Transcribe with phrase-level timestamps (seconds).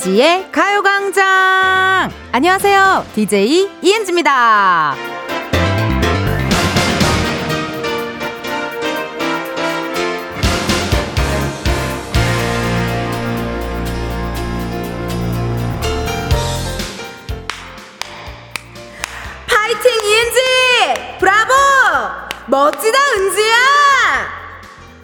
[0.00, 2.10] 이은지의 가요광장!
[2.32, 3.04] 안녕하세요.
[3.14, 4.94] DJ 이은지입니다.
[19.46, 21.18] 파이팅 이은지!
[21.18, 21.52] 브라보!
[22.46, 23.54] 멋지다 은지야!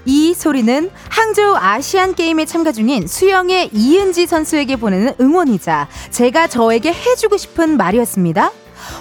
[0.06, 7.38] 이 소리는 항저우 아시안 게임에 참가 중인 수영의 이은지 선수에게 보내는 응원이자 제가 저에게 해주고
[7.38, 8.52] 싶은 말이었습니다.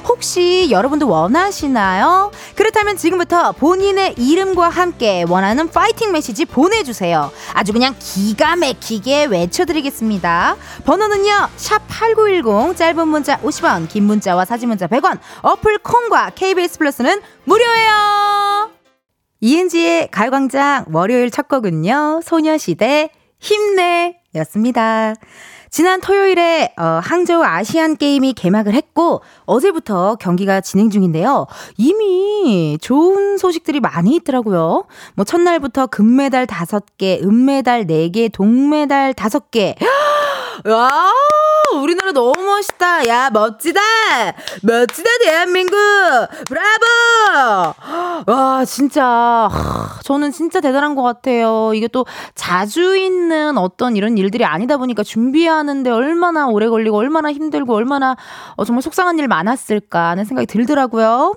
[0.08, 2.32] 혹시 여러분도 원하시나요?
[2.56, 7.32] 그렇다면 지금부터 본인의 이름과 함께 원하는 파이팅 메시지 보내주세요.
[7.54, 10.56] 아주 그냥 기가 막히게 외쳐드리겠습니다.
[10.86, 18.65] 번호는요, 샵8910, 짧은 문자 50원, 긴 문자와 사진 문자 100원, 어플 콩과 KBS 플러스는 무료예요.
[19.46, 25.14] 이은지의 가요광장 월요일 첫 곡은요, 소녀시대 힘내 였습니다.
[25.70, 31.46] 지난 토요일에 어, 항저우 아시안 게임이 개막을 했고 어제부터 경기가 진행 중인데요.
[31.78, 34.86] 이미 좋은 소식들이 많이 있더라고요.
[35.14, 39.76] 뭐 첫날부터 금메달 5개, 은메달 4개, 동메달 5개.
[40.66, 41.12] 와,
[41.82, 43.08] 우리나라 너무 멋있다.
[43.08, 43.80] 야, 멋지다.
[44.64, 45.78] 멋지다, 대한민국.
[46.48, 47.74] 브라보!
[48.28, 49.50] 와, 진짜.
[50.04, 51.74] 저는 진짜 대단한 것 같아요.
[51.74, 57.74] 이게 또 자주 있는 어떤 이런 일들이 아니다 보니까 준비하는데 얼마나 오래 걸리고 얼마나 힘들고
[57.74, 58.16] 얼마나
[58.56, 61.34] 어, 정말 속상한 일 많았을까 하는 생각이 들더라고요.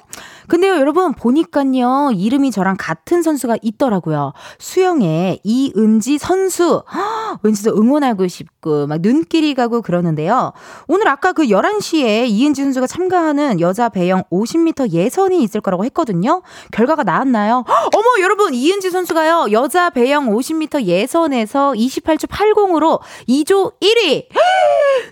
[0.48, 4.32] 근데요, 여러분, 보니까요, 이름이 저랑 같은 선수가 있더라고요.
[4.58, 6.82] 수영의 이은지 선수.
[6.90, 10.52] 허, 왠지 더 응원하고 싶고, 막 눈길이 가고 그러는데요.
[10.86, 16.42] 오늘 아까 그 11시에 이은지 선수가 참가하는 여자 배영 50m 예선이 있을 거라고 했거든요.
[16.72, 17.64] 결과가 나왔나요?
[17.68, 24.26] 허, 어머, 여러분, 이은지 선수가요, 여자 배영 50m 예선에서 28초 80으로 2조 1위!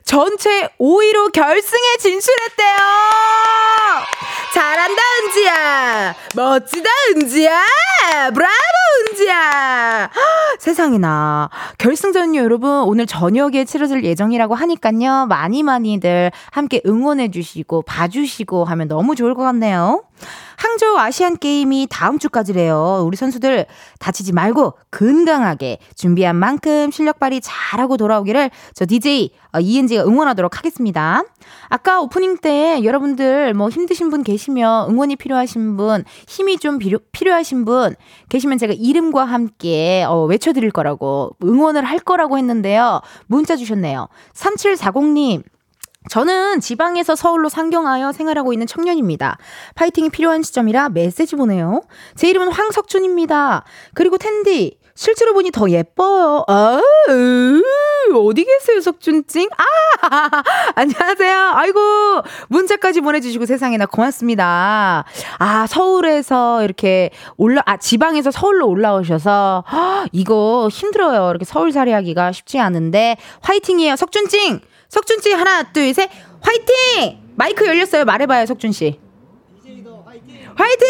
[0.05, 2.77] 전체 5위로 결승에 진출했대요!
[4.55, 6.15] 잘한다, 은 지야!
[6.35, 7.61] 멋지다, 은지야!
[8.35, 8.53] 브라보,
[9.11, 10.11] 은지야!
[10.59, 11.51] 세상에나.
[11.79, 12.71] 결승전요, 여러분.
[12.85, 15.27] 오늘 저녁에 치러질 예정이라고 하니깐요.
[15.29, 20.05] 많이 많이들 함께 응원해주시고, 봐주시고 하면 너무 좋을 것 같네요.
[20.57, 23.05] 항저우 아시안 게임이 다음 주까지래요.
[23.07, 23.67] 우리 선수들
[23.99, 31.23] 다치지 말고 건강하게 준비한 만큼 실력 발휘 잘하고 돌아오기를 저 DJ 어, 이은지가 응원하도록 하겠습니다.
[31.69, 37.65] 아까 오프닝 때 여러분들 뭐 힘드신 분 계시면 응원이 필요하신 분, 힘이 좀 필요, 필요하신
[37.65, 37.95] 분
[38.29, 43.01] 계시면 제가 이름과 함께 어, 외쳐드릴 거라고 응원을 할 거라고 했는데요.
[43.27, 44.09] 문자 주셨네요.
[44.35, 45.43] 3740님.
[46.09, 49.39] 저는 지방에서 서울로 상경하여 생활하고 있는 청년입니다.
[49.75, 51.83] 파이팅이 필요한 시점이라 메시지 보내요.
[52.15, 53.65] 제 이름은 황석준입니다.
[53.95, 56.45] 그리고 텐디, 실제로 보니 더 예뻐요.
[56.49, 56.81] 아,
[58.15, 59.49] 어디 계세요, 석준찡?
[59.59, 60.31] 아,
[60.75, 61.51] 안녕하세요.
[61.55, 61.81] 아이고,
[62.49, 65.05] 문자까지 보내주시고 세상에나 고맙습니다.
[65.39, 71.29] 아, 서울에서 이렇게 올라, 아, 지방에서 서울로 올라오셔서, 아, 이거 힘들어요.
[71.29, 74.61] 이렇게 서울살이 하기가 쉽지 않은데, 화이팅이에요, 석준찡!
[74.89, 76.11] 석준찡 하나, 둘, 셋,
[76.41, 77.19] 화이팅!
[77.37, 78.05] 마이크 열렸어요.
[78.05, 79.01] 말해봐요, 석준씨.
[80.57, 80.87] 화이팅!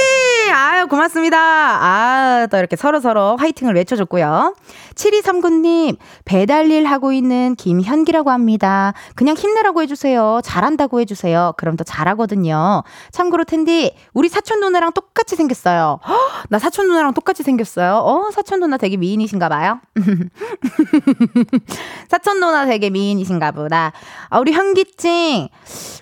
[0.55, 1.37] 아유, 고맙습니다.
[1.39, 4.55] 아, 또 이렇게 서로서로 화이팅을 외쳐줬고요.
[4.95, 8.95] 7239님, 배달일 하고 있는 김현기라고 합니다.
[9.17, 10.41] 그냥 힘내라고 해주세요.
[10.45, 11.55] 잘한다고 해주세요.
[11.57, 12.85] 그럼 더 잘하거든요.
[13.11, 15.99] 참고로 텐디, 우리 사촌 누나랑 똑같이 생겼어요.
[16.07, 16.17] 허,
[16.49, 17.97] 나 사촌 누나랑 똑같이 생겼어요.
[17.97, 19.81] 어, 사촌 누나 되게 미인이신가 봐요.
[22.09, 23.91] 사촌 누나 되게 미인이신가 보다.
[24.31, 25.49] 아, 우리 현기찡,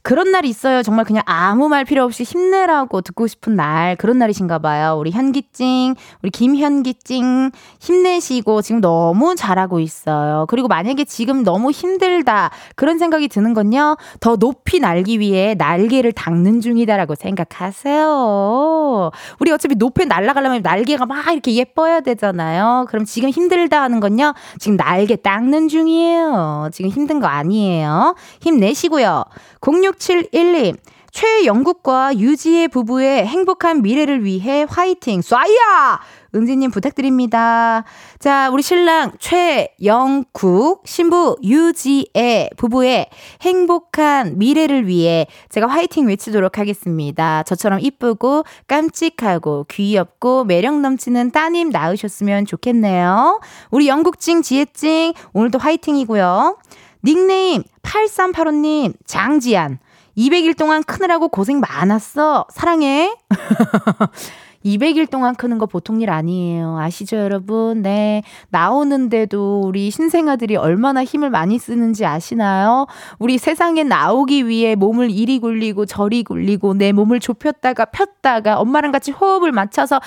[0.03, 0.83] 그런 날 있어요.
[0.83, 4.97] 정말 그냥 아무 말 필요 없이 힘내라고 듣고 싶은 날, 그런 날이신가 봐요.
[4.99, 7.51] 우리 현기찡, 우리 김현기찡,
[7.81, 10.47] 힘내시고 지금 너무 잘하고 있어요.
[10.49, 16.61] 그리고 만약에 지금 너무 힘들다, 그런 생각이 드는 건요, 더 높이 날기 위해 날개를 닦는
[16.61, 19.11] 중이다라고 생각하세요.
[19.41, 22.87] 우리 어차피 높이 날아가려면 날개가 막 이렇게 예뻐야 되잖아요.
[22.89, 26.71] 그럼 지금 힘들다 하는 건요, 지금 날개 닦는 중이에요.
[26.73, 28.15] 지금 힘든 거 아니에요.
[28.41, 29.25] 힘내시고요.
[29.61, 30.77] 0671님,
[31.15, 35.21] 최영국과 유지의 부부의 행복한 미래를 위해 화이팅!
[35.21, 36.01] 쏴야!
[36.35, 37.85] 은지님 부탁드립니다.
[38.19, 43.11] 자, 우리 신랑 최영국, 신부 유지의 부부의
[43.43, 47.45] 행복한 미래를 위해 제가 화이팅 외치도록 하겠습니다.
[47.45, 53.41] 저처럼 이쁘고 깜찍하고 귀엽고 매력 넘치는 따님 낳으셨으면 좋겠네요.
[53.71, 56.59] 우리 영국찡, 지혜찡, 오늘도 화이팅이고요.
[57.05, 59.79] 닉네임 8385님, 장지안.
[60.17, 62.47] 200일 동안 크느라고 고생 많았어.
[62.51, 63.15] 사랑해.
[64.65, 66.79] 200일 동안 크는 거 보통 일 아니에요.
[66.79, 67.83] 아시죠, 여러분?
[67.83, 68.23] 네.
[68.49, 72.87] 나오는데도 우리 신생아들이 얼마나 힘을 많이 쓰는지 아시나요?
[73.19, 79.11] 우리 세상에 나오기 위해 몸을 이리 굴리고 저리 굴리고 내 몸을 좁혔다가 폈다가 엄마랑 같이
[79.11, 80.01] 호흡을 맞춰서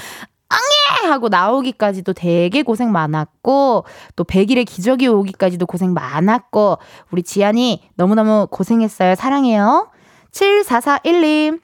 [0.50, 1.12] 앙예!
[1.12, 3.84] 하고 나오기까지도 되게 고생 많았고,
[4.16, 6.78] 또 100일의 기적이 오기까지도 고생 많았고,
[7.12, 9.16] 우리 지안이 너무너무 고생했어요.
[9.16, 9.90] 사랑해요.
[10.34, 11.60] 7441님.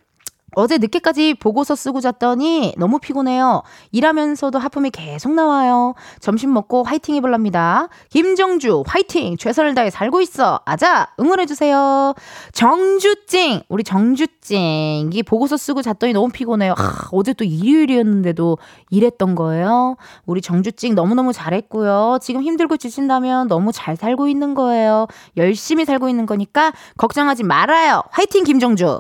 [0.56, 3.64] 어제 늦게까지 보고서 쓰고 잤더니 너무 피곤해요.
[3.92, 5.96] 일하면서도 하품이 계속 나와요.
[6.20, 7.88] 점심 먹고 화이팅 해볼랍니다.
[8.10, 9.38] 김정주, 화이팅!
[9.38, 10.60] 최선을 다해 살고 있어!
[10.66, 11.08] 아자!
[11.20, 12.14] 응원해주세요.
[12.52, 13.64] 정주찡!
[13.70, 15.10] 우리 정주찡.
[15.14, 16.74] 이 보고서 쓰고 잤더니 너무 피곤해요.
[16.78, 18.58] 아, 어제 또 일요일이었는데도
[18.90, 19.96] 일했던 거예요.
[20.26, 22.20] 우리 정주찡 너무너무 잘했고요.
[22.22, 25.08] 지금 힘들고 지친다면 너무 잘 살고 있는 거예요.
[25.38, 28.04] 열심히 살고 있는 거니까 걱정하지 말아요.
[28.12, 29.00] 화이팅, 김정주!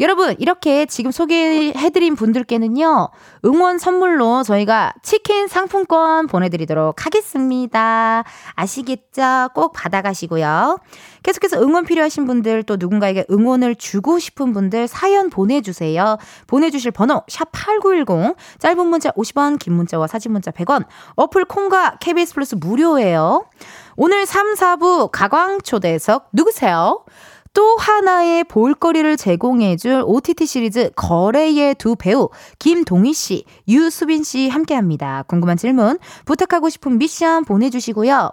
[0.00, 3.10] 여러분, 이렇게 지금 소개해드린 분들께는요,
[3.44, 8.24] 응원 선물로 저희가 치킨 상품권 보내드리도록 하겠습니다.
[8.54, 9.50] 아시겠죠?
[9.54, 10.78] 꼭 받아가시고요.
[11.22, 16.16] 계속해서 응원 필요하신 분들, 또 누군가에게 응원을 주고 싶은 분들 사연 보내주세요.
[16.46, 20.86] 보내주실 번호, 샵8910, 짧은 문자 50원, 긴 문자와 사진 문자 100원,
[21.16, 23.44] 어플 콩과 KBS 플러스 무료예요.
[23.96, 27.04] 오늘 3, 4부 가광 초대석 누구세요?
[27.52, 35.24] 또 하나의 볼거리를 제공해줄 OTT 시리즈 거래의 두 배우 김동희 씨, 유수빈 씨 함께합니다.
[35.26, 38.30] 궁금한 질문, 부탁하고 싶은 미션 보내주시고요.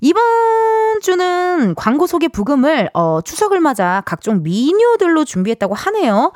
[0.00, 0.22] 이번
[1.02, 6.32] 주는 광고 소개 부금을 어, 추석을 맞아 각종 미녀들로 준비했다고 하네요.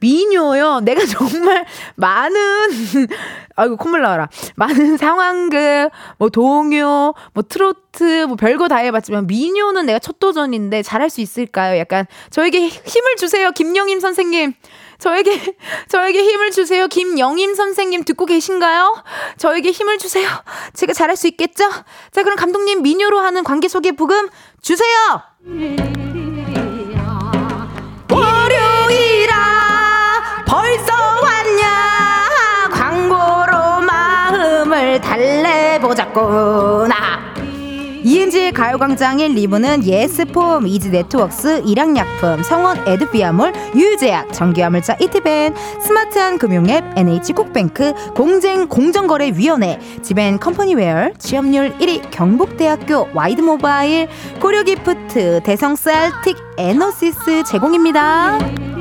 [0.00, 0.80] 미녀요.
[0.80, 1.64] 내가 정말
[1.96, 2.36] 많은
[3.56, 4.28] 아이고 콧물 나와라.
[4.56, 11.08] 많은 상황극, 뭐 동요, 뭐 트로트, 뭐 별거 다 해봤지만 미녀는 내가 첫 도전인데 잘할
[11.10, 11.78] 수 있을까요?
[11.78, 14.54] 약간 저에게 힘을 주세요, 김영임 선생님.
[14.98, 15.56] 저에게
[15.88, 16.86] 저에게 힘을 주세요.
[16.88, 19.02] 김영임 선생님 듣고 계신가요?
[19.36, 20.28] 저에게 힘을 주세요.
[20.72, 21.68] 제가 잘할 수 있겠죠?
[22.10, 24.28] 자, 그럼 감독님 미녀로 하는 관계 소개 부금
[24.62, 25.22] 주세요.
[36.14, 36.94] 달래보자꾸나.
[38.06, 48.68] 이은지의 가요광장의 리브는 예스폼, 이지네트웍스, 일양약품, 성원 에드피아몰, 유유제약, 전기화물자 이티벤, 스마트한 금융앱, NH콕뱅크, 공쟁
[48.68, 54.08] 공정거래위원회, 지벤 컴퍼니웨어, 취업률 1위 경복대학교 와이드모바일,
[54.38, 58.73] 고려기프트, 대성쎌틱, 에너시스 제공입니다.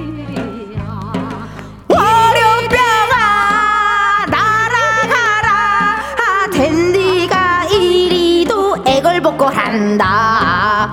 [9.23, 10.89] 복걸 한다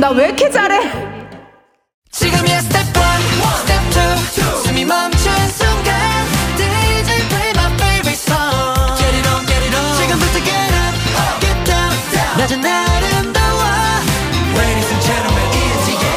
[0.00, 0.80] 나 왜 이렇게 잘해
[2.10, 3.02] 지금이야 스텝 1,
[3.58, 3.82] 스텝
[4.38, 5.94] 2 숨이 멈춘 순간
[6.56, 10.94] DJ play my favorite song Get it on, get it on 지금부터 get up,
[11.40, 11.92] get down
[12.38, 13.60] 낮은 아름다워
[14.56, 16.08] Ladies and gentlemen, 이은지의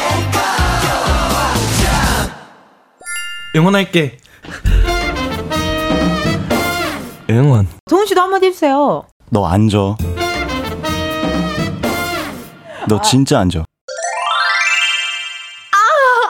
[3.56, 4.18] 응원할게.
[7.30, 7.68] 응원.
[7.90, 9.96] 도훈 씨도 한마디 해주세요 너 앉아.
[12.88, 13.64] 너 진짜 앉아.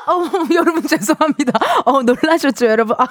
[0.08, 0.22] 어,
[0.54, 1.52] 여러분 죄송합니다.
[1.84, 2.96] 어, 놀라셨죠, 여러분?
[2.98, 3.04] 아,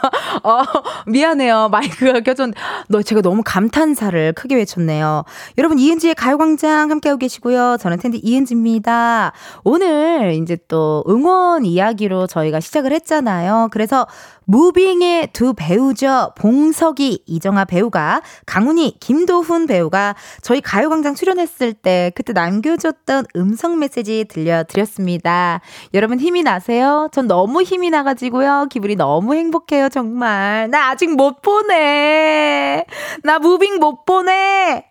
[0.43, 0.63] 어,
[1.05, 1.69] 미안해요.
[1.69, 2.49] 마이크가 껴졌.
[2.89, 5.23] 너 제가 너무 감탄사를 크게 외쳤네요.
[5.59, 7.77] 여러분 이은지의 가요광장 함께하고 계시고요.
[7.79, 9.31] 저는 텐디 이은지입니다.
[9.63, 13.69] 오늘 이제 또 응원 이야기로 저희가 시작을 했잖아요.
[13.71, 14.07] 그래서
[14.49, 16.31] 무빙의 두 배우죠.
[16.37, 25.59] 봉석이, 이정아 배우가, 강훈이, 김도훈 배우가 저희 가요광장 출연했을 때 그때 남겨줬던 음성 메시지 들려드렸습니다.
[25.93, 27.09] 여러분 힘이 나세요?
[27.11, 28.67] 전 너무 힘이 나가지고요.
[28.69, 30.69] 기분이 너무 행복해요, 정말.
[30.71, 32.85] 나 아직 못 보내.
[33.23, 34.85] 나 무빙 못 보내.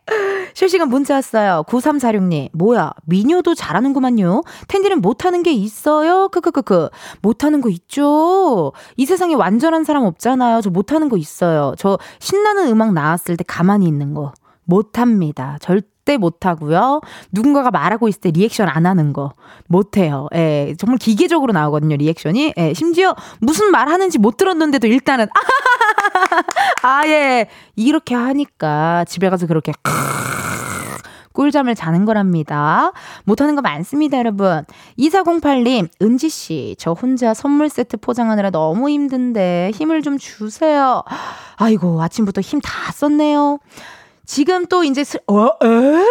[0.53, 1.65] 실시간 문자 왔어요.
[1.67, 2.51] 9346님.
[2.53, 4.43] 뭐야, 미녀도 잘하는구만요.
[4.69, 6.29] 텐디는 못하는 게 있어요?
[6.29, 6.91] 크크크크.
[7.23, 8.73] 못하는 거 있죠?
[8.97, 10.61] 이 세상에 완전한 사람 없잖아요.
[10.61, 11.75] 저 못하는 거 있어요.
[11.79, 14.33] 저 신나는 음악 나왔을 때 가만히 있는 거.
[14.65, 15.57] 못합니다.
[15.61, 17.01] 절대 못하고요.
[17.31, 19.31] 누군가가 말하고 있을 때 리액션 안 하는 거.
[19.69, 20.27] 못해요.
[20.35, 22.55] 예, 정말 기계적으로 나오거든요, 리액션이.
[22.57, 25.29] 예, 심지어 무슨 말 하는지 못 들었는데도 일단은,
[26.83, 27.47] 아, 예.
[27.77, 29.73] 이렇게 하니까 집에 가서 그렇게
[31.37, 32.93] 꿀잠을 자는 거랍니다.
[33.25, 34.65] 못하는 거 많습니다, 여러분.
[34.99, 41.05] 2408님, 은지씨, 저 혼자 선물 세트 포장하느라 너무 힘든데 힘을 좀 주세요.
[41.57, 43.59] 아이고, 아침부터 힘 다 썼네요.
[44.25, 46.05] 지금 또 이제, 슬, 어, 에?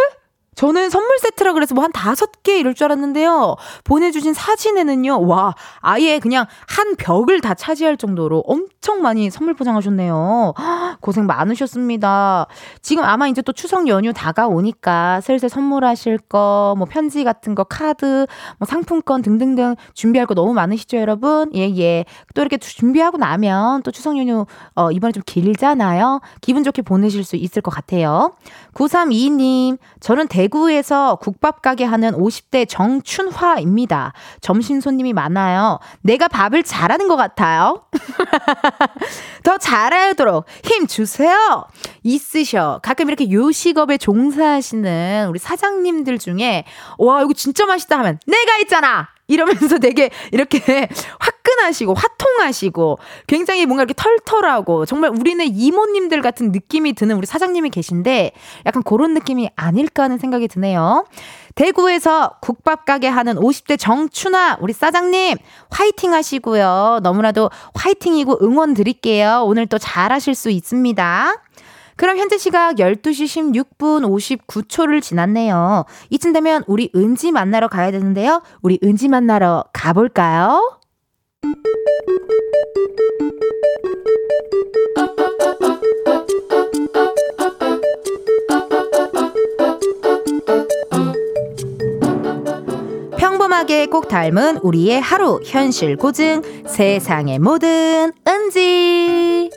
[0.56, 3.56] 저는 선물 세트라 그래서 뭐 한 다섯 개 이럴 줄 알았는데요.
[3.84, 10.54] 보내주신 사진에는요, 와, 아예 그냥 한 벽을 다 차지할 정도로 엄청 많이 선물 포장하셨네요.
[11.00, 12.48] 고생 많으셨습니다.
[12.82, 18.26] 지금 아마 이제 또 추석 연휴 다가오니까 슬슬 선물하실 거, 뭐 편지 같은 거, 카드,
[18.58, 21.52] 뭐 상품권 등등등 준비할 거 너무 많으시죠, 여러분?
[21.54, 22.06] 예, 예.
[22.34, 26.22] 또 이렇게 준비하고 나면 또 추석 연휴, 어, 이번에 좀 길잖아요.
[26.42, 28.34] 기분 좋게 보내실 수 있을 것 같아요.
[28.74, 34.14] 9322님, 저는 대 구에서 국밥 가게 하는 50대 정춘화입니다.
[34.42, 35.80] 점심 손님이 많아요.
[36.02, 37.84] 내가 밥을 잘하는 것 같아요.
[39.44, 41.66] 더 잘하도록 힘 주세요.
[42.04, 42.80] 있으셔.
[42.84, 46.66] 가끔 이렇게 요식업에 종사하시는 우리 사장님들 중에,
[46.98, 49.15] 와, 이거 진짜 맛있다 하면, 내가 있잖아!
[49.28, 50.60] 이러면서 되게 이렇게
[51.20, 58.32] 화끈하시고 화통하시고 굉장히 뭔가 이렇게 털털하고 정말 우리는 이모님들 같은 느낌이 드는 우리 사장님이 계신데
[58.66, 61.06] 약간 그런 느낌이 아닐까 하는 생각이 드네요.
[61.56, 65.38] 대구에서 국밥 가게 하는 50대 정춘아 우리 사장님
[65.72, 67.00] 화이팅 하시고요.
[67.02, 69.44] 너무나도 화이팅이고 응원 드릴게요.
[69.46, 71.45] 오늘 또 잘하실 수 있습니다.
[71.98, 74.04] 그럼 현재 시각 12시 16분
[74.48, 75.86] 59초를 지났네요.
[76.10, 78.42] 이쯤 되면 우리 은지 만나러 가야 되는데요.
[78.62, 80.80] 우리 은지 만나러 가볼까요?
[93.18, 99.50] 평범하게 꼭 닮은 우리의 하루 현실 고증 세상의 모든 은지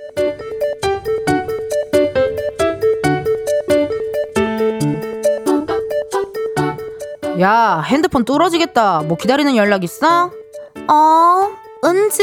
[7.41, 9.03] 야, 핸드폰 뚫어지겠다.
[9.07, 10.31] 뭐 기다리는 연락 있어?
[10.89, 11.49] 어,
[11.85, 12.23] 은지?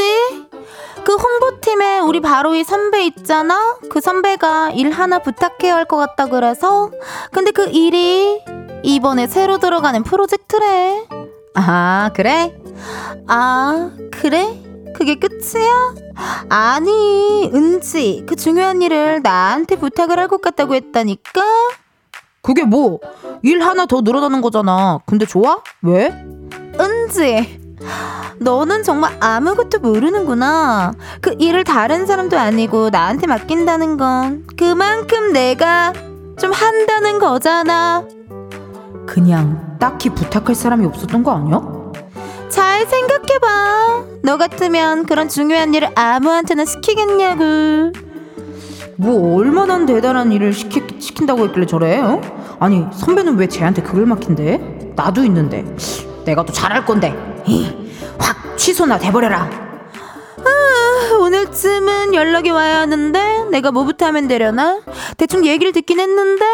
[1.04, 3.76] 그 홍보팀에 우리 바로이 선배 있잖아?
[3.88, 6.90] 그 선배가 일 하나 부탁해야 할 것 같다 그래서.
[7.32, 8.42] 근데 그 일이
[8.82, 11.06] 이번에 새로 들어가는 프로젝트래.
[11.54, 12.54] 아, 그래?
[13.28, 14.62] 아, 그래?
[14.94, 15.94] 그게 끝이야?
[16.48, 21.42] 아니, 은지, 그 중요한 일을 나한테 부탁을 할 것 같다고 했다니까?
[22.46, 23.00] 그게 뭐?
[23.42, 25.00] 일 하나 더 늘어나는 거잖아.
[25.04, 25.58] 근데 좋아?
[25.82, 26.10] 왜?
[26.78, 27.60] 은지.
[28.38, 30.92] 너는 정말 아무것도 모르는구나.
[31.20, 35.92] 그 일을 다른 사람도 아니고 나한테 맡긴다는 건 그만큼 내가
[36.38, 38.04] 좀 한다는 거잖아.
[39.06, 41.60] 그냥 딱히 부탁할 사람이 없었던 거 아니야?
[42.48, 44.04] 잘 생각해봐.
[44.22, 48.05] 너 같으면 그런 중요한 일을 아무한테나 시키겠냐고.
[48.98, 51.98] 뭐 얼마나 대단한 일을 시키, 시킨다고 했길래 저래?
[51.98, 52.20] 어?
[52.58, 54.92] 아니 선배는 왜 쟤한테 그걸 맡긴대?
[54.96, 55.64] 나도 있는데
[56.24, 57.14] 내가 또 잘할 건데
[58.18, 59.50] 확 취소나 돼버려라
[60.38, 64.80] 아, 오늘쯤은 연락이 와야 하는데 내가 뭐부터 하면 되려나?
[65.18, 66.44] 대충 얘기를 듣긴 했는데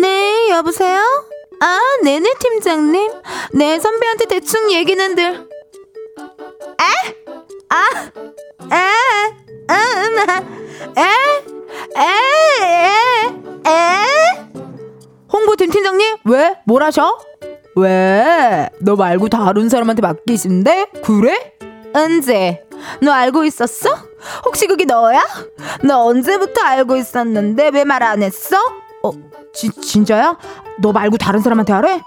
[0.00, 0.98] 네 여보세요?
[1.60, 3.10] 아 네네 팀장님
[3.54, 7.14] 네 선배한테 대충 얘기는 들 에?
[7.68, 8.10] 아
[8.70, 8.76] 에?
[9.70, 10.18] 음,
[10.96, 11.02] 에?
[11.98, 12.02] 에?
[12.02, 13.70] 에?
[13.70, 13.72] 에?
[15.32, 16.16] 홍보팀 팀장님?
[16.24, 16.56] 왜?
[16.64, 17.18] 뭘 하셔?
[17.76, 18.68] 왜?
[18.80, 20.86] 너 말고 다른 사람한테 맡기신데?
[21.04, 21.54] 그래?
[21.94, 22.64] 언제?
[23.00, 23.90] 너 알고 있었어?
[24.44, 25.20] 혹시 그게 너야?
[25.84, 28.56] 너 언제부터 알고 있었는데 왜 말 안 했어?
[29.02, 29.10] 어,
[29.52, 30.36] 지, 진짜야?
[30.80, 32.00] 너 말고 다른 사람한테 하래?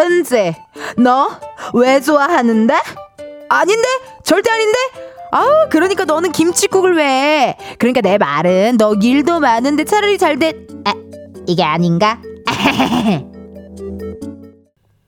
[0.00, 0.56] 언제?
[0.96, 2.74] 너왜 좋아하는데?
[3.48, 3.88] 아닌데?
[4.22, 4.78] 절대 아닌데?
[5.30, 7.56] 아우 그러니까 너는 김치국을 왜?
[7.78, 10.66] 그러니까 내 말은 너 일도 많은데 차라리 잘 돼.
[10.84, 10.94] 아,
[11.46, 12.20] 이게 아닌가?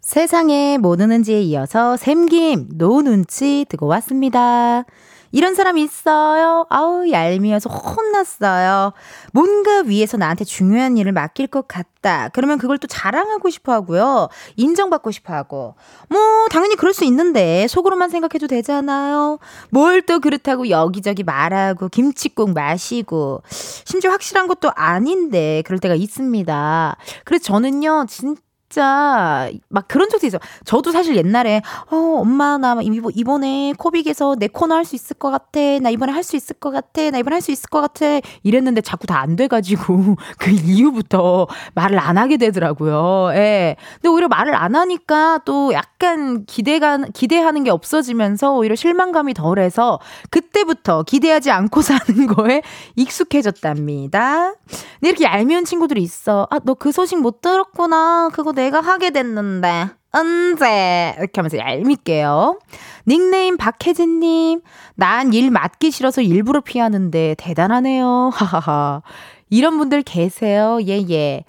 [0.01, 4.85] 세상에 뭐 드는지에 이어서 샘김 노 눈치 듣고 왔습니다.
[5.33, 6.67] 이런 사람 있어요.
[6.71, 8.93] 아우 얄미워서 혼났어요.
[9.33, 12.29] 뭔가 위에서 나한테 중요한 일을 맡길 것 같다.
[12.33, 14.29] 그러면 그걸 또 자랑하고 싶어 하고요.
[14.57, 15.75] 인정받고 싶어 하고.
[16.09, 16.21] 뭐
[16.51, 19.39] 당연히 그럴 수 있는데 속으로만 생각해도 되잖아요.
[19.71, 26.97] 뭘 또 그렇다고 여기저기 말하고 김치국 마시고 심지어 확실한 것도 아닌데 그럴 때가 있습니다.
[27.25, 28.07] 그래서 저는요.
[28.09, 28.41] 진짜
[28.75, 30.39] 진짜 막 그런 적도 있어요.
[30.65, 31.61] 저도 사실 옛날에
[31.91, 35.61] 어 엄마 나 이번에 코빅에서 내 코너 할 수 있을 것 같아.
[35.81, 37.11] 나 이번에 할 수 있을 것 같아.
[37.11, 38.07] 나 이번에 할 수 있을 것 같아.
[38.45, 43.31] 이랬는데 자꾸 다 안 돼가지고 그 이후부터 말을 안 하게 되더라고요.
[43.35, 43.77] 예.
[43.97, 49.99] 근데 오히려 말을 안 하니까 또 약간 기대가 기대하는 게 없어지면서 오히려 실망감이 덜해서
[50.31, 52.63] 그때부터 기대하지 않고 사는 거에
[52.97, 54.53] 익숙해졌답니다.
[55.01, 56.47] 근데 이렇게 얄미운 친구들이 있어.
[56.51, 58.31] 아 너 그 소식 못 들었구나.
[58.33, 59.89] 그거 내가 하게 됐는데.
[60.13, 61.15] 언제?
[61.19, 62.59] 이렇게 하면서 얄밉게요.
[63.07, 64.61] 닉네임 박혜진님,
[64.97, 68.31] 난 일 맡기 싫어서 일부러 피하는데 대단하네요.
[68.35, 69.03] 하하하.
[69.49, 70.79] 이런 분들 계세요.
[70.87, 71.45] 예, 예.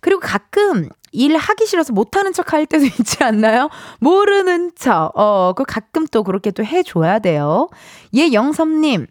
[0.00, 3.68] 그리고 가끔 일 하기 싫어서 못하는 척 할 때도 있지 않나요?
[4.00, 5.12] 모르는 척.
[5.14, 7.68] 어, 그 가끔 또 그렇게 또 해줘야 돼요.
[8.14, 9.06] 예, 영섭님.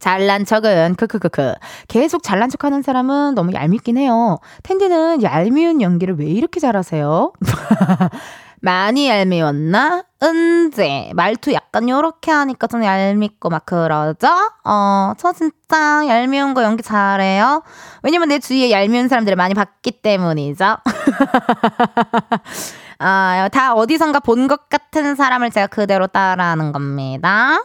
[0.00, 1.54] 잘난 척은 크크크크
[1.88, 4.38] 계속 잘난 척하는 사람은 너무 얄밉긴 해요.
[4.62, 7.32] 텐디는 얄미운 연기를 왜 이렇게 잘하세요?
[8.60, 10.02] 많이 얄미웠나?
[10.20, 14.26] 은지 말투 약간 요렇게 하니까 좀 얄밉고 막 그러죠?
[14.64, 17.62] 어, 저 진짜 얄미운 거 연기 잘해요.
[18.02, 20.76] 왜냐면 내 주위에 얄미운 사람들을 많이 봤기 때문이죠.
[23.00, 27.62] 아, 다 어디선가 본 것 같은 사람을 제가 그대로 따라하는 겁니다.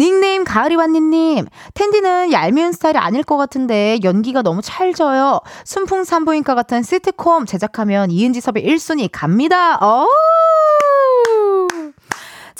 [0.00, 5.40] 닉네임 가을이완니님, 텐디는 얄미운 스타일이 아닐 것 같은데 연기가 너무 찰져요.
[5.66, 9.76] 순풍 산부인과 같은 시트콤 제작하면 이은지 섭외 1순위 갑니다.
[9.76, 10.06] 어!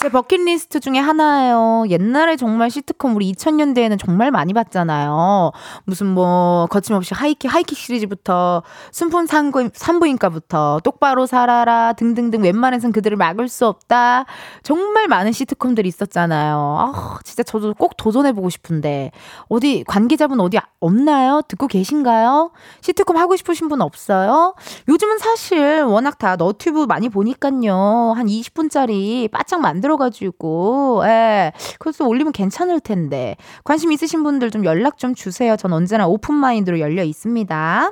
[0.01, 1.83] 제 버킷리스트 중에 하나예요.
[1.89, 5.51] 옛날에 정말 시트콤 우리 2000년대에는 정말 많이 봤잖아요.
[5.83, 13.47] 무슨 뭐 거침없이 하이킥 하이킥 시리즈부터 순풍 산부, 산부인과부터 똑바로 살아라 등등등 웬만해선 그들을 막을
[13.47, 14.25] 수 없다.
[14.63, 16.77] 정말 많은 시트콤들이 있었잖아요.
[16.79, 19.11] 아, 진짜 저도 꼭 도전해 보고 싶은데
[19.49, 21.43] 어디 관계자분 어디 없나요?
[21.47, 22.49] 듣고 계신가요?
[22.81, 24.55] 시트콤 하고 싶으신 분 없어요?
[24.87, 28.13] 요즘은 사실 워낙 다 너튜브 많이 보니까요.
[28.17, 31.51] 한 20분짜리 바짝 만들어 만들어가지고, 예.
[31.79, 33.35] 그래서 올리면 괜찮을 텐데.
[33.63, 35.55] 관심 있으신 분들 좀 연락 좀 주세요.
[35.57, 37.91] 전 언제나 오픈마인드로 열려 있습니다.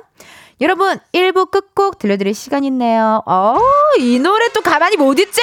[0.60, 3.22] 여러분, 1부 끝곡 들려드릴 시간 있네요.
[3.26, 3.56] 어,
[3.98, 5.40] 이 노래 또 가만히 못 있지?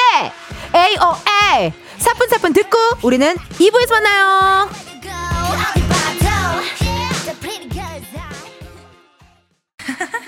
[0.76, 1.74] AOA!
[1.98, 4.70] 사뿐사뿐 듣고 우리는 2부에서 만나요.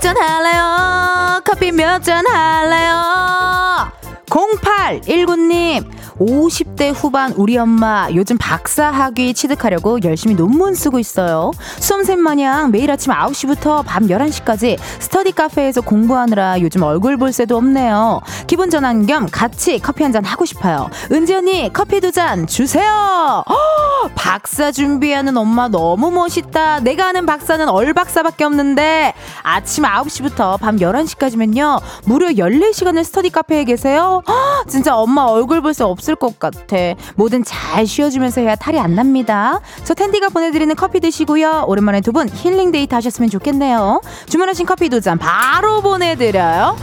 [0.00, 1.42] 몇 잔 할래요?
[1.44, 3.92] 커피 몇 잔 할래요?
[4.30, 5.84] 0819님,
[6.20, 11.50] 50대 후반 우리 엄마 요즘 박사학위 취득하려고 열심히 논문 쓰고 있어요.
[11.78, 18.20] 수험생 마냥 매일 아침 9시부터 밤 11시까지 스터디 카페에서 공부하느라 요즘 얼굴 볼 새도 없네요.
[18.46, 20.90] 기분 전환 겸 같이 커피 한 잔 하고 싶어요.
[21.12, 23.44] 은지 언니 커피 두 잔 주세요.
[23.48, 26.80] 허, 박사 준비하는 엄마 너무 멋있다.
[26.80, 31.80] 내가 아는 박사는 얼박사밖에 없는데 아침 9시부터 밤 11시까지면요.
[32.06, 34.22] 무려 14시간을 스터디 카페에 계세요.
[34.26, 36.76] 허, 진짜 엄마 얼굴 볼 새 없을 것 같아.
[37.16, 39.60] 뭐든 잘 쉬어주면서 해야 탈이 안 납니다.
[39.84, 41.64] 저 은디가 보내드리는 커피 드시고요.
[41.66, 44.00] 오랜만에 두 분 힐링 데이트 하셨으면 좋겠네요.
[44.26, 46.76] 주문하신 커피 두 잔 바로 보내드려요.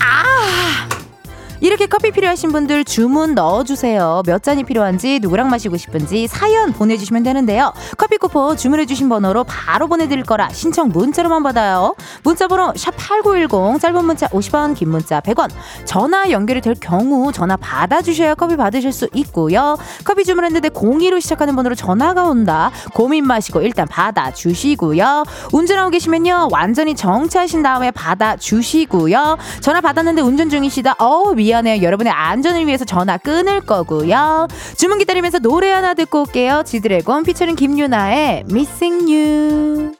[0.00, 0.88] 아!
[1.62, 4.24] 이렇게 커피 필요하신 분들 주문 넣어주세요.
[4.26, 7.72] 몇 잔이 필요한지 누구랑 마시고 싶은지 사연 보내주시면 되는데요.
[7.96, 11.94] 커피 쿠폰 주문해주신 번호로 바로 보내드릴 거라 신청 문자로만 받아요.
[12.24, 15.50] 문자번호 샵8910 짧은 문자 50원 긴 문자 100원
[15.84, 19.78] 전화 연결이 될 경우 전화 받아주셔야 커피 받으실 수 있고요.
[20.04, 22.72] 커피 주문했는데 02로 시작하는 번호로 전화가 온다.
[22.92, 25.24] 고민 마시고 일단 받아주시고요.
[25.52, 26.48] 운전하고 계시면요.
[26.50, 29.38] 완전히 정차하신 다음에 받아주시고요.
[29.60, 30.96] 전화 받았는데 운전 중이시다.
[30.98, 31.82] 어우 미안 미안해요.
[31.82, 34.48] 여러분의 안전을 위해서 전화 끊을 거고요.
[34.76, 36.62] 주문 기다리면서 노래 하나 듣고 올게요.
[36.64, 39.94] 지드래곤 피처링 김유나의 Missing You.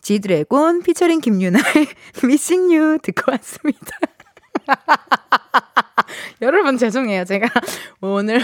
[0.00, 1.64] 지드래곤 피처링 김유나의
[2.22, 3.90] Missing You 듣고 왔습니다.
[6.42, 7.24] 여러분 죄송해요.
[7.24, 7.48] 제가
[8.00, 8.40] 오늘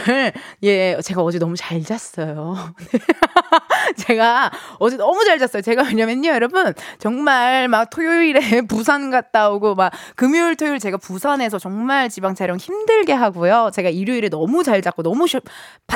[0.62, 2.56] 예 제가 어제 너무 잘 잤어요.
[3.96, 5.62] 제가 어제 너무 잘 잤어요.
[5.62, 12.08] 제가 왜냐면요, 여러분 정말 막 토요일에 부산 갔다 오고 막 금요일 토요일 제가 부산에서 정말
[12.08, 13.70] 지방 촬영 힘들게 하고요.
[13.74, 15.38] 제가 일요일에 너무 잘 잤고 너무 쉬,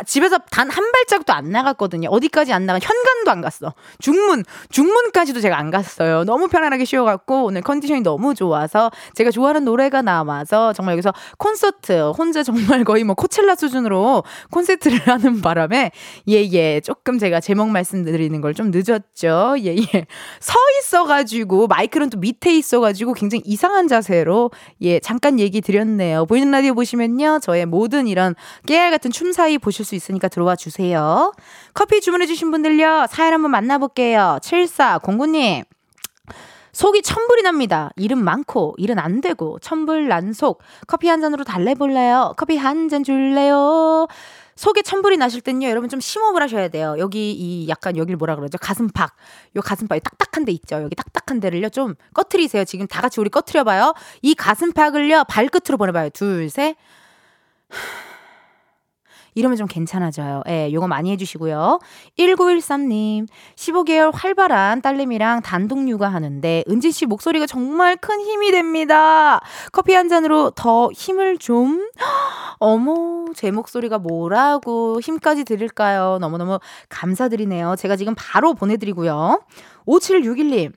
[0.05, 2.09] 집에서 단 한 발짝도 안 나갔거든요.
[2.11, 3.73] 어디까지 안 나가 현관도 안 갔어.
[3.99, 6.25] 중문 중문까지도 제가 안 갔어요.
[6.25, 11.13] 너무 편안하게 쉬어갖고 오늘 컨디션이 너무 좋아서 제가 좋아하는 노래가 나와서 정말 여기서
[11.47, 15.93] 콘서트 혼자 정말 거의 뭐 코첼라 수준으로 콘서트를 하는 바람에
[16.27, 19.57] 예예 조금 제가 제목 말씀드리는 걸 좀 늦었죠.
[19.59, 20.07] 예예.
[20.41, 26.25] 서 있어가지고 마이크는 또 밑에 있어가지고 굉장히 이상한 자세로 예 잠깐 얘기 드렸네요.
[26.25, 27.41] 보이는 라디오 보시면요.
[27.43, 28.35] 저의 모든 이런
[28.67, 31.33] 깨알 같은 춤 사이 보실 수 있으니까 들어와 주세요.
[31.75, 33.07] 커피 주문해주신 분들요.
[33.11, 34.39] 사연 한번 만나볼게요.
[34.43, 35.65] 7409님
[36.77, 37.91] 속이 천불이 납니다.
[37.97, 42.35] 일은 많고 일은 안 되고 천불 난속 커피 한 잔으로 달래볼래요?
[42.37, 44.07] 커피 한 잔 줄래요?
[44.57, 46.95] 속에 천불이 나실 땐요, 여러분 좀 심호흡을 하셔야 돼요.
[46.99, 48.59] 여기 이 약간 여기를 뭐라 그러죠?
[48.59, 49.11] 가슴팍.
[49.57, 50.83] 요 가슴팍이 딱딱한 데 있죠.
[50.83, 52.67] 여기 딱딱한 데를요, 좀 꺼트리세요.
[52.67, 53.95] 지금 다 같이 우리 꺼트려봐요.
[54.21, 56.11] 이 가슴팍을요, 발끝으로 보내봐요.
[56.11, 56.77] 둘, 셋.
[59.37, 60.43] 이러면 좀 괜찮아져요.
[60.49, 61.79] 예, 요거 많이 해주시고요.
[62.19, 69.41] 1913님, 15개월 활발한 딸내미랑 단독 육아하는데, 은지 씨 목소리가 정말 큰 힘이 됩니다.
[69.73, 71.87] 커피 한 잔으로 더 힘을 좀?
[72.59, 76.17] 어머, 제 목소리가 뭐라고 힘까지 드릴까요?
[76.19, 77.77] 너무너무 감사드리네요.
[77.77, 79.43] 제가 지금 바로 보내드리고요.
[79.87, 80.73] 5761님,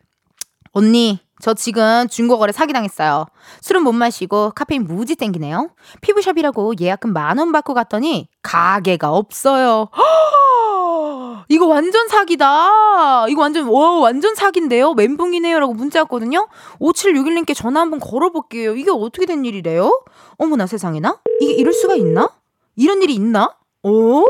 [0.71, 3.25] 언니, 저 지금 중고거래 사기당했어요.
[3.61, 5.69] 술은 못 마시고 카페인 무지 땡기네요.
[6.01, 9.87] 피부샵이라고 예약금 만 원 받고 갔더니 가게가 없어요.
[11.47, 13.27] 이거 완전 사기다.
[13.29, 14.93] 이거 완전 와 완전 사기인데요.
[14.93, 16.47] 멘붕이네요라고 문자 왔거든요.
[16.81, 18.75] 5761님께 전화 한번 걸어볼게요.
[18.75, 20.03] 이게 어떻게 된 일이래요?
[20.37, 21.19] 어머나 세상에나?
[21.39, 22.29] 이게 이럴 수가 있나?
[22.75, 23.55] 이런 일이 있나?
[23.83, 24.23] 어?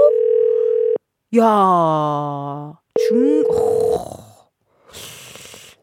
[1.37, 2.73] 야
[3.07, 3.43] 중...
[3.51, 4.18] 어...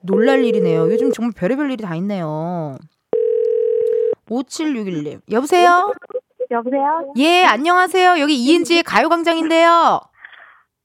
[0.06, 0.90] 놀랄 일이네요.
[0.90, 2.76] 요즘 정말 별의별 일이 다 있네요.
[4.28, 5.20] 5761님.
[5.30, 5.92] 여보세요?
[6.50, 7.12] 여보세요?
[7.16, 8.18] 예, 안녕하세요.
[8.20, 10.00] 여기 이은지의 가요광장인데요.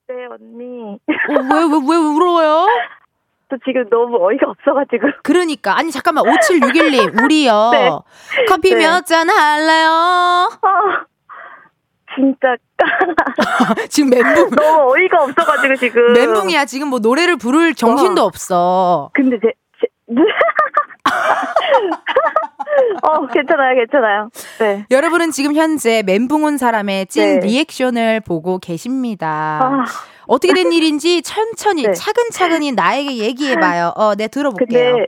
[0.08, 0.94] 네, 언니.
[0.94, 2.68] 어, 왜, 왜, 왜 울어요?
[3.50, 5.08] 저 지금 너무 어이가 없어가지고.
[5.24, 5.78] 그러니까.
[5.78, 6.24] 아니, 잠깐만.
[6.26, 7.70] 5761님, 우리요.
[7.74, 7.90] 네.
[8.48, 8.88] 커피 네.
[8.88, 9.90] 몇잔 할래요?
[10.62, 11.06] 아,
[12.16, 12.56] 진짜
[13.90, 14.50] 지금 멘붕.
[14.56, 16.14] 너무 어이가 없어가지고 지금.
[16.14, 16.66] 멘붕이야.
[16.66, 18.26] 지금 뭐 노래를 부를 정신도 어.
[18.26, 19.10] 없어.
[19.14, 19.88] 근데 제, 제...
[23.04, 24.30] 어, 괜찮아요, 괜찮아요.
[24.60, 24.86] 네.
[24.92, 27.46] 여러분은 지금 현재 멘붕 온 사람의 찐 네.
[27.48, 29.60] 리액션을 보고 계십니다.
[29.62, 29.86] 아,
[30.28, 31.94] 어떻게 된 일인지 천천히 네.
[31.94, 33.94] 차근차근히 나에게 얘기해봐요.
[33.96, 34.94] 어, 네 들어볼게요.
[34.94, 35.08] 근데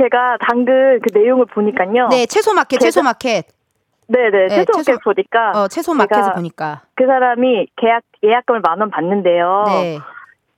[0.00, 2.08] 제가 당근 그 내용을 보니까요.
[2.08, 3.46] 네, 채소 마켓, 채소 제가- 마켓.
[4.08, 6.80] 네네, 네, 채소 채소- 를 보니까 어, 채소 마켓을 제가- 보니까.
[6.94, 9.64] 그 사람이 계약, 예약금을 만 원 받는데요.
[9.68, 9.98] 네.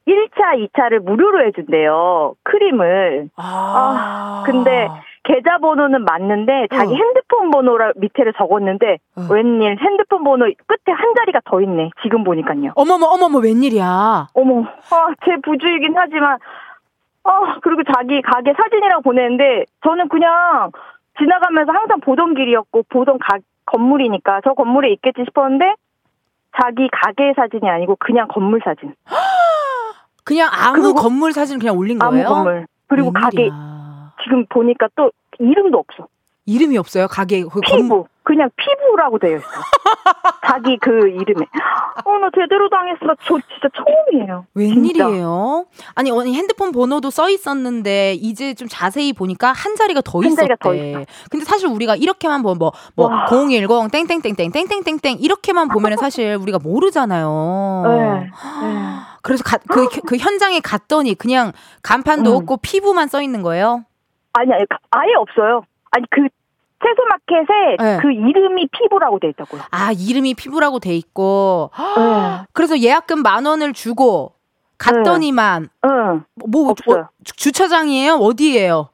[0.07, 2.35] 1차, 2차를 무료로 해준대요.
[2.42, 3.30] 크림을.
[3.37, 4.88] 아, 근데
[5.22, 6.96] 계좌번호는 맞는데 자기 어.
[6.96, 9.20] 핸드폰 번호를 밑에를 적었는데 어.
[9.30, 11.90] 웬일 핸드폰 번호 끝에 한 자리가 더 있네.
[12.02, 12.72] 지금 보니까요.
[12.74, 14.28] 어머머, 어머머, 웬일이야.
[14.35, 16.38] 어머, 아, 제 부주이긴 하지만
[17.26, 20.70] 아, 그리고 자기 가게 사진이라고 보냈는데 저는 그냥
[21.18, 25.74] 지나가면서 항상 보던 길이었고 보던 가, 건물이니까 저 건물에 있겠지 싶었는데
[26.61, 28.94] 자기 가게 사진이 아니고 그냥 건물 사진.
[30.24, 32.29] 그냥 아무 건물 사진 그냥 올린 아무 거예요?
[32.29, 32.66] 건물.
[32.87, 34.12] 그리고 가게 웬일이야.
[34.22, 36.09] 지금 보니까 또 이름도 없어.
[36.46, 37.07] 이름이 없어요?
[37.09, 37.88] 가게 그 피부.
[37.88, 38.05] 건물.
[38.25, 39.47] 그냥 피부라고 되어 있어.
[40.47, 41.47] 자기 그 이름에.
[42.05, 43.15] 어, 나 제대로 당했어.
[43.23, 44.47] 저 진짜 처음이에요.
[44.57, 45.07] 진짜.
[45.07, 45.67] 웬일이에요?
[45.95, 50.43] 아니, 언니 핸드폰 번호도 써 있었는데 이제 좀 자세히 보니까 한 자리가 더 한 있었대.
[50.49, 51.05] 자리가 더 있어.
[51.31, 53.27] 근데 사실 우리가 이렇게만 보면 뭐, 뭐, 와.
[53.27, 57.83] 010 땡땡땡땡 땡땡땡땡 이렇게만 보면은 사실 우리가 모르잖아요.
[57.87, 58.21] 네.
[58.21, 58.31] 네.
[59.23, 62.37] 그래서 가, 그, 그 현장에 갔더니 그냥 간판도 음.
[62.37, 63.85] 없고 피부만 써 있는 거예요.
[64.33, 65.63] 아니, 아니, 아예 없어요.
[65.91, 66.27] 아니, 그
[66.85, 67.99] 채소마켓에 네.
[68.03, 69.62] 그 이름이 피부라고 돼 있다고요.
[69.70, 71.70] 아, 이름이 피부라고 돼 있고.
[71.97, 72.42] 네.
[72.53, 74.33] 그래서 예약금 만 원을 주고
[74.79, 76.25] 갔더니만 응.
[76.49, 77.03] 뭐 없어요.
[77.05, 78.14] 어, 주- 주차장이에요?
[78.14, 78.88] 어디예요?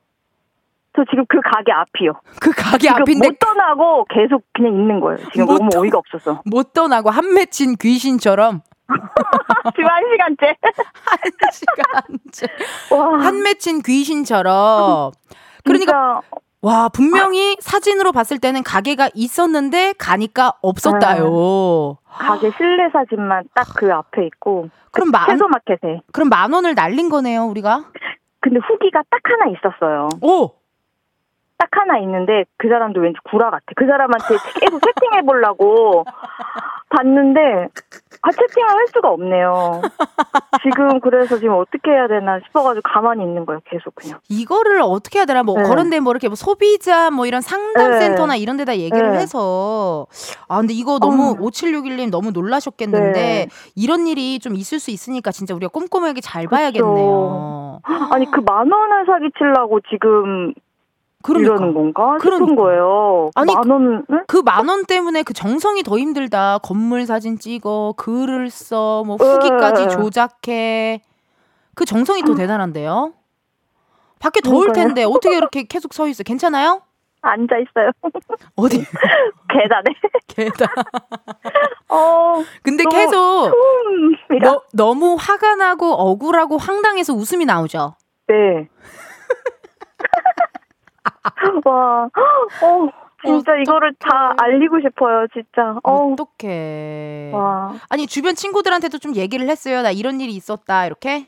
[0.96, 2.12] 저 지금 그 가게 앞이요.
[2.40, 5.18] 그 가게 앞인데 못 떠나고 계속 그냥 있는 거예요.
[5.32, 6.42] 지금 못 너무 떠- 어이가 없어서.
[6.44, 8.60] 못 떠나고 한 맺힌 귀신처럼
[9.76, 10.56] 지금 한 시간째.
[11.06, 11.18] 한
[11.52, 12.46] 시간째
[12.94, 13.18] 와.
[13.24, 15.12] 한 맺힌 귀신처럼
[15.64, 21.96] 그러니까 진짜 와 분명히 사진으로 봤을 때는 가게가 있었는데 가니까 없었다요.
[22.06, 24.68] 가게 실내 사진만 딱 그 앞에 있고.
[24.90, 26.02] 그럼 만 채소마켓에.
[26.12, 27.84] 그럼 만 원을 날린 거네요 우리가.
[28.40, 30.08] 근데 후기가 딱 하나 있었어요.
[30.22, 30.60] 오
[31.60, 33.62] 딱 하나 있는데 그 사람도 왠지 구라 같아.
[33.76, 36.04] 그 사람한테 계속 채팅해 보려고
[36.88, 37.68] 봤는데
[38.22, 39.80] 아 채팅을 할 수가 없네요.
[40.62, 43.60] 지금 그래서 지금 어떻게 해야 되나 싶어가지고 가만히 있는 거예요.
[43.64, 44.18] 계속 그냥.
[44.28, 45.66] 이거를 어떻게 해야 되나 뭐 네.
[45.68, 48.38] 그런데 뭐 이렇게 뭐 소비자 뭐 이런 상담센터나 네.
[48.40, 49.18] 이런 데다 얘기를 네.
[49.20, 50.06] 해서
[50.48, 51.34] 아 근데 이거 너무 어.
[51.36, 53.46] 5761님 너무 놀라셨겠는데 네.
[53.74, 57.80] 이런 일이 좀 있을 수 있으니까 진짜 우리가 꼼꼼하게 잘 봐야겠네요.
[58.10, 60.52] 아니 그 만 원을 사기치려고 지금
[61.22, 61.54] 그러니까.
[61.54, 62.46] 이러는 건가 그러니까.
[62.46, 63.30] 싶은 거예요.
[63.34, 64.24] 아니, 만 원, 응?
[64.26, 66.58] 그만 원 때문에 그 정성이 더 힘들다.
[66.62, 69.88] 건물 사진 찍어, 글을 써, 뭐 후기까지 에.
[69.88, 71.02] 조작해.
[71.74, 73.12] 그 정성이 더 대단한데요.
[74.18, 74.72] 밖에 더울.
[74.72, 76.22] 텐데 어떻게 이렇게 계속 서 있어?
[76.22, 76.82] 괜찮아요?
[77.22, 77.90] 앉아 있어요.
[78.56, 78.78] 어디
[79.48, 79.84] 계단에.
[80.26, 80.68] 계단.
[81.88, 83.50] 어, 근데 너무 계속.
[84.42, 87.94] 너, 너무 화가 나고 억울하고 황당해서 웃음이 나오죠.
[88.28, 88.68] 네.
[91.64, 92.08] 와,
[92.62, 92.88] 어,
[93.24, 95.76] 진짜 이거를 다 알리고 싶어요, 진짜.
[95.82, 97.30] 어, 어떡해.
[97.34, 97.74] 와.
[97.88, 99.82] 아니 주변 친구들한테도 좀 얘기를 했어요.
[99.82, 101.26] 나 이런 일이 있었다 이렇게.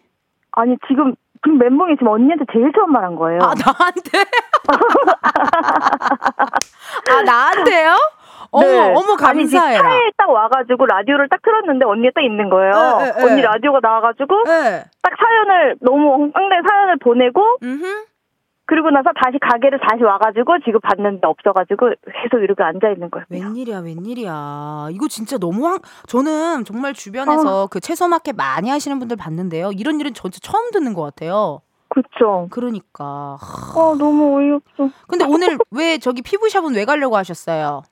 [0.52, 3.40] 아니, 지금, 지금 멘붕이 지금 언니한테 제일 처음 말한 거예요.
[3.42, 4.24] 아 나한테?
[7.11, 7.96] 아 나한테요?
[8.50, 8.78] 어머 네.
[8.94, 9.83] 어머 아니, 지금 감사해라.
[9.83, 12.72] 차에 딱 와가지고 라디오를 딱 틀었는데 언니가 딱 있는 거예요.
[13.00, 13.12] 에, 에, 에.
[13.24, 14.85] 언니 라디오가 나와가지고 네.
[15.02, 18.05] 딱 사연을 너무 황당한 사연을 보내고 음.
[18.66, 21.90] 그리고 나서 다시 가게를 다시 와가지고 지금 봤는데 없어가지고
[22.22, 23.27] 계속 이렇게 앉아 있는 거예요.
[23.29, 24.88] 웬일이야 웬일이야.
[24.92, 25.79] 이거 진짜 너무 황.
[26.07, 29.72] 저는 정말 주변에서 그 채소 마켓 많이 하시는 분들 봤는데요.
[29.72, 31.61] 이런 일은 저 진짜 처음 듣는 것 같아요.
[31.88, 32.48] 그쵸.
[32.51, 33.37] 그러니까.
[33.40, 34.88] 아 너무 어이없어.
[35.07, 37.83] 근데 오늘 왜 저기 피부샵은 왜 가려고 하셨어요?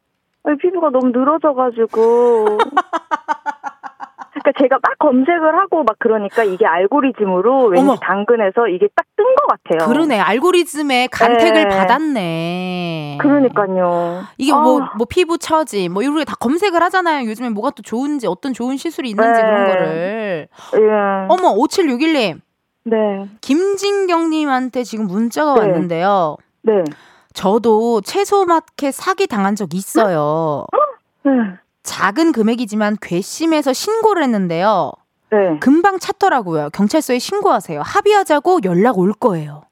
[0.44, 2.58] 아니, 피부가 너무 늘어져가지고.
[4.52, 7.96] 그러니까 제가 막 검색을 하고 막 그러니까 이게 알고리즘으로 왠지 어머.
[8.00, 9.92] 당근에서 이게 딱 뜬 것 같아요.
[9.92, 11.68] 그러네 알고리즘에 간택을 네.
[11.68, 13.18] 받았네.
[13.20, 14.22] 그러니까요.
[14.38, 17.28] 이게 아, 뭐, 뭐 피부 처지, 뭐 이런 게 다 검색을 하잖아요.
[17.28, 19.46] 요즘에 뭐가 또 좋은지, 어떤 좋은 시술이 있는지 네.
[19.46, 20.48] 그런 거를.
[20.76, 21.26] 예.
[21.28, 22.40] 어머, 5761님.
[22.84, 23.26] 네.
[23.42, 25.60] 김진경님한테 지금 문자가 네.
[25.60, 26.36] 왔는데요.
[26.62, 26.72] 네.
[27.34, 30.64] 저도 채소마켓 사기 당한 적 있어요.
[31.24, 31.30] 네.
[31.94, 34.92] 작은 금액이지만 괘씸해서 신고를 했는데요.
[35.32, 35.58] 네.
[35.58, 36.70] 금방 찾더라고요.
[36.72, 37.82] 경찰서에 신고하세요.
[37.84, 39.62] 합의하자고 연락 올 거예요.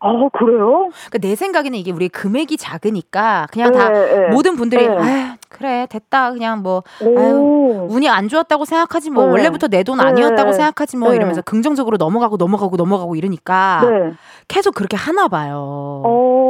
[0.00, 0.88] 아, 그래요?
[1.10, 4.28] 그러니까 내 생각에는 이게 우리 금액이 작으니까 그냥 네, 다 네.
[4.30, 4.96] 모든 분들이 네.
[4.96, 7.86] 아유 그래 됐다 그냥 뭐 오.
[7.90, 9.30] 운이 안 좋았다고 생각하지 뭐 네.
[9.32, 10.56] 원래부터 내 돈 아니었다고 네.
[10.56, 11.16] 생각하지 뭐 네.
[11.16, 14.12] 이러면서 긍정적으로 넘어가고 넘어가고 넘어가고 이러니까 네.
[14.48, 16.02] 계속 그렇게 하나 봐요.
[16.06, 16.49] 어.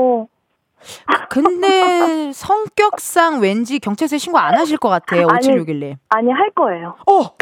[1.29, 5.27] 근데 성격상 왠지 경찰서에 신고 안 하실 것 같아요.
[5.31, 5.97] 아니, 5761님.
[6.09, 6.97] 아니, 할 거예요.
[7.07, 7.35] 어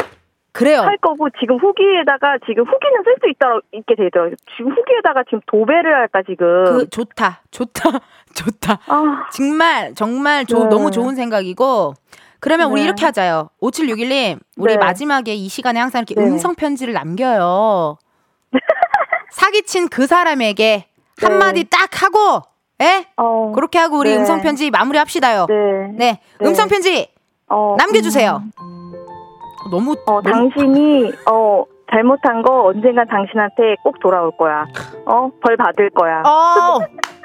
[0.51, 0.81] 그래요.
[0.81, 4.35] 할 거고, 지금 후기에다가, 지금 후기는 쓸 수 있다, 있게 되더라고요.
[4.57, 6.65] 지금 후기에다가 지금 도배를 할까, 지금.
[6.65, 7.89] 그 좋다 좋다
[8.35, 8.79] 좋다.
[8.87, 10.69] 아, 정말 정말 조- 네.
[10.69, 11.93] 너무 좋은 생각이고
[12.39, 12.85] 그러면 우리 네.
[12.85, 13.49] 이렇게 하자요.
[13.61, 14.77] 5761님 우리 네.
[14.77, 16.27] 마지막에 이 시간에 항상 이렇게 네.
[16.29, 17.97] 음성 편지를 남겨요.
[19.31, 20.85] 사기친 그 사람에게
[21.21, 22.41] 한마디 딱 하고
[22.81, 23.05] 예?
[23.17, 23.51] 어.
[23.53, 24.17] 그렇게 하고 우리 네.
[24.17, 25.45] 음성 편지 마무리합시다요.
[25.47, 25.55] 네.
[25.97, 26.21] 네.
[26.39, 26.47] 네.
[26.47, 27.09] 음성 편지
[27.47, 28.41] 어, 남겨주세요.
[29.71, 34.65] 너무 어, 너무 당신이, 어, 잘못한 거 언젠간 당신한테 꼭 돌아올 거야.
[35.05, 36.21] 어, 벌 받을 거야.
[36.21, 36.79] 어.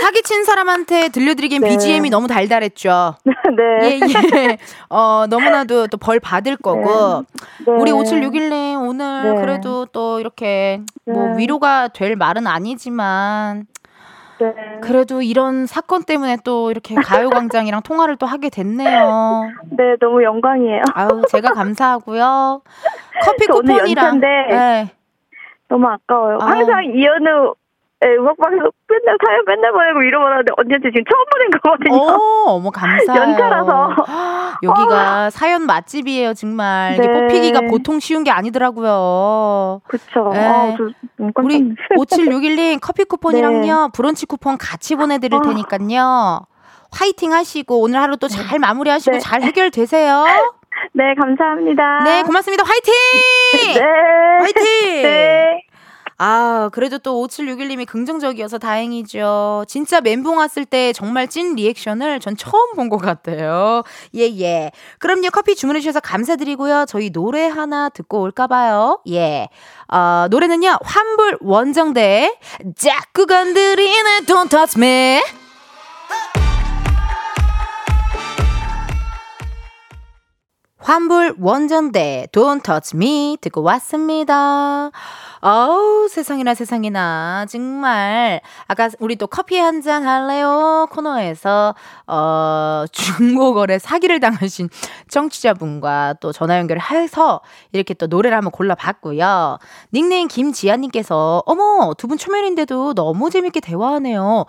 [0.00, 1.68] 사기친 사람한테 들려드리기엔 네.
[1.68, 3.16] BGM이 너무 달달했죠.
[3.56, 4.00] 네.
[4.00, 4.00] 예,
[4.36, 4.58] 예.
[4.88, 7.24] 어, 너무나도 또 벌 받을 거고.
[7.66, 7.72] 네.
[7.78, 9.40] 우리 5761님 오늘 네.
[9.40, 11.38] 그래도 또 이렇게 뭐 네.
[11.38, 13.66] 위로가 될 말은 아니지만
[14.40, 14.52] 네.
[14.80, 19.48] 그래도 이런 사건 때문에 또 이렇게 가요광장이랑 통화를 또 하게 됐네요.
[19.70, 20.82] 네, 너무 영광이에요.
[20.94, 22.62] 아유, 제가 감사하고요.
[23.24, 24.18] 커피 쿠폰이랑.
[24.20, 24.90] 네.
[25.68, 26.38] 너무 아까워요.
[26.40, 26.46] 아.
[26.46, 27.54] 항상 이현우
[28.04, 31.96] 예, 음악방송 맨날 사연 맨날 보내고 이러고 하는데 언니한테 지금 처음 보낸 거거든요.
[31.96, 33.22] 오, 어머 감사해요.
[33.30, 33.90] 연차라서.
[34.62, 36.94] 여기가 사연 맛집이에요, 정말.
[36.94, 37.12] 이게 네.
[37.12, 39.80] 뽑히기가 보통 쉬운 게 아니더라고요.
[39.86, 40.30] 그쵸.
[40.32, 40.46] 네.
[40.46, 40.74] 아,
[41.36, 41.76] 우리 놀랐어요.
[41.96, 45.42] 5761님 커피 쿠폰이랑요 브런치 쿠폰 같이 보내드릴 아.
[45.42, 46.40] 테니까요
[46.90, 49.18] 화이팅 하시고 오늘 하루 또 잘 마무리하시고 네.
[49.20, 50.24] 잘 해결되세요
[50.94, 52.00] 네, 감사합니다.
[52.04, 52.92] 네 고맙습니다 화이팅
[53.74, 53.80] 네.
[54.40, 55.62] 화이팅 네.
[56.18, 59.64] 아 그래도 또 5761님이 긍정적이어서 다행이죠.
[59.68, 63.82] 진짜 멘붕 왔을 때 정말 찐 리액션을 전 처음 본 것 같아요.
[64.14, 64.70] 예 예.
[64.98, 65.30] 그럼요.
[65.32, 66.84] 커피 주문해 주셔서 감사드리고요.
[66.88, 69.00] 저희 노래 하나 듣고 올까봐요.
[69.10, 69.48] 예.
[69.88, 70.78] 어, 노래는요.
[70.82, 72.36] 환불 원정대
[72.76, 75.20] 자꾸 건드리는 Don't touch me.
[80.78, 84.90] 환불 원정대 Don't touch me 듣고 왔습니다.
[85.44, 91.74] 어우 세상이나 세상이나 정말 아까 우리 또 커피 한 잔 할래요 코너에서
[92.06, 94.68] 어 중고거래 사기를 당하신
[95.08, 97.40] 청취자분과 또 전화 연결해서
[97.72, 99.58] 이렇게 또 노래를 한번 골라봤고요.
[99.92, 104.44] 닉네임 김지아님께서 어머 두 분 초면인데도 너무 재밌게 대화하네요.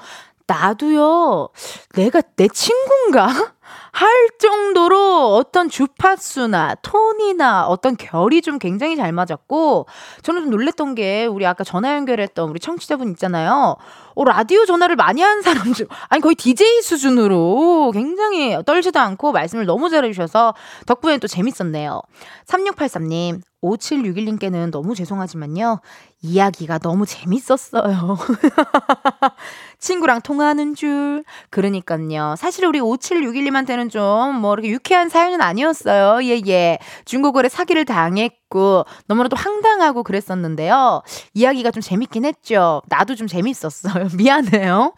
[0.46, 1.50] 나도요
[1.96, 3.53] 내가 내 친구인가
[3.94, 9.86] 할 정도로 어떤 주파수나 톤이나 어떤 결이 좀 굉장히 잘 맞았고
[10.24, 13.78] 저는 좀 놀랬던 게 우리 아까 전화 연결했던 우리 청취자분 있잖아요.
[14.16, 19.66] 어, 라디오 전화를 많이 한 사람 중, 아니, 거의 DJ 수준으로 굉장히 떨지도 않고 말씀을
[19.66, 20.56] 너무 잘해 주셔서
[20.88, 22.02] 덕분에 또 재밌었네요.
[22.48, 25.80] 3683님, 5761님께는 너무 죄송하지만요.
[26.22, 28.18] 이야기가 너무 재밌었어요.
[29.84, 31.24] 친구랑 통화하는 줄.
[31.50, 32.36] 그러니까요.
[32.38, 36.24] 사실 우리 5761님한테는 좀 뭐 이렇게 유쾌한 사연은 아니었어요.
[36.24, 36.78] 예, 예.
[37.06, 41.02] 중고거래 사기를 당했고, 너무나도 황당하고 그랬었는데요.
[41.34, 42.82] 이야기가 좀 재밌긴 했죠.
[42.88, 44.08] 나도 좀 재밌었어요.
[44.18, 44.94] 미안해요.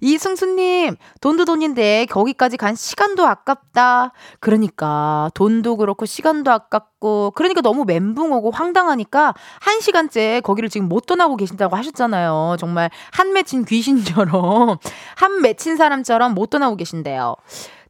[0.00, 4.12] 이승수님, 돈도 돈인데 거기까지 간 시간도 아깝다.
[4.40, 11.06] 그러니까 돈도 그렇고 시간도 아깝고 그러니까 너무 멘붕 오고 황당하니까 한 시간째 거기를 지금 못
[11.06, 12.56] 떠나고 계신다고 하셨잖아요.
[12.58, 14.78] 정말 한 맺힌 귀신처럼
[15.16, 17.36] 한 맺힌 사람처럼 못 떠나고 계신데요.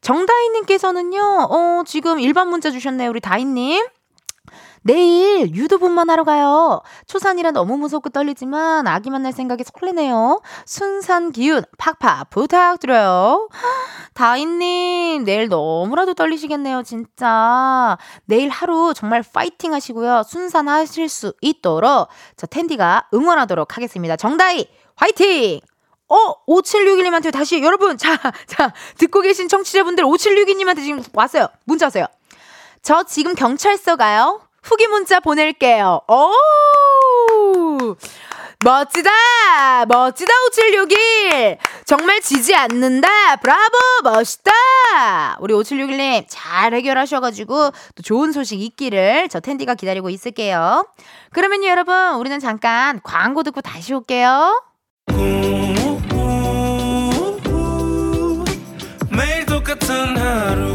[0.01, 3.09] 정다희님께서는요, 어, 지금 일반 문자 주셨네요.
[3.09, 3.85] 우리 다희님.
[4.83, 6.81] 내일 유도분만 하러 가요.
[7.05, 10.41] 초산이라 너무 무섭고 떨리지만 아기 만날 생각이 설레네요.
[10.65, 13.49] 순산 기운 팍팍 부탁드려요.
[14.13, 16.83] 다인님 내일 너무나도 떨리시겠네요.
[16.83, 20.23] 진짜 내일 하루 정말 파이팅 하시고요.
[20.23, 24.15] 순산 하실 수 있도록 저 텐디가 응원하도록 하겠습니다.
[24.15, 25.61] 정다희 화이팅!
[26.07, 31.47] 어, 5761님한테 다시 여러분, 자, 자, 듣고 계신 청취자분들 5762님한테 지금 왔어요.
[31.63, 32.05] 문자 왔어요.
[32.81, 34.41] 저 지금 경찰서 가요.
[34.63, 36.01] 후기 문자 보낼게요.
[36.07, 37.95] 오!
[38.63, 39.09] 멋지다!
[39.87, 41.57] 멋지다, 5761!
[41.85, 43.37] 정말 지지 않는다!
[43.37, 43.77] 브라보!
[44.03, 44.51] 멋있다!
[45.39, 50.87] 우리 5761님 잘 해결하셔가지고 또 좋은 소식 있기를 저 텐디가 기다리고 있을게요.
[51.33, 54.61] 그러면 여러분, 우리는 잠깐 광고 듣고 다시 올게요.
[59.09, 60.70] 매일 똑같은 하루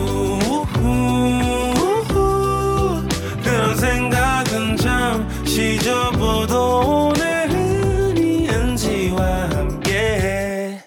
[5.56, 10.82] 접어도 오늘은 이은지와 함께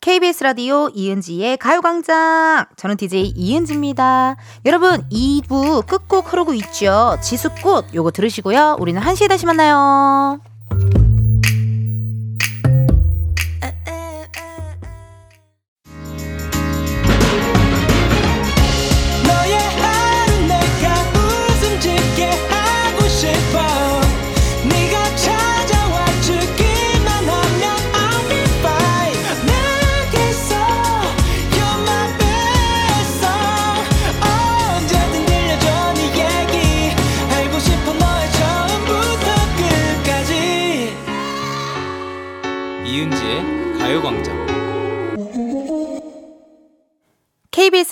[0.00, 2.64] KBS 라디오 이은지의 가요광장.
[2.76, 4.36] 저는 DJ 이은지입니다.
[4.64, 7.18] 여러분, 2부 끝곡 흐르고 있죠.
[7.22, 8.78] 지수꽃 요거 들으시고요.
[8.80, 10.40] 우리는 1시에 다시 만나요.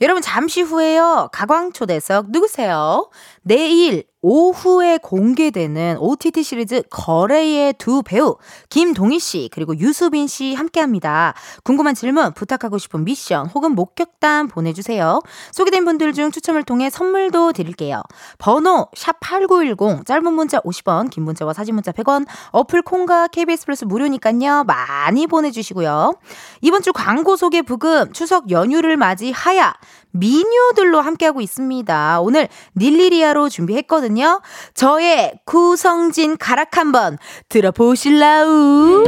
[0.00, 1.28] 여러분 잠시 후에요.
[1.32, 3.10] 가광초대석 누구세요?
[3.42, 8.36] 내일 오후에 공개되는 OTT 시리즈 거래의 두 배우
[8.68, 11.34] 김동희 씨 그리고 유수빈 씨 함께합니다.
[11.62, 15.20] 궁금한 질문 부탁하고 싶은 미션 혹은 목격담 보내주세요.
[15.52, 18.02] 소개된 분들 중 추첨을 통해 선물도 드릴게요.
[18.38, 22.26] 번호 샵 #8910 짧은 문자 50원, 긴 문자와 사진 문자 100원.
[22.50, 26.14] 어플 콩과 KBS 플러스 무료니까요 많이 보내주시고요.
[26.62, 29.74] 이번 주 광고 소개 부금 추석 연휴를 맞이 하야
[30.10, 32.20] 미녀들로 함께하고 있습니다.
[32.20, 34.40] 오늘 닐리리아로 준비했거든요.
[34.74, 39.04] 저의 구성진 가락 한번 들어보실라우?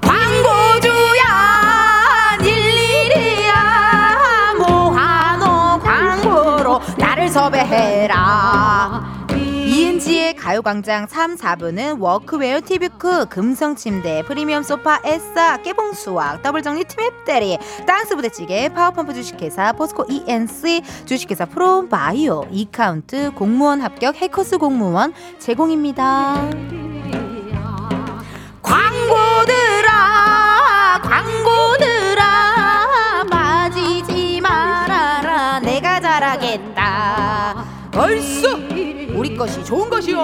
[0.00, 1.22] 광고주야
[2.42, 9.03] 닐리리아 모하노 광고로 나를 섭외해라.
[10.44, 19.72] 가요광장 3, 4부는 워크웨어 티뷰크, 금성침대, 프리미엄 소파, 에싸, 깨봉수학, 더블정리 티맵대리, 땅스부대찌개, 파워펌프 주식회사,
[19.72, 26.50] 포스코 ENC, 주식회사 프로바이오, 이카운트, 공무원 합격, 해커스 공무원 제공입니다.
[28.60, 29.90] 광고들아,
[31.04, 32.24] 광고들아,
[33.30, 37.64] 맞이지 말아라, 내가 잘하겠다.
[37.96, 38.63] 얼쑤!
[39.24, 40.20] 우리 것이 좋은 것이요.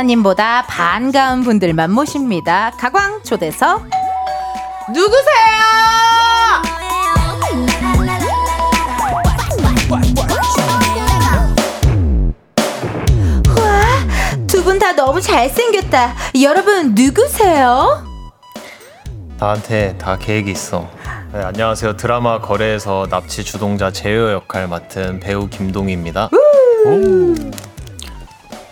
[0.00, 2.70] 기사님보다 반가운 분들만 모십니다.
[2.78, 3.82] 가광 초대석
[4.94, 5.60] 누구세요?
[13.48, 16.14] 우와, 두 분 다 너무 잘생겼다.
[16.42, 18.04] 여러분 누구세요?
[19.38, 20.88] 나한테 다 계획이 있어.
[21.32, 21.96] 네, 안녕하세요.
[21.96, 26.28] 드라마 거래에서 납치 주동자 제요 역할 맡은 배우 김동희입니다.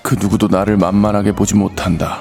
[0.08, 2.20] 그 누구도 나를 만만하게 보지 못한다.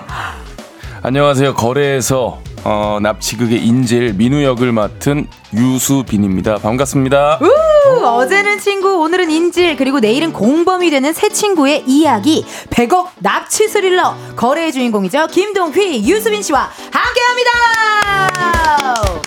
[1.03, 1.53] 안녕하세요.
[1.53, 6.57] 거래에서 어, 납치극의 인질 민우 역을 맡은 유수빈입니다.
[6.57, 7.39] 반갑습니다.
[7.41, 12.45] 우, 어제는 친구, 오늘은 인질, 그리고 내일은 공범이 되는 새 친구의 이야기.
[12.71, 14.17] 100억 납치 스릴러.
[14.35, 15.27] 거래의 주인공이죠.
[15.27, 19.26] 김동휘, 유수빈 씨와 함께 합니다!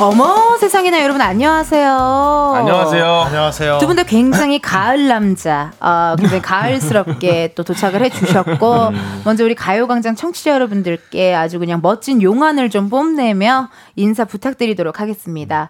[0.00, 2.52] 어머, 세상에나 여러분, 안녕하세요.
[2.56, 3.04] 안녕하세요.
[3.26, 3.78] 안녕하세요.
[3.80, 8.92] 두 분 다 굉장히 가을 남자, 어, 굉장히 가을스럽게 또 도착을 해주셨고,
[9.24, 15.68] 먼저 우리 가요광장 청취자 여러분들께 아주 그냥 멋진 용안을 좀 뽐내며 인사 부탁드리도록 하겠습니다.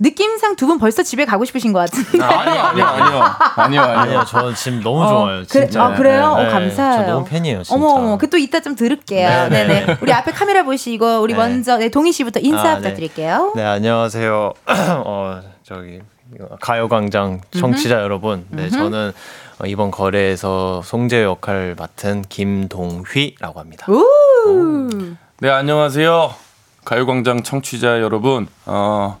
[0.00, 2.22] 느낌상 두 분 벌써 집에 가고 싶으신 것 같은데.
[2.22, 3.22] 아니요, 아니요, 아니요.
[3.56, 4.24] 아니요, 아니요, 아니요.
[4.28, 5.42] 저 지금 너무 어, 좋아요.
[5.48, 5.84] 그래, 진짜.
[5.84, 6.36] 아, 그래요?
[6.36, 7.06] 네, 어, 감사해요.
[7.06, 7.74] 저 너무 팬이에요, 진짜.
[7.74, 9.28] 어머, 어머, 그 또 이따 좀 들을게요.
[9.28, 9.86] 네, 네네.
[9.86, 9.96] 네.
[10.00, 11.38] 우리 앞에 카메라 보시고, 우리 네.
[11.38, 12.76] 먼저, 네, 동희 씨부터 인사 아, 네.
[12.82, 13.54] 부탁드릴게요.
[13.56, 14.52] 네, 안녕하세요.
[15.04, 16.00] 어, 저기
[16.60, 18.44] 가요광장 청취자 여러분.
[18.50, 19.12] 네, 저는
[19.60, 23.86] 어, 이번 거래에서 송재 역할 맡은 김동휘라고 합니다.
[23.90, 25.16] 우!
[25.40, 26.34] 네, 안녕하세요.
[26.84, 28.46] 가요광장 청취자 여러분.
[28.66, 29.18] 어,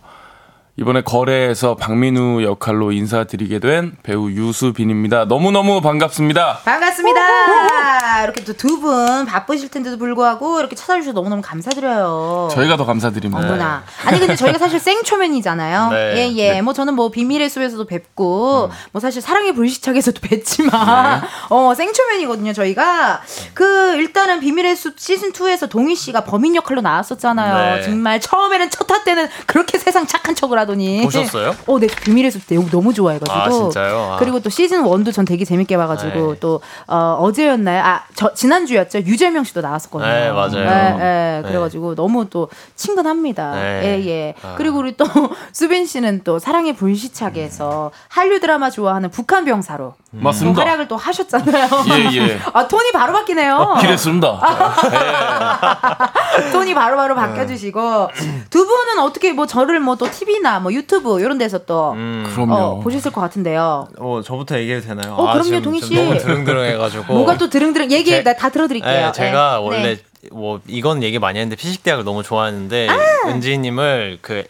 [0.80, 5.24] 이번에 거래에서 박민우 역할로 인사드리게 된 배우 유수빈입니다.
[5.24, 6.60] 너무너무 반갑습니다.
[6.64, 8.22] 반갑습니다.
[8.22, 12.48] 이렇게 또 두 분 바쁘실 텐데도 불구하고 이렇게 찾아주셔서 너무너무 감사드려요.
[12.52, 13.44] 저희가 더 감사드립니다.
[13.44, 13.82] 어머나.
[14.04, 15.90] 아니 근데 저희가 사실 생초면이잖아요.
[15.90, 16.14] 네.
[16.16, 16.60] 예, 예.
[16.62, 23.22] 뭐 저는 뭐 비밀의 숲에서도 뵙고 뭐 사실 사랑의 불시착에서도 뵀지만 어, 생초면이거든요, 저희가.
[23.52, 27.76] 그 일단은 비밀의 숲 시즌 2에서 동희 씨가 범인 역할로 나왔었잖아요.
[27.78, 27.82] 네.
[27.82, 31.54] 정말 처음에는 첫 화 때는 그렇게 세상 착한 척을 하 더니 보셨어요?
[31.66, 31.86] 어, 네.
[31.86, 33.36] 비밀의 숲 내용 너무 좋아해가지고.
[33.36, 34.12] 아, 진짜요?
[34.12, 34.16] 아.
[34.18, 36.40] 그리고 또 시즌 1도 전 되게 재밌게 봐가지고 네.
[36.40, 37.82] 또 어, 어제였나요?
[37.82, 39.00] 아, 저 지난주였죠.
[39.00, 40.10] 유재명 씨도 나왔었거든요.
[40.10, 40.98] 네, 맞아요.
[40.98, 41.42] 네.
[41.46, 43.54] 그래가지고 너무 또 친근합니다.
[43.54, 43.82] 네.
[43.84, 44.34] 예, 예.
[44.42, 44.54] 아.
[44.56, 45.04] 그리고 우리 또
[45.52, 50.62] 수빈 씨는 또 사랑의 불시착에서 한류 드라마 좋아하는 북한 병사로 또 맞습니다.
[50.62, 51.68] 활약을 또 하셨잖아요.
[51.90, 52.40] 예, 예.
[52.54, 53.76] 아, 톤이 바로 바뀌네요.
[53.80, 54.40] 기랬습니다.
[56.52, 58.10] 톤이 바로 바로 바뀌어주시고
[58.48, 62.54] 두 분은 어떻게 뭐 저를 뭐 또 TV나 뭐 유튜브 이런 데서 또 음, 그럼요.
[62.54, 63.88] 어, 보셨을 것 같은데요.
[63.98, 65.14] 어, 저부터 얘기해도 되나요?
[65.14, 65.94] 어, 그럼요, 지금 동희 좀 씨.
[65.96, 67.02] 너무 드릉드릉 해가지고.
[67.12, 69.06] 뭐가 또 드릉드릉 얘기해 제- 나다 들어드릴게요.
[69.06, 69.66] 네, 제가 네.
[69.66, 69.98] 원래 네.
[70.32, 72.88] 뭐 이건 얘기 많이 했는데 피식대학을 너무 좋아하는데
[73.26, 74.44] 은지님을 그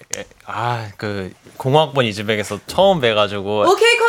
[0.46, 4.06] 아 그 공학번 이즈백에서 처음 뵈가지고 오케이 콜.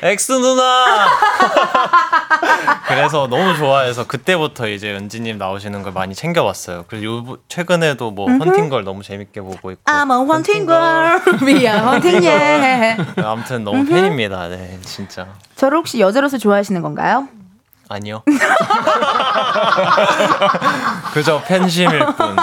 [0.00, 1.08] 엑스 누나
[2.86, 6.84] 그래서 너무 좋아해서 그때부터 이제 은지님 나오시는 걸 많이 챙겨봤어요.
[6.88, 11.20] 그래서 요 최근에도 뭐 헌팅걸 너무 재밌게 보고 있고 I'm a hunting girl.
[11.44, 13.02] We are hunting yeah.
[13.16, 14.48] 아무튼 너무 팬입니다.
[14.48, 15.26] 네 진짜
[15.56, 17.28] 저를 혹시 여자로서 좋아하시는 건가요?
[17.88, 18.22] 아니요
[21.12, 22.36] 그저 팬심일 뿐.
[22.36, 22.42] 네.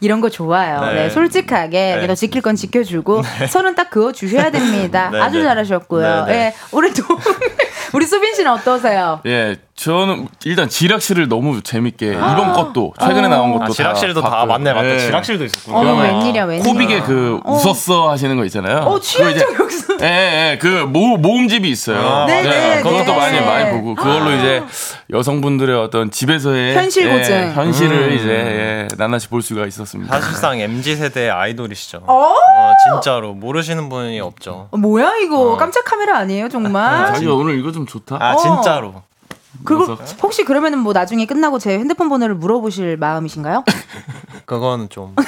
[0.00, 0.80] 이런 거 좋아요.
[0.80, 1.10] 네, 네.
[1.10, 2.00] 솔직하게 네.
[2.02, 5.10] 내가 지킬 건 지켜주고 선은 딱 그어 주셔야 됩니다.
[5.10, 5.44] 네, 아주 네.
[5.44, 6.24] 잘하셨고요.
[6.26, 6.38] 네, 네.
[6.46, 7.02] 예, 우리 또
[7.92, 9.20] 우리 수빈 씨는 어떠세요?
[9.26, 14.46] 예, 저는 일단 지락실을 너무 재밌게 이번 것도 최근에 나온 것도 아, 지락실도 다, 봤고요.
[14.46, 14.98] 맞네 맞네 예.
[14.98, 15.44] 지락실도.
[15.70, 16.72] 어머 그다음에 웬일이야 웬일이야.
[16.72, 18.78] 코빅의 그 웃었어 하시는 거 있잖아요.
[18.78, 19.98] 어 취향적 역수.
[20.00, 21.98] 예, 예, 그 모, 모음집이 있어요.
[21.98, 23.16] 아, 네, 네, 그것도 네.
[23.16, 24.62] 많이 많이 보고 그걸로 이제
[25.10, 27.52] 여성분들의 어떤 집에서의 현실 예, 고증.
[27.54, 28.12] 현실을 음.
[28.14, 30.20] 이제 예, 나나시 볼 수가 있었습니다.
[30.20, 32.02] 사실상 MZ 세대의 아이돌이시죠.
[32.06, 32.14] 어?
[32.14, 34.68] 어, 진짜로 모르시는 분이 없죠.
[34.70, 35.56] 어, 뭐야 이거 어.
[35.58, 37.12] 깜짝 카메라 아니에요 정말?
[37.12, 38.16] 자기 오늘 이거 좀 좋다.
[38.20, 38.36] 아 어.
[38.36, 39.02] 진짜로.
[39.64, 43.64] 그리고 혹시 그러면은 뭐 나중에 끝나고 제 핸드폰 번호를 물어보실 마음이신가요?
[44.44, 45.14] 그건 좀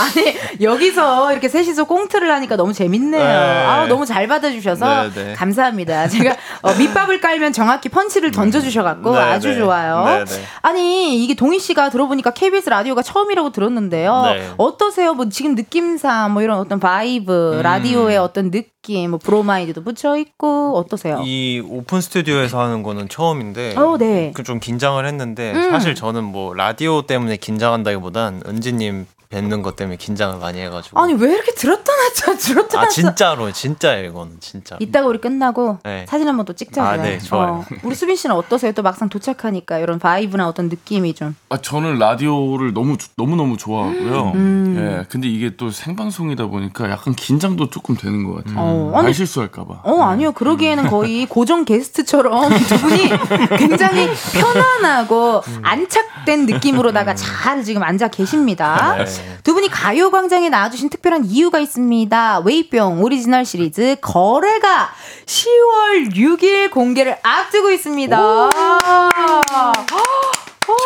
[0.00, 3.22] 아니 여기서 이렇게 셋이서 꽁트를 하니까 너무 재밌네요.
[3.22, 3.64] 네.
[3.64, 5.32] 아 너무 잘 받아주셔서 네, 네.
[5.34, 6.08] 감사합니다.
[6.08, 9.56] 제가 어, 밑밥을 깔면 정확히 펀치를 던져주셔갖고 네, 아주 네.
[9.56, 10.04] 좋아요.
[10.04, 10.42] 네, 네.
[10.62, 14.22] 아니 이게 동휘 씨가 들어보니까 KBS 라디오가 처음이라고 들었는데요.
[14.24, 14.50] 네.
[14.56, 15.14] 어떠세요?
[15.14, 17.62] 뭐 지금 느낌상 뭐 이런 어떤 vibe 음.
[17.62, 21.22] 라디오의 어떤 느낌, 뭐 브로마이드도 붙여 있고 어떠세요?
[21.24, 24.32] 이 오픈 스튜디오에서 하는 거는 처음인데 어, 네.
[24.34, 25.70] 그좀 긴장을 했는데 음.
[25.70, 31.00] 사실 저는 뭐 라디오 때문에 긴장한다기보단 은지님 뵙는 것 때문에 긴장을 많이 해가지고.
[31.00, 32.38] 아니 왜 이렇게 들었다 놨죠?
[32.38, 32.90] 들었다 아 놨죠?
[32.94, 34.76] 진짜로 진짜예요 이거는 진짜.
[34.78, 36.06] 이따가 우리 끝나고 네.
[36.08, 36.90] 사진 한번 또 찍자고요.
[36.90, 37.52] 아, 네, 좋아요.
[37.52, 38.72] 어, 우리 수빈 씨는 어떠세요?
[38.72, 41.34] 또 막상 도착하니까 이런 vibe나 어떤 느낌이 좀.
[41.48, 44.32] 아, 저는 라디오를 너무 너무 너무 좋아하고요.
[44.34, 44.76] 음.
[44.78, 48.54] 예, 근데 이게 또 생방송이다 보니까 약간 긴장도 조금 되는 것 같아요.
[48.58, 49.80] 어, 말 아니, 실수할까봐.
[49.84, 53.10] 어 아니요 그러기에는 거의 고정 게스트처럼 두 분이
[53.58, 58.96] 굉장히 편안하고 안착된 느낌으로다가 잘 지금 앉아 계십니다.
[58.98, 59.04] 네.
[59.42, 62.40] 두 분이 가요광장에 나와주신 특별한 이유가 있습니다.
[62.44, 64.90] 웨이브 오리지널 시리즈 거래가
[65.26, 68.50] 10월 6일 공개를 앞두고 있습니다.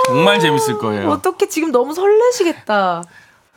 [0.07, 1.11] 정말 재밌을 거예요.
[1.11, 3.03] 어떻게 지금 너무 설레시겠다.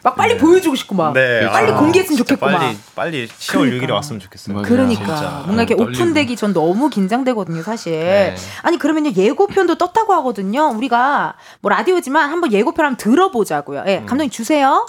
[0.03, 1.13] 막 빨리 보여주고 싶구만.
[1.13, 1.47] 네.
[1.49, 2.57] 빨리 아, 공개했으면 좋겠구만.
[2.59, 3.85] 빨리 빨리 10월 그러니까.
[3.85, 4.55] 6일에 왔으면 좋겠어요.
[4.55, 4.67] 맞아요.
[4.67, 5.29] 그러니까 진짜.
[5.45, 5.91] 뭔가 이렇게 떨리고.
[6.01, 7.93] 오픈되기 전 너무 긴장되거든요, 사실.
[7.93, 8.35] 네.
[8.63, 10.69] 아니 그러면요 예고편도 떴다고 하거든요.
[10.69, 13.83] 우리가 뭐 라디오지만 한번 예고편 한번 들어보자고요.
[13.87, 14.87] 예, 감독님 주세요.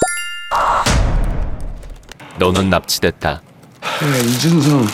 [2.39, 3.31] 너는 납치됐다.
[3.31, 3.41] 야,
[4.25, 4.87] 이준성.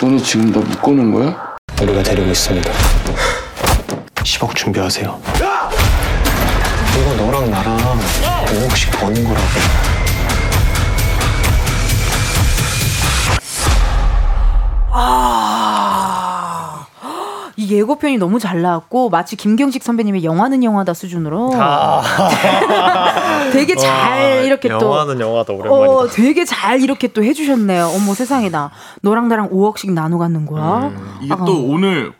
[0.00, 1.56] 너네 지금 나 묶어놓은 거야?
[1.82, 2.70] 우리가 데리고 있습니다.
[4.16, 5.20] 10억 준비하세요.
[6.98, 7.76] 이거 너랑 나랑
[8.46, 9.46] 5억씩 버는 거라고.
[14.92, 16.86] 아.
[17.56, 21.50] 이 예고편이 너무 잘 나왔고 마치 김경식 선배님의 영화는 영화다 수준으로
[23.52, 25.92] 되게 잘 이렇게 또 영화는 영화다 오랜만이다.
[25.92, 27.92] 어, 되게 잘 이렇게 또 해주셨네요.
[27.94, 28.70] 어머 세상에나
[29.02, 30.90] 너랑 나랑 5억씩 나눠 갖는 거야.
[31.20, 31.44] 이게 아.
[31.44, 32.12] 또 오늘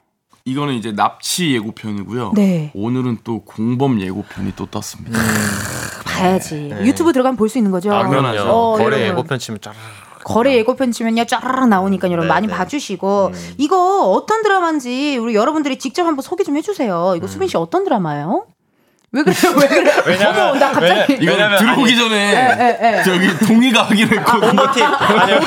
[0.45, 2.33] 이거는 이제 납치 예고편이고요.
[2.35, 2.71] 네.
[2.75, 5.19] 오늘은 또 공범 예고편이 또 떴습니다.
[6.05, 6.69] 봐야지.
[6.75, 6.87] 네.
[6.87, 7.93] 유튜브 들어가면 볼 수 있는 거죠.
[7.93, 8.39] 아 그럼요.
[8.51, 9.01] 어, 거래 여러분.
[9.09, 9.75] 예고편 치면 쫙.
[10.23, 12.53] 거래 예고편 치면요 쫙 나오니까 여러분 네, 많이 네.
[12.55, 13.55] 봐주시고 음.
[13.59, 17.15] 이거 어떤 드라마인지 우리 여러분들이 직접 한번 소개 좀 해주세요.
[17.17, 18.47] 이거 수빈 씨 어떤 드라마예요?
[19.13, 19.55] 왜 그래요?
[19.57, 20.03] 왜 그래요?
[20.07, 23.03] 왜냐면- 어머, 나 갑자기 이거 왜냐면 들어오기 예, 전에 예, 예.
[23.03, 24.47] 저기 동의가 하기로 했거든요.
[24.51, 25.41] 홍보팀 아니요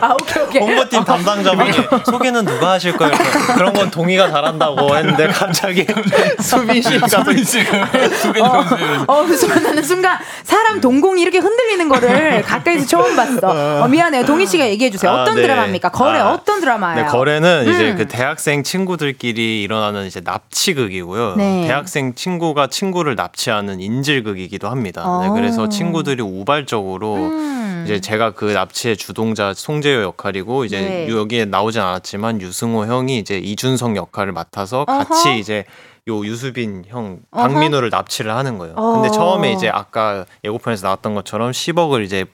[0.00, 0.62] 아 오케이 오케이.
[0.62, 1.72] 홍보팀 담당자분이
[2.04, 3.12] 소개는 누가 하실 거예요?
[3.56, 5.84] 그런 건 동의가 잘한다고 했는데 갑자기
[6.38, 7.86] 수빈 씨가 수빈 씨가
[8.22, 9.04] 소개 좀 해주세요.
[9.08, 13.82] 어, 그래서 나는 순간 사람 동공이 이렇게 흔들리는 거를 가까이서 처음 봤어.
[13.82, 14.24] 어, 미안해요.
[14.26, 15.10] 동희 씨가 얘기해 주세요.
[15.10, 15.42] 아, 어떤 네.
[15.42, 15.88] 드라마입니까?
[15.90, 17.02] 거래 아, 어떤 드라마예요?
[17.04, 17.96] 네, 거래는 이제 음.
[17.96, 21.34] 그 대학생 친구들끼리 일어나는 이제 납치극이고요.
[21.36, 21.64] 네.
[21.66, 25.02] 대학생 친구가 친구 를 납치하는 인질극이기도 합니다.
[25.22, 25.32] 네, 어.
[25.32, 27.82] 그래서 친구들이 우발적으로 음.
[27.84, 31.08] 이제 제가 그 납치의 주동자 송재효 역할이고 이제 네.
[31.08, 35.38] 여기에 나오진 않았지만 유승호 형이 이제 이준석 역할을 맡아서 같이 어허.
[35.38, 35.64] 이제
[36.08, 37.48] 요 유수빈 형 어허.
[37.48, 38.74] 박민호를 납치를 하는 거예요.
[38.76, 38.92] 어.
[39.00, 42.26] 근데 처음에 이제 아까 예고편에서 나왔던 것처럼 10억을 이제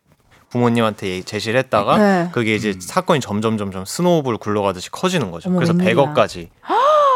[0.51, 2.29] 부모님한테 얘기- 제시를 했다가 네.
[2.33, 5.51] 그게 이제 사건이 점점 점점 snowball 굴러가듯이 커지는 거죠.
[5.51, 5.95] 어머, 그래서 웬일이야.
[6.15, 6.49] 100억까지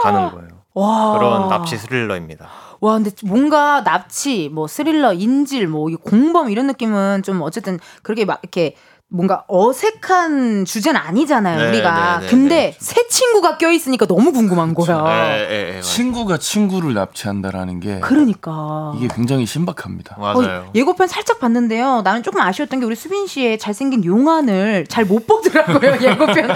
[0.02, 0.48] 가는 거예요.
[0.74, 1.12] 와.
[1.12, 2.48] 그런 납치 스릴러입니다.
[2.80, 8.40] 와, 근데 뭔가 납치, 뭐 스릴러, 인질, 뭐 공범 이런 느낌은 좀 어쨌든 그렇게 막
[8.42, 8.74] 이렇게
[9.12, 12.18] 뭔가 어색한 주제는 아니잖아요, 네, 우리가.
[12.20, 12.76] 네, 네, 근데 네.
[12.80, 15.36] 새 친구가 껴있으니까 너무 궁금한 거야.
[15.36, 15.80] 예, 예, 예.
[15.82, 18.94] 친구가 친구를 납치한다라는 게 그러니까.
[18.96, 20.16] 이게 굉장히 신박합니다.
[20.18, 20.64] 맞아요.
[20.66, 22.00] 어, 예고편 살짝 봤는데요.
[22.02, 25.96] 나는 조금 아쉬웠던 게 우리 수빈 씨의 잘생긴 용안을 잘 못 보더라고요.
[26.00, 26.48] 예고편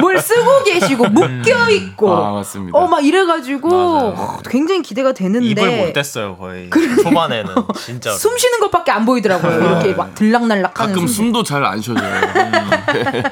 [0.00, 2.12] 뭘 쓰고 계시고 묶여 있고.
[2.14, 2.78] 아 맞습니다.
[2.78, 3.68] 어, 막 이래가지고.
[3.72, 5.46] 어, 굉장히 기대가 되는데.
[5.48, 6.70] 입을 못 댔어요 거의
[7.02, 8.14] 초반에는 진짜로.
[8.16, 9.56] 숨 쉬는 것밖에 안 보이더라고요.
[9.58, 11.24] 이렇게 막 들락날락하는 가끔 숨.
[11.24, 12.03] 숨도 잘 안 쉬어져요.
[12.04, 13.22] 음.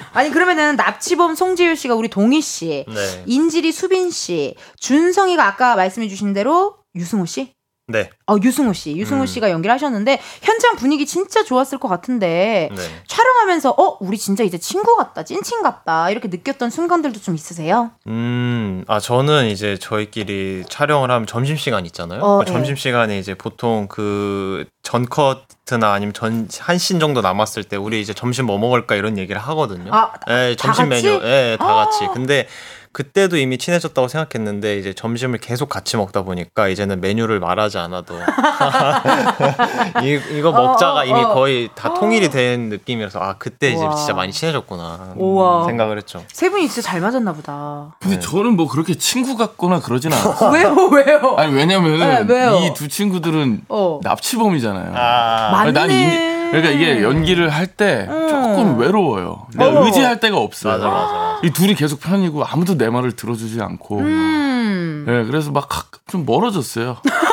[0.12, 3.24] 아니 그러면은 납치범 송지효 씨가 우리 동희 씨, 네.
[3.26, 7.54] 인질이 수빈 씨, 준성이가 아까 말씀해 주신 대로 유승호 씨.
[7.90, 8.10] 네.
[8.26, 9.26] 어 유승호 씨, 유승호 음.
[9.26, 12.82] 씨가 연기를 하셨는데 현장 분위기 진짜 좋았을 것 같은데 네.
[13.06, 17.90] 촬영하면서 어 우리 진짜 이제 친구 같다, 찐친 같다 이렇게 느꼈던 순간들도 좀 있으세요?
[18.06, 22.20] 음, 아 저는 이제 저희끼리 촬영을 하면 점심 시간 있잖아요.
[22.22, 22.52] 어, 그 네.
[22.52, 28.00] 점심 시간에 이제 보통 그 전 커트나 아니면 전 한 신 정도 남았을 때 우리
[28.00, 29.92] 이제 점심 뭐 먹을까 이런 얘기를 하거든요.
[29.94, 30.88] 아, 예, 다 점심?
[30.88, 31.74] 메뉴, 예, 다 아.
[31.84, 32.06] 같이.
[32.14, 32.48] 근데
[32.92, 38.16] 그때도 이미 친해졌다고 생각했는데 이제 점심을 계속 같이 먹다 보니까 이제는 메뉴를 말하지 않아도
[40.02, 41.32] 이, 이거 먹자가 어, 어, 이미 어.
[41.32, 43.94] 거의 다 통일이 된 느낌이라서 아 그때 이제 우와.
[43.94, 45.66] 진짜 많이 친해졌구나 우와.
[45.66, 46.24] 생각을 했죠.
[46.32, 47.94] 세 분이 진짜 잘 맞았나 보다.
[48.00, 50.50] 근데 저는 뭐 그렇게 친구 같거나 그러진 않아요.
[50.52, 51.34] 왜요, 왜요?
[51.36, 52.56] 아니 왜냐면은 네, 왜요?
[52.64, 54.00] 이두 친구들은 어.
[54.02, 54.92] 납치범이잖아요.
[54.96, 56.26] 아, 아니, 난 맞네.
[56.26, 58.28] 이, 그러니까 이게 연기를 할때 음.
[58.28, 59.46] 조금 외로워요.
[59.56, 59.84] 내가 어.
[59.86, 60.72] 의지할 데가 없어요.
[60.74, 61.40] 맞아 맞아 맞아.
[61.44, 63.98] 이 둘이 계속 편이고 아무도 내 말을 들어주지 않고.
[64.00, 65.04] 음.
[65.06, 66.96] 네, 그래서 막 좀 멀어졌어요.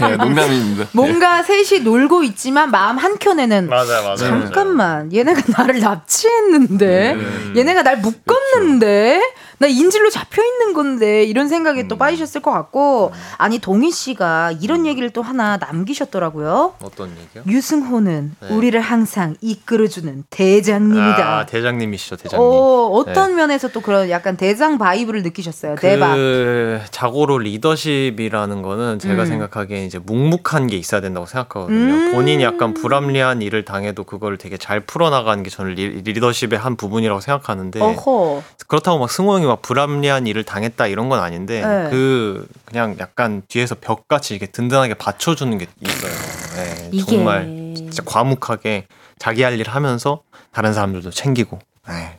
[0.00, 0.86] 네, 농담입니다.
[0.92, 4.16] 뭔가 셋이 놀고 있지만 마음 한 켠에는 맞아요, 맞아요.
[4.16, 7.60] 잠깐만 얘네가 나를 납치했는데 네.
[7.60, 9.20] 얘네가 날 묶었는데
[9.60, 11.98] 나 인질로 잡혀 있는 건데 이런 생각에 또 음.
[11.98, 16.74] 빠지셨을 것 같고 아니 동희 씨가 이런 얘기를 또 하나 남기셨더라고요.
[16.80, 17.42] 어떤 얘기요?
[17.46, 18.48] 유승호는 네.
[18.54, 21.38] 우리를 항상 이끌어주는 대장님이다.
[21.38, 22.46] 아, 대장님이시죠, 대장님.
[22.48, 23.36] 어, 어떤 네.
[23.36, 25.74] 면에서 또 그런 약간 대장 vibe를 느끼셨어요?
[25.74, 26.14] 대박.
[26.14, 29.26] 그 자고로 리더십이라는 거는 제가 음.
[29.26, 31.94] 생각하기에 이제 묵묵한 게 있어야 된다고 생각하거든요.
[31.94, 32.12] 음.
[32.12, 37.20] 본인이 약간 불합리한 일을 당해도 그걸 되게 잘 풀어나가는 게 저는 리, 리더십의 한 부분이라고
[37.20, 38.42] 생각하는데 어허.
[38.68, 41.90] 그렇다고 막 승호 형이 막 불합리한 일을 당했다 이런 건 아닌데 네.
[41.90, 46.12] 그 그냥 약간 뒤에서 벽같이 이렇게 든든하게 받쳐주는 게 있어요.
[46.56, 47.44] 네, 이게 정말
[47.76, 48.86] 진짜 과묵하게
[49.18, 50.22] 자기 할 일 하면서
[50.52, 51.58] 다른 사람들도 챙기고.
[51.88, 52.18] 네.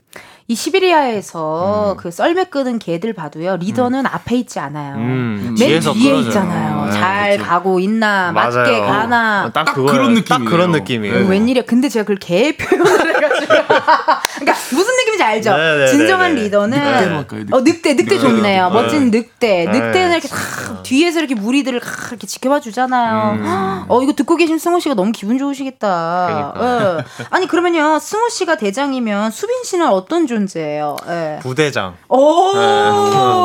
[0.50, 4.96] 이 시베리아에서 그 썰매 끄는 개들 봐도요 리더는 앞에 있지 않아요.
[4.96, 6.20] 음, 맨 뒤에.
[6.22, 6.86] 있잖아요.
[6.86, 7.48] 네, 잘 그치.
[7.48, 8.56] 가고 있나 맞아요.
[8.56, 9.52] 맞게 가나.
[9.54, 9.92] 딱, 그거예요.
[9.92, 10.50] 그런 딱 느낌이에요.
[10.50, 11.16] 그런 느낌이에요.
[11.26, 11.66] 어, 웬일이야?
[11.68, 13.46] 근데 제가 그걸 개 표현을 해가지고.
[14.40, 15.52] 그러니까 무슨 느낌인지 알죠?
[15.56, 15.88] 네네네네.
[15.88, 17.40] 진정한 리더는 늑대로 할까요?
[17.42, 17.56] 늑대?
[17.56, 18.20] 어 늑대 늑대 네.
[18.20, 18.70] 좋네요.
[18.70, 18.74] 네.
[18.74, 19.66] 멋진 늑대.
[19.66, 19.72] 네.
[19.72, 23.34] 늑대는 이렇게 탁 뒤에서 이렇게 무리들을 탁 이렇게 지켜봐 주잖아요.
[23.34, 23.86] 음.
[23.88, 26.54] 어 이거 듣고 계신 승호 씨가 너무 기분 좋으시겠다.
[26.58, 27.06] 그러니까.
[27.20, 27.26] 예.
[27.30, 30.96] 아니 그러면요 승호 씨가 대장이면 수빈 씨는 어떤 존 재예요?
[31.08, 31.40] 예.
[31.42, 31.96] 부대장.
[32.08, 32.52] 오.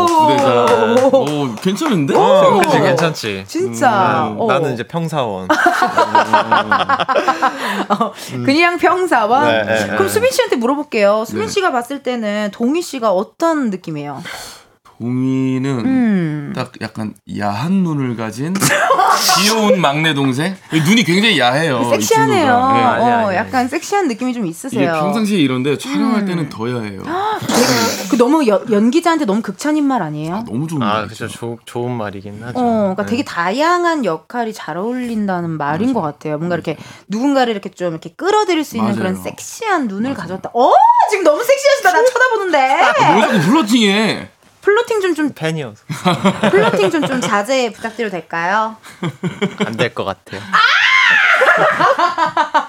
[0.07, 0.97] 부대장.
[1.13, 2.15] 오, 괜찮은데?
[2.15, 2.61] 오.
[2.61, 3.45] 그치 괜찮지.
[3.47, 4.29] 진짜.
[4.29, 4.47] 음, 어.
[4.47, 5.49] 나는 이제 평사원.
[7.89, 8.13] 어,
[8.45, 9.47] 그냥 평사원.
[9.47, 10.09] 네, 네, 그럼 네.
[10.09, 11.25] 수빈 씨한테 물어볼게요.
[11.27, 11.49] 수빈 네.
[11.49, 14.23] 씨가 봤을 때는 동희 씨가 어떤 느낌이에요?
[14.99, 16.53] 동이는 음.
[16.55, 18.55] 딱 약간 야한 눈을 가진
[19.43, 20.57] 귀여운 막내 동생.
[20.73, 21.81] 눈이 굉장히 야해요.
[21.83, 22.45] 이 섹시하네요.
[22.45, 22.51] 네.
[22.51, 23.37] 아니, 아니, 어, 아니.
[23.37, 24.93] 약간 섹시한 느낌이 좀 있으세요.
[24.93, 26.27] 평상시에 이런데 촬영할 음.
[26.27, 27.03] 때는 더 야해요.
[28.11, 30.45] 그 너무 여- 연기자한테 너무 극찬인 말 아니에요?
[30.47, 31.27] 너무 좋은 아, 말이죠.
[31.27, 31.29] 그죠.
[31.29, 32.59] 조- 좋은 말이긴 하죠.
[32.59, 32.63] 어,
[32.95, 33.11] 그러니까 네.
[33.11, 36.37] 되게 다양한 역할이 잘 어울린다는 말인 것 같아요.
[36.39, 36.77] 뭔가 이렇게
[37.09, 38.99] 누군가를 이렇게 좀 이렇게 끌어들일 수 있는 맞아요.
[38.99, 40.51] 그런 섹시한 눈을 가졌다.
[40.55, 40.73] 어,
[41.11, 41.93] 지금 너무 섹시하시다.
[41.93, 42.77] 나 쳐다보는데.
[43.15, 44.29] 뭘 자꾸 flirting해?
[44.65, 45.85] flirting 좀 좀 팬이어서
[46.51, 48.77] flirting 좀 좀 자제 부탁드려도 될까요?
[49.67, 50.41] 안 될 것 같아요.
[50.41, 52.64] 어 들었다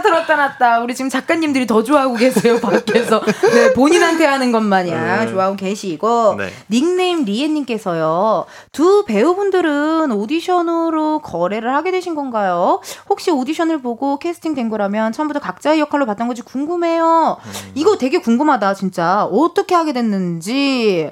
[0.00, 3.20] 놨다 들었다 놨다 우리 지금 작가님들이 더 좋아하고 계세요 밖에서
[3.52, 6.50] 네 본인한테 하는 것 마냥 좋아하고 계시고 네.
[6.70, 12.80] 닉네임 리에님께서요 두 배우분들은 오디션으로 거래를 하게 되신 건가요?
[13.08, 17.38] 혹시 오디션을 보고 캐스팅 된 거라면 처음부터 각자의 역할로 봤던 건지 궁금해요.
[17.74, 21.10] 이거 되게 궁금하다 진짜 어떻게 하게 됐는지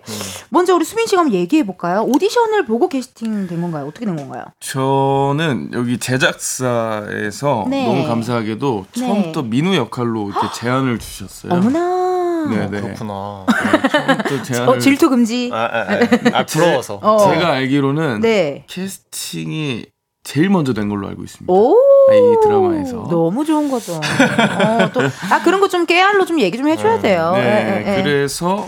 [0.50, 2.02] 먼저 우리 수빈 씨가 한번 얘기해 볼까요?
[2.02, 3.86] 오디션을 보고 캐스팅 된 건가요?
[3.86, 4.44] 어떻게 된 건가요?
[4.60, 7.86] 저는 여기 제작사에서 네.
[7.86, 9.00] 너무 감사하게도 네.
[9.00, 11.52] 처음부터 민우 역할로 이렇게 제안을 주셨어요.
[11.52, 12.46] 어머나.
[12.50, 12.80] 네 네.
[12.80, 13.44] 그렇구나.
[13.90, 15.50] 처음부터 제안을 어, 질투 금지.
[15.52, 16.98] 아, 아, 아, 아 부러워서.
[17.02, 17.30] 어.
[17.30, 18.64] 제가 알기로는 네.
[18.68, 19.86] 캐스팅이
[20.24, 21.52] 제일 먼저 된 걸로 알고 있습니다.
[21.52, 21.74] 오.
[22.10, 23.06] 이 드라마에서.
[23.10, 23.94] 너무 좋은 거죠.
[23.96, 27.32] 어, 또, 아, 그런 거 좀 깨알로 좀 얘기 좀 해줘야 돼요.
[27.34, 28.02] 네, 예, 예, 예.
[28.02, 28.66] 그래서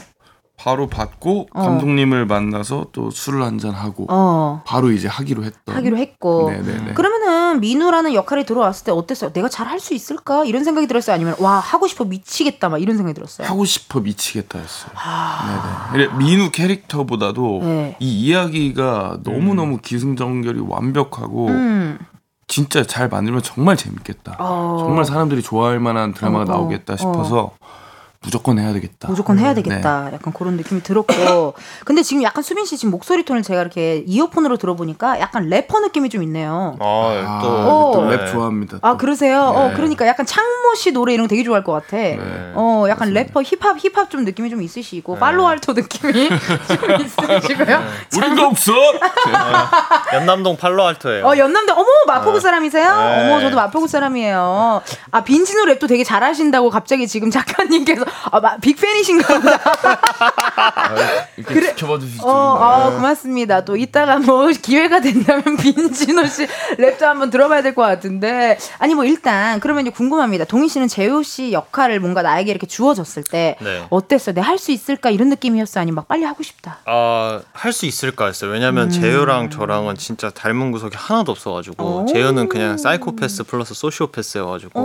[0.62, 1.62] 바로 받고 어.
[1.62, 5.74] 감독님을 만나서 또 술을 한잔 하고 어, 바로 이제 하기로 했던.
[5.74, 6.50] 하기로 했고.
[6.50, 6.92] 네네네.
[6.92, 9.32] 그러면은 민우라는 역할이 들어왔을 때 어땠어요?
[9.32, 10.44] 내가 잘 할 수 있을까?
[10.44, 11.14] 이런 생각이 들었어요?
[11.14, 13.46] 아니면 와 하고 싶어 미치겠다 막 이런 생각이 들었어요?
[13.48, 14.90] 하고 싶어 미치겠다였어요.
[15.92, 16.06] 네네.
[16.08, 17.96] 근데 민우 캐릭터보다도 네.
[18.00, 21.98] 이 이야기가 너무 너무 기승전결이 완벽하고 음,
[22.48, 24.36] 진짜 잘 만들면 정말 재밌겠다.
[24.40, 24.76] 어.
[24.80, 27.52] 정말 사람들이 좋아할 만한 드라마가 어, 어, 나오겠다 싶어서
[28.22, 29.08] 무조건 해야 되겠다.
[29.08, 29.62] 무조건 해야 네.
[29.62, 30.10] 되겠다.
[30.12, 31.54] 약간 그런 느낌이 들었고.
[31.86, 36.10] 근데 지금 약간 수빈 씨 지금 목소리 톤을 제가 이렇게 이어폰으로 들어보니까 약간 래퍼 느낌이
[36.10, 36.76] 좀 있네요.
[36.80, 37.92] 아, 또, 어.
[37.96, 38.30] 또랩 네.
[38.30, 38.78] 좋아합니다.
[38.82, 38.96] 아 또.
[38.98, 39.40] 그러세요?
[39.44, 39.74] 어 네.
[39.74, 41.96] 그러니까 약간 창모 씨 노래 이런 거 되게 좋아할 것 같아.
[42.56, 47.82] 어 약간 래퍼 힙합 힙합 좀 느낌이 좀 있으시고 팔로 알토 느낌이 좀 있으시고요.
[48.18, 48.72] 우리가 없어.
[50.12, 51.26] 연남동 팔로 알토예요.
[51.26, 52.96] 어 연남대 어머 마포구 사람이세요?
[52.96, 53.30] 네.
[53.30, 54.82] 어머 저도 마포구 사람이에요.
[55.10, 59.58] 아 빈지노 랩도 되게 잘하신다고 갑자기 지금 작가님께서 아 마- 빅팬이신가 보다.
[61.36, 61.68] 이렇게 그래.
[61.74, 62.26] 지켜봐 주시죠.
[62.26, 63.64] 어, 아, 고맙습니다.
[63.64, 66.46] 또 이따가 뭐 기회가 된다면 빈진호 씨
[66.78, 68.58] 랩도 한번 들어봐야 될 것 같은데.
[68.78, 70.44] 아니 뭐 일단 그러면 이제 궁금합니다.
[70.44, 73.86] 동희 씨는 재호 씨 역할을 뭔가 나에게 이렇게 주어졌을 때 네.
[73.90, 74.34] 어땠어요?
[74.34, 75.80] 내가 할 수 있을까 이런 느낌이었어?
[75.80, 76.78] 아니면 막 빨리 하고 싶다.
[76.84, 78.50] 아, 할 수 있을까 했어요.
[78.50, 78.90] 왜냐면 음.
[78.90, 82.06] 재효랑 저랑은 진짜 닮은 구석이 하나도 없어가지고 오.
[82.06, 84.80] 재효는 그냥 사이코패스 플러스 소시오패스여가지고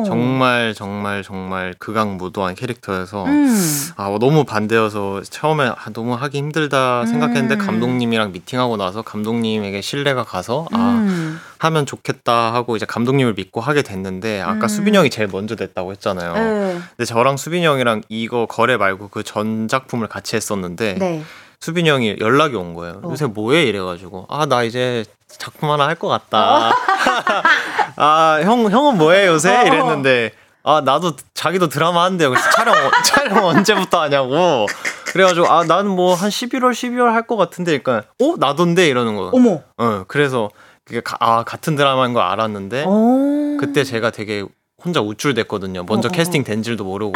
[0.00, 0.04] 오.
[0.04, 3.92] 정말 정말 정말 극악무도한 캐릭터여서 음.
[3.96, 7.58] 아 너무 반대여서 처음에 아, 너무 하기 힘들다 생각했는데 음.
[7.58, 11.40] 감독님이랑 미팅하고 나서 감독님에게 신뢰가 가서 아 음.
[11.58, 14.68] 하면 좋겠다 하고 이제 감독님을 믿고 하게 됐는데 아까 음.
[14.68, 16.34] 수빈 형이 제일 먼저 됐다고 했잖아요.
[16.34, 16.78] 네.
[16.96, 21.22] 근데 저랑 수빈 형이랑 이거 거래 말고 그 전 작품을 같이 했었는데 네.
[21.62, 23.00] 수빈이 형이 연락이 온 거예요.
[23.04, 23.10] 어.
[23.12, 26.72] 요새 뭐해 이래가지고 아 나 이제 작품 하나 할 것 같다.
[27.96, 29.62] 아 형 형은 뭐해 요새 어.
[29.62, 30.32] 이랬는데
[30.64, 32.30] 아 나도 자기도 드라마 한대요.
[32.30, 34.66] 그래서 촬영 어- 촬영 언제부터 하냐고.
[35.12, 39.30] 그래가지고 아 나는 뭐 한 11월 12월 할 것 같은데 그러니까 어 나돈데 이러는 거.
[39.32, 39.60] 어머.
[39.78, 40.50] 어 그래서
[40.84, 43.56] 그게 가- 아 같은 드라마인 걸 알았는데 어.
[43.60, 44.44] 그때 제가 되게
[44.84, 45.84] 혼자 우쭐댔거든요.
[45.84, 47.12] 먼저 어, 어, 캐스팅 된 줄도 모르고.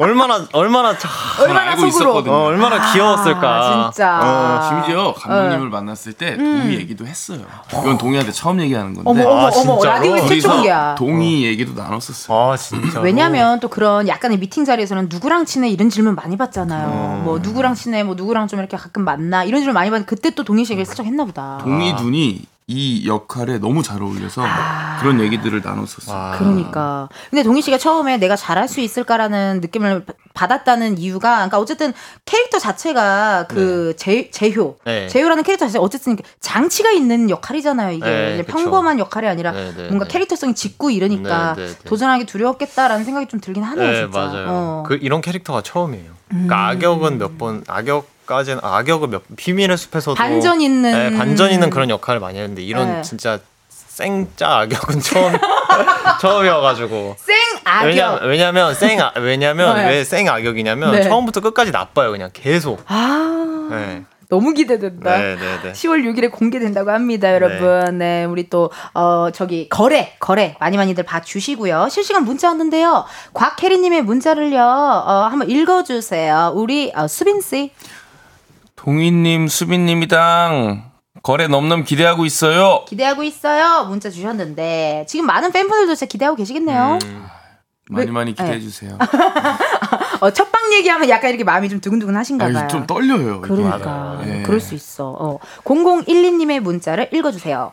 [0.00, 1.08] 얼마나 얼마나 자-
[1.40, 1.88] 얼마나 알고 속으로.
[1.88, 2.32] 있었거든요.
[2.34, 3.48] 어, 얼마나 귀여웠을까.
[3.48, 4.20] 아, 진짜.
[4.22, 5.70] 어, 심지어 감독님을 어.
[5.70, 6.60] 만났을 때 음.
[6.62, 7.40] 동희 얘기도 했어요.
[7.70, 9.10] 이건 동희한테 처음 얘기하는 건데.
[9.10, 9.84] 어머 어머 아, 어머 진짜로?
[9.84, 10.94] 라디오의 최초야.
[10.96, 12.36] 동희 얘기도 나눴었어요.
[12.52, 13.00] 아 진짜.
[13.00, 16.88] 왜냐면 또 그런 약간의 미팅 자리에서는 누구랑 친해 이런 질문 많이 받잖아요.
[17.20, 17.24] 음.
[17.24, 20.44] 뭐 누구랑 친해, 뭐 누구랑 좀 이렇게 가끔 만나 이런 질문 많이 받는데 그때 또
[20.44, 21.58] 동희 씨 얘기를 살짝 했나 보다.
[21.62, 22.42] 동희 눈이
[22.72, 24.44] 이 역할에 너무 잘 어울려서
[25.00, 26.16] 그런 얘기들을 나눴었어요.
[26.16, 26.38] 아.
[26.38, 27.08] 그러니까.
[27.28, 31.92] 근데 동희 씨가 처음에 내가 잘할 수 있을까라는 느낌을 바- 받았다는 이유가, 그러니까 어쨌든
[32.24, 34.76] 캐릭터 자체가 그 제, 제효.
[34.84, 35.08] 네.
[35.08, 37.90] 제효라는 캐릭터 자체가 어쨌든 장치가 있는 역할이잖아요.
[37.96, 38.42] 이게 네.
[38.46, 40.12] 평범한 역할이 아니라 네, 네, 뭔가 네.
[40.12, 41.78] 캐릭터성이 짙고 이러니까 네, 네, 네.
[41.84, 43.90] 도전하기 두려웠겠다라는 생각이 좀 들긴 하네요.
[43.90, 44.16] 네 진짜.
[44.18, 44.46] 맞아요.
[44.48, 44.82] 어.
[44.86, 44.88] 음.
[44.88, 46.12] 그 이런 캐릭터가 처음이에요.
[46.28, 50.92] 그러니까 악역은 몇 번 악역 까지는 아, 악역을 몇 비밀의 숲에서도 반전 있는.
[50.92, 53.02] 네, 반전 있는 그런 역할을 많이 했는데 이런 네.
[53.02, 55.32] 진짜 생짜 악역은 처음
[56.20, 57.16] 처음이어가지고.
[57.18, 57.86] 생 악역.
[57.88, 59.88] 왜냐, 왜냐면 생 아- 왜냐면 네.
[59.88, 61.02] 왜생 악역이냐면 네.
[61.02, 62.80] 처음부터 끝까지 나빠요 그냥 계속.
[62.86, 63.68] 아.
[63.70, 64.04] 네.
[64.28, 65.18] 너무 기대된다.
[65.18, 65.72] 네, 네, 네.
[65.72, 67.98] 10월 6일에 공개된다고 합니다, 여러분.
[67.98, 71.88] 네, 우리 또, 어, 저기, 거래, 거래, 많이 많이들 봐주시고요.
[71.90, 73.06] 실시간 문자 왔는데요.
[73.34, 76.52] 곽혜리님의 문자를요, 어, 한번 읽어주세요.
[76.54, 77.72] 우리, 어, 수빈씨.
[78.84, 80.90] 동희님, 수빈님이당
[81.22, 82.84] 거래 넘넘 기대하고 있어요.
[82.88, 83.84] 기대하고 있어요.
[83.84, 86.98] 문자 주셨는데, 지금 많은 팬분들도 진짜 기대하고 계시겠네요.
[87.04, 87.26] 음.
[87.90, 88.60] 많이 왜- 많이 기대해 네.
[88.60, 88.96] 주세요.
[90.20, 92.58] 어, 첫방 얘기하면 약간 이렇게 마음이 좀 두근두근 하신가 봐요.
[92.58, 93.40] 아, 좀 떨려요.
[93.42, 94.20] 그러니까.
[94.24, 94.42] 네.
[94.44, 95.14] 그럴 수 있어.
[95.18, 95.38] 어.
[95.64, 97.72] 0012님의 문자를 읽어주세요.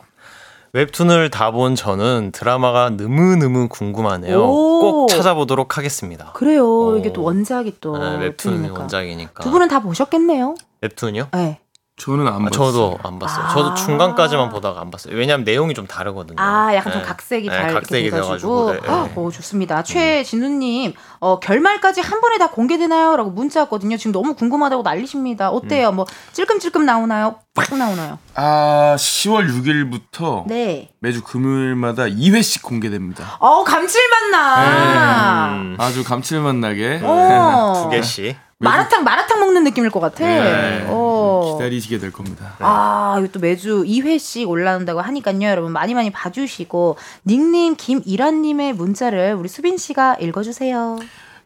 [0.74, 4.38] 웹툰을 다 본 저는 드라마가 너무너무 궁금하네요.
[4.42, 4.80] 오.
[4.80, 6.32] 꼭 찾아보도록 하겠습니다.
[6.34, 6.96] 그래요.
[6.98, 7.96] 이게 또 원작이 또.
[7.96, 8.24] 네, 웹툰이
[8.56, 8.80] 웹툰이니까.
[8.80, 9.42] 원작이니까.
[9.42, 10.54] 두 분은 다 보셨겠네요.
[10.80, 11.28] 웹툰이요?
[11.32, 11.60] 네.
[11.98, 12.50] 저는 안 아, 봤어요.
[12.50, 13.44] 저도 안 봤어요.
[13.44, 13.48] 아.
[13.48, 15.16] 저도 중간까지만 보다가 안 봤어요.
[15.16, 16.36] 왜냐하면 내용이 좀 다르거든요.
[16.38, 17.08] 아, 약간 좀 네.
[17.08, 18.66] 각색이 네, 잘 각색이 돼가지고.
[18.72, 18.72] 돼가지고.
[18.72, 19.12] 네, 네.
[19.16, 19.82] 오, 좋습니다.
[19.82, 23.16] 최진우님, 어, 결말까지 한 번에 다 공개되나요?
[23.16, 23.96] 라고 문자 왔거든요.
[23.96, 25.50] 지금 너무 궁금하다고 난리십니다.
[25.50, 25.56] 음.
[25.56, 25.90] 어때요?
[25.90, 27.40] 뭐, 찔끔찔끔 나오나요?
[27.52, 28.20] 팍 나오나요?
[28.36, 30.90] 아, 10월 6일부터 네.
[31.00, 33.36] 매주 금요일마다 2회씩 공개됩니다.
[33.40, 35.48] 어, 감칠맛 나!
[35.54, 37.72] 음, 아주 감칠맛 나게 어.
[37.74, 38.36] 두 개씩.
[38.60, 40.24] 마라탕, 마라탕 먹는 느낌일 것 같아.
[40.26, 40.84] 네.
[40.88, 41.54] 어.
[41.58, 42.54] 기다리시게 될 겁니다.
[42.58, 45.42] 아, 이거 또 매주 2회씩 올라온다고 하니까요.
[45.48, 46.96] 여러분 많이 많이 봐 주시고.
[47.26, 50.98] 닉님 김이란 님의 문자를 우리 수빈 씨가 읽어 주세요.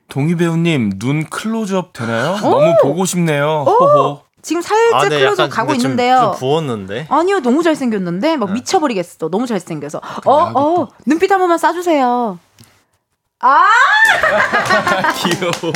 [0.09, 2.37] 동휘 배우님 눈 클로즈업 되나요?
[2.41, 3.65] 너무 보고 싶네요.
[3.67, 4.21] 호호.
[4.41, 6.33] 지금 살짝 네, 클로즈 약간 가고 좀- 있는데요.
[6.33, 7.07] 좀 부었는데.
[7.11, 9.29] 아니요, 너무 잘생겼는데 막 미쳐버리겠어.
[9.29, 10.01] 너무 잘생겨서.
[10.25, 12.39] 어, 어, 눈빛 한 번만 쏴주세요.
[13.45, 13.65] 아,
[15.15, 15.73] 귀여워.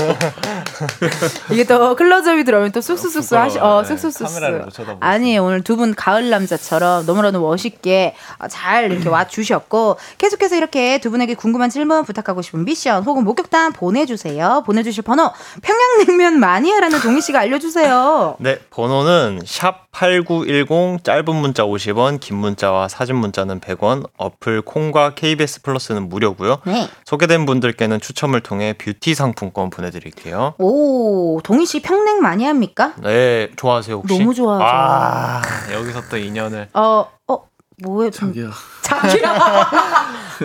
[1.51, 3.83] 이게 또 클로즈업이 들어오면 또 쑥쑥쑥쑥 하시, 어, 부끄러워요.
[3.83, 4.97] 네, 쑥쑥쑥쑥.
[5.01, 10.99] 아니, 오늘 두 분 가을 남자처럼 너무나도 멋있게 어, 잘 이렇게 와 주셨고 계속해서 이렇게
[11.01, 14.63] 두 분에게 궁금한 질문 부탁하고 싶은 미션 혹은 목격담 보내주세요.
[14.65, 18.37] 보내주실 번호 평양냉면 마니아라는 동희 씨가 알려주세요.
[18.39, 25.63] 네, 번호는 샵 8910 짧은 문자 50원, 긴 문자와 사진 문자는 100원, 어플 콩과 KBS
[25.63, 26.59] 플러스는 무료고요.
[26.67, 26.91] 네.
[27.07, 30.53] 소개된 분들께는 추첨을 통해 뷰티 상품권 보내드릴게요.
[30.59, 32.97] 오, 동희 씨 평냉 마니아입니까?
[33.03, 34.19] 네, 좋아하세요 혹시?
[34.19, 34.65] 너무 좋아하죠.
[34.67, 35.43] 아,
[35.73, 37.39] 여기서 또 인연을 어, 어,
[37.83, 38.11] 뭐예요?
[38.11, 38.51] 좀- 자기야.
[38.83, 39.39] 자기야.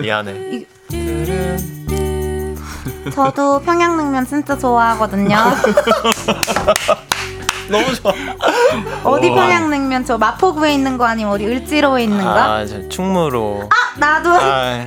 [0.00, 0.64] 미안해.
[3.14, 5.36] 저도 평양냉면 진짜 좋아하거든요.
[7.72, 8.12] 너무 좋아.
[9.04, 9.30] 어디.
[9.30, 12.44] 평양냉면 저 마포구에 있는 거 아니면 어디 을지로에 있는가?
[12.44, 13.68] 아, 저 충무로.
[13.96, 14.30] 나도.
[14.30, 14.86] 아,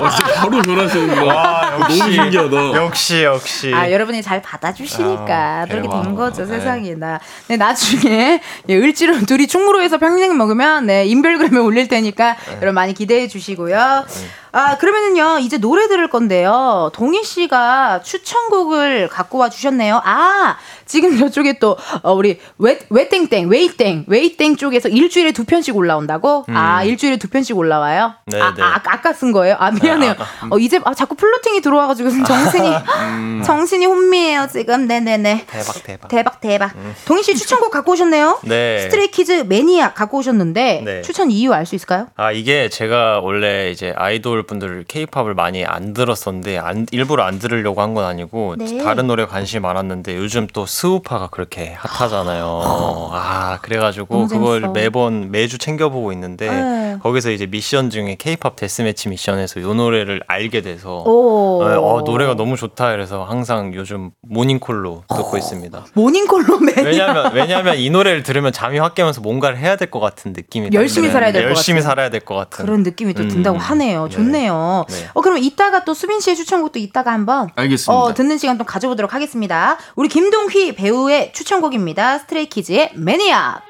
[0.00, 1.24] 어, 진짜 바로 전화하시는 거.
[1.26, 1.98] 와, 역시.
[1.98, 2.72] 너무 신기하다.
[2.74, 3.72] 역시 역시.
[3.74, 6.14] 아, 여러분이 잘 받아주시니까 아, 그렇게 된 대박.
[6.16, 6.58] 거죠, 네.
[6.58, 7.20] 세상에나.
[7.48, 12.52] 네, 나중에 예, 을지로 둘이 충무로에서 평냉 먹으면 네, 인별그램에 올릴 테니까 네.
[12.56, 14.04] 여러분 많이 기대해 주시고요.
[14.52, 16.90] 아, 그러면은요, 이제 노래 들을 건데요.
[16.92, 20.00] 동휘 씨가 추천곡을 갖고 와 주셨네요.
[20.04, 26.44] 아, 지금 저쪽에 또, 어, 우리, 웨, 웨땡땡, 웨이땡, 웨이땡 쪽에서 일주일에 두 편씩 올라온다고?
[26.48, 28.14] 아, 일주일에 두 편씩 올라와요?
[28.26, 28.30] 음.
[28.32, 28.62] 네, 아, 네.
[28.62, 29.56] 아, 아까 쓴 거예요?
[29.58, 30.14] 아, 미안해요.
[30.50, 32.68] 어, 이제, 아, 자꾸 flirting이 들어와가지고 정신이,
[33.46, 34.86] 정신이 혼미해요, 지금.
[34.88, 35.46] 네네네.
[35.46, 36.08] 대박 대박.
[36.08, 36.72] 대박, 대박.
[37.04, 38.40] 동휘 씨 추천곡 갖고 오셨네요?
[38.42, 38.80] 네.
[38.82, 41.02] Stray Kids MANIAC 갖고 오셨는데, 네.
[41.02, 42.08] 추천 이유 알 수 있을까요?
[42.16, 47.38] 아 이게 제가 원래 이제 아이돌 아이돌 분들 케이팝을 많이 안 들었었는데 안, 일부러 안
[47.38, 48.78] 들으려고 한 건 아니고 네.
[48.78, 52.60] 다른 노래 관심이 많았는데 요즘 또 스우파가 그렇게 핫하잖아요.
[53.12, 54.60] 아 그래가지고 그걸.
[54.72, 56.96] 매번 매주 챙겨보고 있는데 네.
[57.02, 61.64] 거기서 이제 미션 중에 케이팝 death match 미션에서 이 노래를 알게 돼서 오.
[61.66, 65.86] 네, 어, 노래가 너무 좋다 그래서 항상 요즘 모닝콜로 듣고 있습니다.
[65.94, 70.32] 모닝콜로 매일 왜냐면 왜냐면 이 노래를 들으면 잠이 확 깨면서 뭔가를 해야 될 것 같은
[70.32, 71.88] 느낌이 열심히 살아야 될것 열심히 같은.
[71.90, 74.04] 살아야 될 것 같은 그런 느낌이 또 음, 든다고 하네요.
[74.04, 74.14] 네.
[74.30, 74.84] 좋네요.
[74.88, 75.08] 네.
[75.14, 77.92] 어 그럼 이따가 또 수빈 씨의 추천곡도 이따가 한번 알겠습니다.
[77.92, 79.78] 어, 듣는 시간 또 가져보도록 하겠습니다.
[79.96, 82.18] 우리 김동휘 배우의 추천곡입니다.
[82.20, 83.69] 스트레이키즈의 매니아.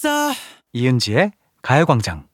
[0.00, 0.32] 됐어
[0.72, 2.24] 이은지의 가요광장.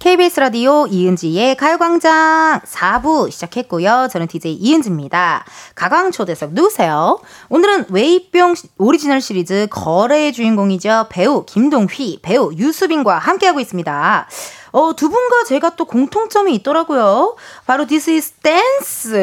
[0.00, 4.08] KBS 라디오 이은지의 가요광장 4부 시작했고요.
[4.10, 5.44] 저는 DJ 이은지입니다.
[5.74, 7.18] 가광초대석 누구세요?
[7.48, 11.06] 오늘은 웨이브 시- 오리지널 시리즈 거래의 주인공이죠.
[11.10, 14.28] 배우 김동휘, 배우 유수빈과 함께하고 있습니다.
[14.72, 17.36] 어, 두 분과 제가 또 공통점이 있더라고요.
[17.66, 19.14] 바로 This is Dance.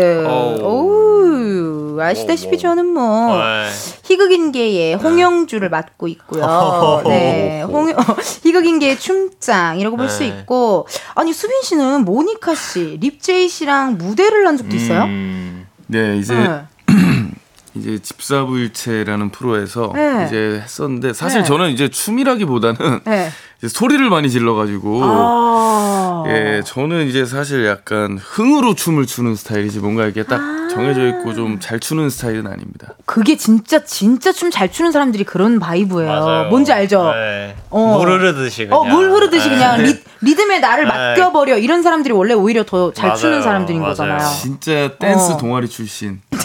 [0.61, 3.69] 오, 아시다시피 저는 뭐 네.
[4.03, 7.01] 희극인계의 홍영주를 맡고 있고요.
[7.05, 7.93] 네, 홍
[8.43, 10.27] 희극인계의 춤장 이라고 볼수 네.
[10.27, 15.03] 있고 아니 수빈 씨는 모니카 씨, 립제이 씨랑 무대를 한 적도 있어요?
[15.03, 16.65] 음, 네, 이제 네.
[17.75, 20.25] 이제 집사부일체라는 프로에서 네.
[20.25, 21.47] 이제 했었는데 사실 네.
[21.47, 23.29] 저는 이제 춤이라기보다는 네.
[23.59, 26.23] 이제 소리를 많이 질러가지고 아.
[26.27, 30.39] 예 저는 이제 사실 약간 흥으로 춤을 추는 스타일이지 뭔가 이렇게 딱
[30.69, 32.93] 정해져 있고 좀 잘 추는 스타일은 아닙니다.
[33.05, 36.09] 그게 진짜 진짜 춤 잘 추는 사람들이 그런 vibe예요.
[36.09, 36.49] 맞아요.
[36.49, 37.11] 뭔지 알죠?
[37.13, 37.55] 네.
[37.71, 37.97] 어.
[37.97, 38.79] 물 흐르듯이 그냥.
[38.79, 39.55] 어, 물 흐르듯이 네.
[39.55, 40.89] 그냥 리, 리듬에 나를 네.
[40.91, 41.57] 맡겨버려.
[41.57, 43.41] 이런 사람들이 원래 오히려 더 잘 추는.
[43.41, 43.91] 사람들인 맞아요.
[43.91, 44.19] 거잖아요.
[44.41, 45.37] 진짜 댄스 어.
[45.37, 46.21] 동아리 출신.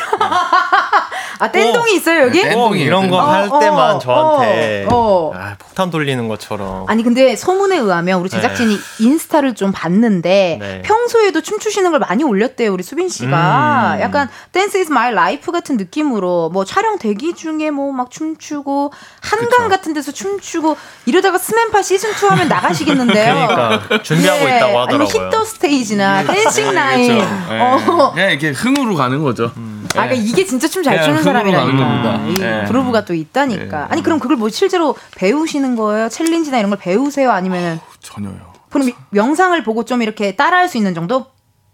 [1.42, 2.40] 아, 댄동이 있어요, 여기?
[2.42, 3.32] 네, 댄- 꼭 댄동이에요, 이런 거 댄동.
[3.32, 5.32] 할 어, 때만 어, 저한테 어, 어.
[5.34, 6.84] 아, 폭탄 돌리는 것처럼.
[6.88, 10.82] 아니 근데 소문에 의하면 우리 제작진이 인스타를 좀 봤는데 네.
[10.84, 14.00] 평소에도 춤추시는 걸 많이 올렸대요 우리 수빈 씨가 음.
[14.00, 19.48] 약간 dance is my life 같은 느낌으로 뭐 촬영 대기 중에 뭐 막 춤추고 한강
[19.48, 19.68] 그쵸.
[19.68, 20.76] 같은 데서 춤추고
[21.06, 23.34] 이러다가 스맨파 시즌 2 하면 나가시겠는데요.
[23.50, 25.26] 그러니까 준비하고 예, 있다고 아니면 하더라고요.
[25.28, 27.18] Hit the Stage나 댄싱 나인.
[27.18, 27.30] 그렇죠.
[27.50, 27.58] 예.
[27.60, 28.12] 어.
[28.14, 29.50] 그냥 이렇게 흥으로 가는 거죠.
[29.90, 32.26] 아, 그러니까 이게 진짜 춤잘 그냥 추는 사람이라니까.
[32.28, 32.64] 이 예.
[33.04, 33.80] 또 있다니까.
[33.82, 33.86] 예.
[33.90, 36.08] 아니 그럼 그걸 뭐 실제로 배우시는 거예요?
[36.08, 37.30] challenge나 이런 걸 배우세요?
[37.30, 38.52] 아니면은 전혀요.
[38.70, 41.26] 그럼 이- 영상을 보고 좀 이렇게 따라할 수 있는 정도?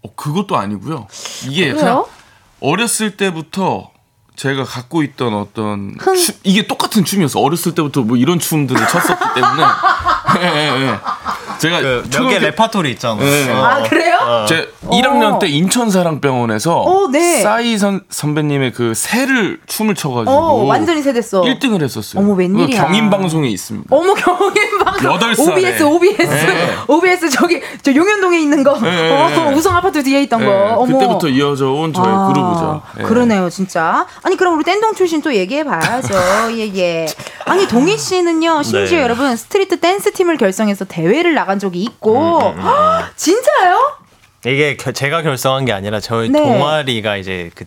[0.03, 1.07] 어, 그것도 아니고요.
[1.49, 1.77] 이게 그래요?
[1.77, 2.05] 그냥
[2.61, 3.91] 어렸을 때부터
[4.37, 6.15] 제가 갖고 있던 어떤 흥.
[6.17, 7.41] 춤, 이게 똑같은 춤이었어.
[7.41, 9.63] 어렸을 때부터 뭐 이런 춤들을 췄었기 때문에.
[10.41, 10.99] 예, 예, 예.
[11.59, 13.17] 제가 그 몇개 초등학교- 레파토리 있잖아.
[13.21, 13.51] 네.
[13.51, 13.65] 어.
[13.65, 14.17] 아 그래요?
[14.21, 14.47] 어.
[14.49, 17.43] 제 1학년 때 인천 사랑병원에서 어, 네.
[17.43, 21.43] 싸이 선, 선배님의 그 새를 춤을 춰가지고 어 완전히 새됐어.
[21.43, 22.23] 1등을 했었어요.
[22.23, 22.67] 어머, 웬일이야.
[22.67, 23.95] 그거 경인 방송에 있습니다.
[23.95, 25.13] 어머 경인 방송.
[25.13, 25.53] 여덟 살에.
[25.53, 26.75] OBS OBS 네.
[26.87, 28.79] OBS 저기 저 용현동에 있는 거.
[28.81, 29.55] 네, 어, 네.
[29.55, 30.53] 우성 아파트 뒤에 있던 예, 거.
[30.79, 30.87] 어머.
[30.99, 32.81] 그때부터 이어져 온 저의 아.
[32.99, 33.03] 예.
[33.03, 34.07] 그러네요, 진짜.
[34.23, 36.15] 아니, 그럼 우리 댄동 출신 또 얘기해 봐야죠.
[36.53, 37.07] 예, 예.
[37.45, 39.03] 아니, 동휘 씨는요, 심지어 네.
[39.03, 43.97] 여러분, street dance 팀을 결성해서 대회를 나간 적이 있고, 음, 헉, 진짜요?
[44.45, 46.39] 이게 겨- 제가 결성한 게 아니라 저희 네.
[46.43, 47.65] 동아리가 이제 그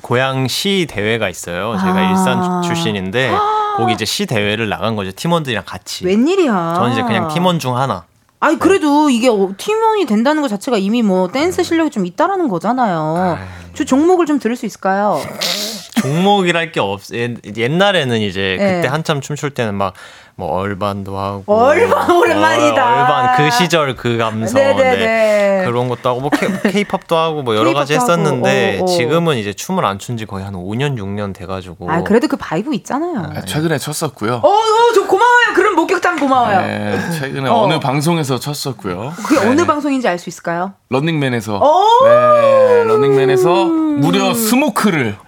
[0.00, 1.76] 고양시 대회가 있어요.
[1.78, 2.10] 제가 아.
[2.10, 3.30] 일산 출신인데
[3.76, 5.12] 거기 이제 시 대회를 나간 거죠.
[5.12, 6.06] 팀원들이랑 같이.
[6.06, 6.72] 웬일이야.
[6.76, 8.04] 저는 이제 그냥 팀원 중 하나.
[8.40, 13.38] 아니, 그래도 이게 어, 팀원이 된다는 것 자체가 이미 뭐 댄스 실력이 좀 있다라는 거잖아요.
[13.74, 15.20] 저 종목을 좀 들을 수 있을까요?
[16.02, 17.00] 종목이랄 게 없.
[17.12, 18.74] 옛- 옛날에는 이제 네.
[18.76, 19.94] 그때 한참 춤출 때는 막
[20.40, 22.84] 뭐 urban도 하고 urban 오랜만이다.
[22.86, 24.54] 어, urban 그 시절 그 감성.
[24.76, 25.62] 네.
[25.66, 28.86] 그런 것도 하고 뭐 케, 케이팝도 하고 뭐 여러 가지 하고, 했었는데 어, 어.
[28.86, 32.72] 지금은 이제 춤을 안 춘 지 거의 한 5년 6년 돼가지고 아, 그래도 그 vibe
[32.76, 33.32] 있잖아요.
[33.34, 34.34] 아, 최근에 췄었고요.
[34.44, 35.54] 어, 어, 저 고마워요.
[35.56, 36.60] 그런 목격담 고마워요.
[36.60, 37.54] 예, 최근에 어.
[37.54, 37.66] 어.
[37.66, 39.12] 느 방송에서 쳤었고요.
[39.26, 39.48] 그게 네.
[39.50, 40.74] 어느 방송인지 알 수 있을까요?
[40.90, 41.58] 런닝맨에서.
[41.58, 42.04] 오!
[42.06, 45.16] 네, 런닝맨에서 무려 smoke를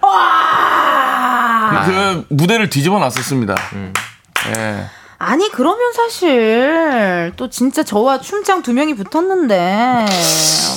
[1.85, 3.55] 그 무대를 뒤집어 놨었습니다.
[3.73, 3.93] 음.
[4.55, 4.85] 예.
[5.23, 10.05] 아니 그러면 사실 또 진짜 저와 춤장 두 명이 붙었는데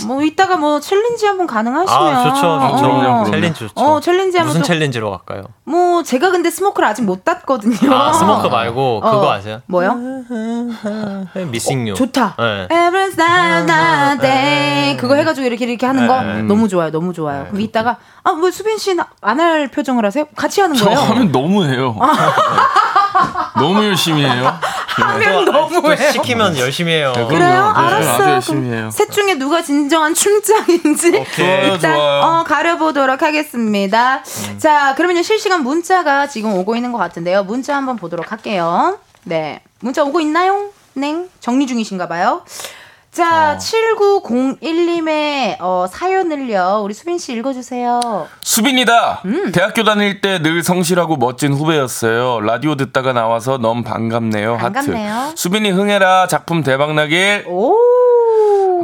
[0.07, 2.47] 뭐 이따가 뭐 챌린지 한번 가능하시면 아, 좋죠.
[2.47, 2.77] 어,
[3.25, 3.31] 좋죠.
[3.31, 3.73] 챌린지 좋죠.
[3.77, 5.45] 어 챌린지 한번 무슨 또- 챌린지로 갈까요?
[5.65, 7.91] 뭐 제가 근데 smoke를 아직 못 땄거든요.
[7.95, 9.63] 아, smoke 말고 그거 어, 아세요?
[9.67, 9.97] 뭐요?
[11.51, 11.95] missing you.
[11.95, 12.37] 좋다.
[12.39, 12.65] 네.
[12.71, 16.43] Every Saturday day 그거 해가지고 이렇게 이렇게 하는 거 네.
[16.43, 17.47] 너무 좋아요, 너무 좋아요.
[17.47, 20.27] 그럼 이따가 아 뭐 수빈 씨는 안 할 표정을 하세요?
[20.37, 20.99] 같이 하는 저 거예요?
[20.99, 21.97] 하면 너무 해요.
[23.57, 24.34] 너무 열심히 해요.
[24.97, 26.13] 하면 또 너무해요.
[26.13, 27.13] 시키면 열심히 해요.
[27.17, 27.41] 네, 그래요?
[27.41, 28.35] 네, 알았어요.
[28.35, 28.91] 열심히 그럼 해요.
[28.91, 32.21] 셋 중에 누가 진정한 춤장인지 좋아요, 일단 좋아요.
[32.23, 34.17] 어, 가려보도록 하겠습니다.
[34.51, 34.59] 음.
[34.59, 37.45] 자, 그러면요 실시간 문자가 지금 오고 있는 것 같은데요.
[37.45, 38.99] 문자 한번 보도록 할게요.
[39.25, 40.69] 네, 문자 오고 있나요?
[40.95, 42.43] 네, 정리 중이신가 봐요.
[43.15, 46.81] 자, 7901님의 어, 사연을요.
[46.83, 48.27] 우리 수빈 씨 읽어주세요.
[48.43, 49.23] 수빈이다.
[49.27, 49.53] 음.
[49.53, 52.41] 대학교 다닐 때 늘 성실하고 멋진 후배였어요.
[52.41, 54.57] 라디오 듣다가 나와서 너무 반갑네요.
[54.57, 55.13] 반갑네요.
[55.13, 55.37] 하트.
[55.37, 56.27] 수빈이 흥해라.
[56.27, 57.45] 작품 대박 나길.
[57.47, 57.77] 오.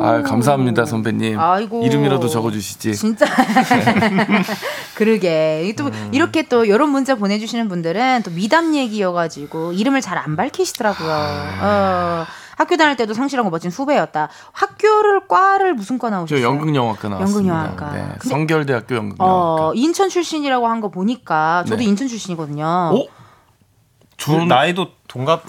[0.01, 1.39] 아, 감사합니다, 선배님.
[1.39, 1.85] 아이고.
[1.85, 2.95] 이름이라도 적어주시지.
[2.95, 3.26] 진짜.
[4.95, 5.74] 그러게.
[5.76, 6.09] 또 음.
[6.12, 11.11] 이렇게 또 이런 문자 보내주시는 분들은 또 미담 얘기여가지고 이름을 잘 안 밝히시더라고요.
[11.62, 12.26] 어,
[12.61, 14.28] 학교 다닐 때도 성실하고 멋진 후배였다.
[14.52, 16.44] 학교를 과를 무슨 과저 나오셨어요?
[16.44, 17.54] 연극영화과 나왔습니다.
[17.54, 17.92] 연극영화과.
[17.96, 19.24] 네, 근데- 성결대학교 연극영화과.
[19.68, 21.84] 어, 인천 출신이라고 한 거 보니까 저도 네.
[21.84, 22.64] 인천 출신이거든요.
[22.66, 23.04] 어?
[24.18, 25.42] 저 나이도 동갑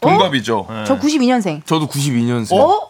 [0.00, 0.66] 동갑이죠.
[0.68, 0.84] 어?
[0.86, 1.66] 저 92년생.
[1.66, 2.56] 저도 92년생.
[2.56, 2.88] 어?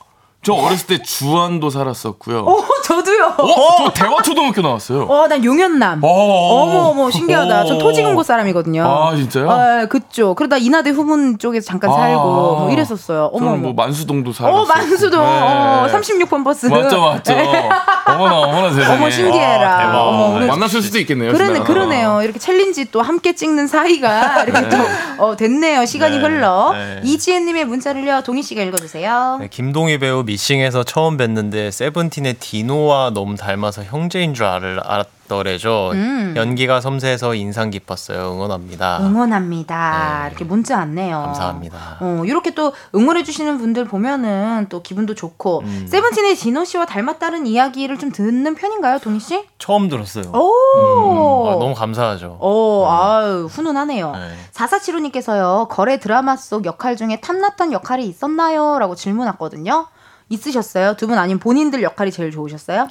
[0.48, 2.38] 저 어렸을 때 주안도 살았었고요.
[2.38, 3.34] 어, 저도요.
[3.36, 3.76] 어?
[3.76, 5.02] 저 대화 초등학교 나왔어요.
[5.02, 6.00] 어, 난 용현남.
[6.02, 7.66] 어머, 어머, 신기하다.
[7.66, 8.82] 저 토지금고 사람이거든요.
[8.82, 9.50] 아, 진짜요?
[9.50, 10.36] 아, 그쪽.
[10.36, 12.24] 그러다 이나대 후문 쪽에서 잠깐 살고, 아.
[12.60, 13.28] 뭐 이랬었어요.
[13.34, 13.56] 어머.
[13.56, 14.62] 뭐 만수동도 살았어요.
[14.62, 15.20] 어, 만수동.
[15.22, 16.64] 어, 36번 버스.
[16.64, 17.34] 맞죠, 맞죠.
[17.34, 17.68] 네.
[18.06, 18.96] 어머나, 어머나 세상에.
[18.96, 19.68] 어머, 신기해라.
[19.70, 19.98] 와, 대박.
[19.98, 21.30] 어머, 오늘- 만났을 수도 있겠네요.
[21.32, 21.74] 그러네, 지나가다가.
[21.74, 22.22] 그러네요.
[22.22, 24.76] 이렇게 챌린지 또 함께 찍는 사이가 이렇게 또,
[25.18, 25.84] 어, 됐네요.
[25.84, 26.70] 시간이 네, 흘러.
[26.72, 27.00] 네.
[27.04, 29.36] 이지혜 님의 문자를요, 동휘 씨가 읽어 주세요.
[29.40, 35.90] 네, 김동휘 배우 미씽에서 처음 뵀는데 세븐틴의 디노와 너무 닮아서 형제인 줄 알, 알았더래죠.
[35.92, 36.34] 음.
[36.36, 38.32] 연기가 섬세해서 인상 깊었어요.
[38.32, 39.00] 응원합니다.
[39.00, 40.28] 응원합니다.
[40.28, 41.20] 이렇게 문자 왔네요.
[41.26, 41.98] 감사합니다.
[42.00, 45.86] 어, 이렇게 또 응원해주시는 분들 보면은 또 기분도 좋고, 음.
[45.90, 49.44] 세븐틴의 디노 씨와 닮았다는 이야기를 좀 듣는 편인가요, 동휘 씨?
[49.58, 50.30] 처음 들었어요.
[50.32, 51.48] 오!
[51.48, 52.38] 아, 너무 감사하죠.
[52.40, 54.12] 오, 아유, 훈훈하네요.
[54.12, 54.30] 네.
[54.52, 58.78] 4475님께서요, 거래 드라마 속 역할 중에 탐났던 역할이 있었나요?
[58.78, 59.88] 라고 질문 왔거든요.
[60.28, 60.94] 있으셨어요?
[60.96, 62.88] 두 분 아니면 본인들 역할이 제일 좋으셨어요?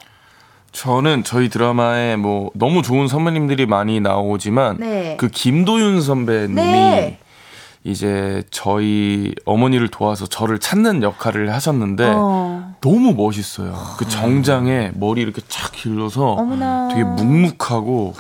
[0.72, 5.16] 저는 저희 드라마에 뭐 너무 좋은 선배님들이 많이 나오지만 네.
[5.18, 7.20] 그 김도윤 선배님이 네.
[7.92, 12.74] 이제 저희 어머니를 도와서 저를 찾는 역할을 하셨는데 어.
[12.82, 13.74] 너무 멋있어요.
[13.98, 16.90] 그 정장에 머리 이렇게 착 길러서 어머나.
[16.90, 18.14] 되게 묵묵하고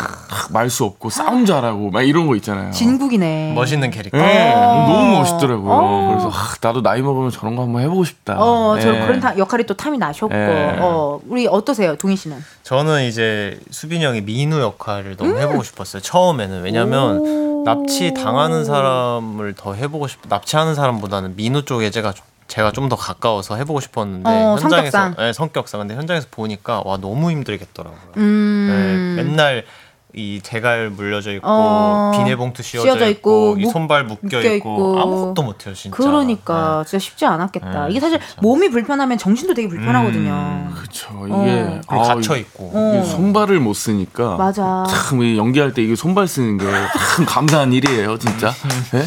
[0.51, 2.71] 말 수 없고 싸움 잘하고 막 이런 거 있잖아요.
[2.71, 3.53] 진국이네.
[3.55, 4.17] 멋있는 캐릭터.
[4.17, 4.87] 네, 어.
[4.89, 5.69] 너무 멋있더라고요.
[5.71, 6.07] 어.
[6.11, 8.37] 그래서 아, 나도 나이 먹으면 저런 거 한번 해보고 싶다.
[8.39, 9.01] 어, 저 네.
[9.01, 10.77] 그런 타- 역할이 또 탐이 나셨고, 네.
[10.79, 12.37] 어, 우리 어떠세요, 동희 씨는?
[12.63, 16.01] 저는 이제 수빈이 형이 민우 역할을 너무 해보고 싶었어요.
[16.01, 17.56] 처음에는 왜냐면 오.
[17.75, 20.19] 납치 당하는 사람을 더 해보고 싶.
[20.27, 25.15] 납치하는 사람보다는 민우 쪽에 제가 좀- 제가 좀 더 가까워서 해보고 싶었는데 어, 현장에서 성격상.
[25.17, 27.99] 네, 성격상 근데 현장에서 보니까 와 너무 힘들겠더라고요.
[28.15, 29.15] 음.
[29.17, 29.65] 네, 맨날
[30.17, 34.39] 이 대갈 물려져 있고 어, 비닐봉투 씌워져, 씌워져 있고, 있고, 이 묵- 손발 묶여, 묶여
[34.41, 34.99] 있고, 있고.
[34.99, 35.95] 아무것도 못해요 진짜.
[35.95, 37.85] 그러니까 진짜 쉽지 않았겠다.
[37.85, 40.31] 네, 이게 사실 몸이 불편하면 정신도 되게 불편하거든요.
[40.31, 40.73] 음.
[40.75, 41.07] 그쵸.
[41.11, 41.43] 어.
[41.45, 42.71] 이게 아, 갇혀 이- 있고.
[42.73, 43.03] 어.
[43.05, 44.85] 손발을 못 쓰니까 맞아.
[44.89, 46.65] 참이 연기할 때 이게 손발 쓰는 게
[47.15, 48.51] 참 감사한 일이에요, 진짜.
[48.95, 49.03] 예?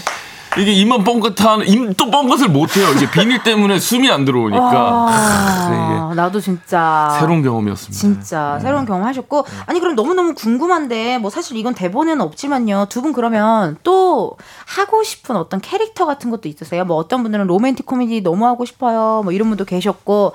[0.58, 2.86] 이게 입만 뻥긋한 입도 뻥긋을 못 해요.
[2.96, 7.98] 이게 비닐 때문에 숨이 안 들어오니까 아, 나도 진짜 새로운 경험이었습니다.
[7.98, 13.00] 진짜 새로운 경험 하셨고 아니 그럼 너무 너무 궁금한데 뭐 사실 이건 대본에는 없지만요 두
[13.00, 14.36] 분 그러면 또
[14.66, 16.84] 하고 싶은 어떤 캐릭터 같은 것도 있으세요?
[16.84, 20.32] 뭐 어떤 분들은 로맨틱 코미디 너무 하고 싶어요 뭐 이런 분도 계셨고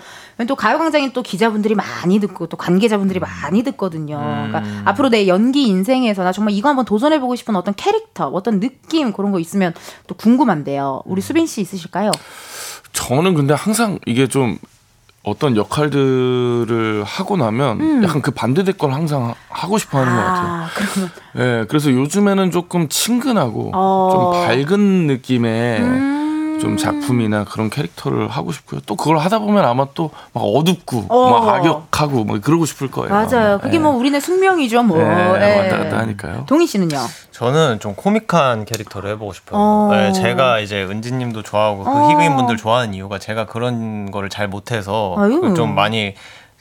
[0.47, 4.17] 또 가요광장에 또 기자분들이 많이 듣고 또 관계자분들이 많이 듣거든요.
[4.17, 9.13] 그러니까 앞으로 내 연기 인생에서 나 정말 이거 한번 도전해보고 싶은 어떤 캐릭터 어떤 느낌
[9.13, 9.73] 그런 거 있으면
[10.07, 11.03] 또 궁금한데요.
[11.05, 12.11] 우리 수빈 씨 있으실까요?
[12.91, 14.57] 저는 근데 항상 이게 좀
[15.23, 18.03] 어떤 역할들을 하고 나면 음.
[18.03, 20.47] 약간 그 반대될 걸 항상 하고 싶어 하는 것 같아요.
[20.47, 24.09] 아 그러면 예, 그래서 요즘에는 조금 친근하고 어.
[24.11, 26.24] 좀 밝은 느낌의 음.
[26.60, 28.82] 좀 작품이나 그런 캐릭터를 하고 싶고요.
[28.86, 31.30] 또 그걸 하다 보면 아마 또 막 어둡고 어.
[31.30, 33.10] 막 악역하고 막 그러고 싶을 거예요.
[33.14, 33.58] 맞아요.
[33.60, 33.80] 그게 예.
[33.80, 34.99] 뭐 우리네 숙명이죠, 뭐.
[34.99, 35.60] 예, 예.
[35.62, 36.43] 왔다 갔다 하니까요.
[36.45, 36.97] 동희 씨는요?
[37.32, 39.60] 저는 좀 코믹한 캐릭터를 해보고 싶어요.
[39.60, 39.89] 어.
[39.91, 42.10] 네, 제가 이제 은지님도 좋아하고 그 어.
[42.10, 45.39] 희극인 분들 좋아하는 이유가 제가 그런 거를 잘 못해서 아유.
[45.41, 46.16] 그좀 많이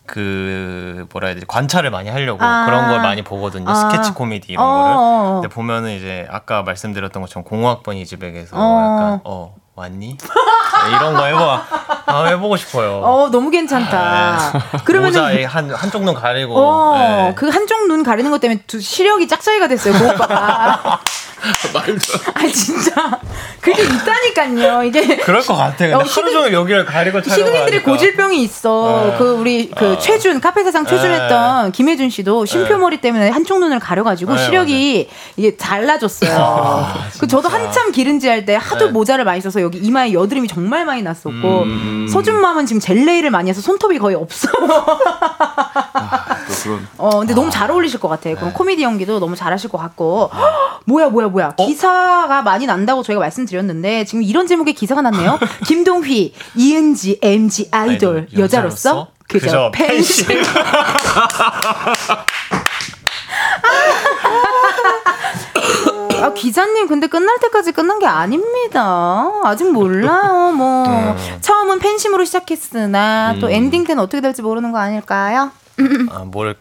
[0.07, 2.67] 그 뭐라 해야 되지 관찰을 많이 하려고 아.
[2.67, 3.75] 그런 걸 많이 보거든요 아.
[3.75, 5.41] 스케치 코미디 이런 어, 거를 어, 어.
[5.41, 8.81] 근데 보면은 이제 아까 말씀드렸던 것처럼 공학번 이즈백에서 어.
[8.81, 10.17] 약간 어 왔니
[10.97, 11.67] 이런 거 해봐
[12.07, 14.53] 아, 해보고 싶어요 어, 너무 괜찮다.
[14.85, 17.35] 그러면은 모자에 한 한쪽 눈 가리고 어, 네.
[17.35, 21.01] 그 한쪽 눈 가리는 것 때문에 두, 시력이 짝짝이가 됐어요, 그 오빠가.
[21.75, 21.99] 말도
[22.35, 23.21] 아, 진짜.
[23.61, 25.17] 그게 있다니까요, 이게.
[25.19, 29.09] 그럴 것 같아 근데 어, 하루 종일 여기를 가리고 시그니들의 촬영하니까 고질병이 있어.
[29.11, 29.17] 네.
[29.19, 29.99] 그 우리 그 어.
[29.99, 36.95] 최준 카페사상 최준했던 김혜준 씨도 심표머리 때문에 한쪽 눈을 가려가지고 네, 시력이 이게 달라졌어요.
[37.19, 38.91] 그 저도 한참 기른지 할 때 하도 네.
[38.93, 42.07] 모자를 많이 써서 여기 이마에 여드름이 정말 많이 났었고 음.
[42.13, 44.49] 서준맘은 지금 젤네일을 많이 해서 손톱이 거의 없어.
[44.51, 44.85] 또
[46.47, 48.35] 그런 어, 근데 너무 잘 어울리실 것 같아요.
[48.35, 48.41] 네.
[48.41, 50.31] 그럼 코미디 연기도 너무 잘하실 것 같고.
[50.33, 51.55] 헉, 뭐야, 뭐야, 뭐야.
[51.57, 51.67] 어?
[51.67, 55.39] 기사가 많이 난다고 저희가 말씀드렸는데, 지금 이런 제목의 기사가 났네요.
[55.67, 60.43] 김동휘, 이은지, MZ 아이돌, 아이돌, 여자로서 여자로서 그저 그저 팬심.
[66.23, 69.31] 아, 기자님, 근데 끝날 때까지 끝난 게 아닙니다.
[69.45, 70.53] 아직 몰라요.
[70.53, 71.17] 뭐, 음.
[71.43, 75.51] 처음은 팬심으로 시작했으나, 또 엔딩 때는 어떻게 될지 모르는 거 아닐까요?
[76.11, 76.57] 아, 뭘알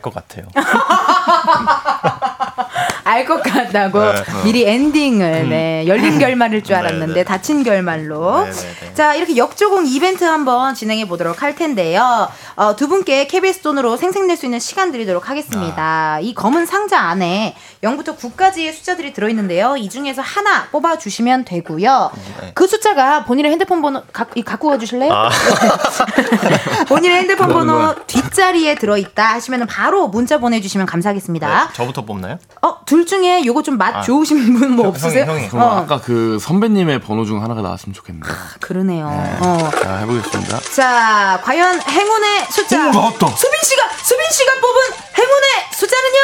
[0.00, 0.46] 것 같아요
[3.04, 4.22] 알 것 같다고 네.
[4.44, 7.24] 미리 엔딩을 네, 열린 결말일 줄 알았는데 네, 네.
[7.24, 8.94] 닫힌 결말로 네, 네, 네.
[8.94, 14.36] 자 이렇게 역조공 이벤트 한번 진행해 보도록 할 텐데요 어, 두 분께 KBS 돈으로 생생낼
[14.36, 20.22] 수 있는 시간 드리도록 하겠습니다 이 검은 상자 안에 0부터 9까지의 숫자들이 들어있는데요 이 중에서
[20.22, 22.52] 하나 뽑아주시면 되고요 네.
[22.54, 25.12] 그 숫자가 본인의 핸드폰 번호 가, 이 갖고 가주실래요?
[25.12, 25.30] 아.
[26.88, 27.94] 본인의 핸드폰 번호.
[28.06, 32.38] 뒷자리에 들어있다 하시면 바로 문자 보내주시면 감사하겠습니다 네, 저부터 뽑나요?
[32.62, 34.02] 어, 둘 중에 요거 손맛 아.
[34.02, 35.24] 좋으신 분뭐 형, 없으세요?
[35.24, 35.60] 형이, 형이.
[35.60, 38.22] 어, 아까 그 선배님의 번호 중 하나가 나왔으면 좋겠네요.
[38.60, 39.08] 그러네요.
[39.40, 39.70] 어.
[39.82, 40.60] 자 해보겠습니다.
[40.76, 42.90] 자, 과연 행운의 숫자.
[42.90, 43.26] 오, 나왔다.
[43.26, 44.80] 수빈 씨가 수빈 씨가 뽑은
[45.18, 46.20] 행운의 숫자는요.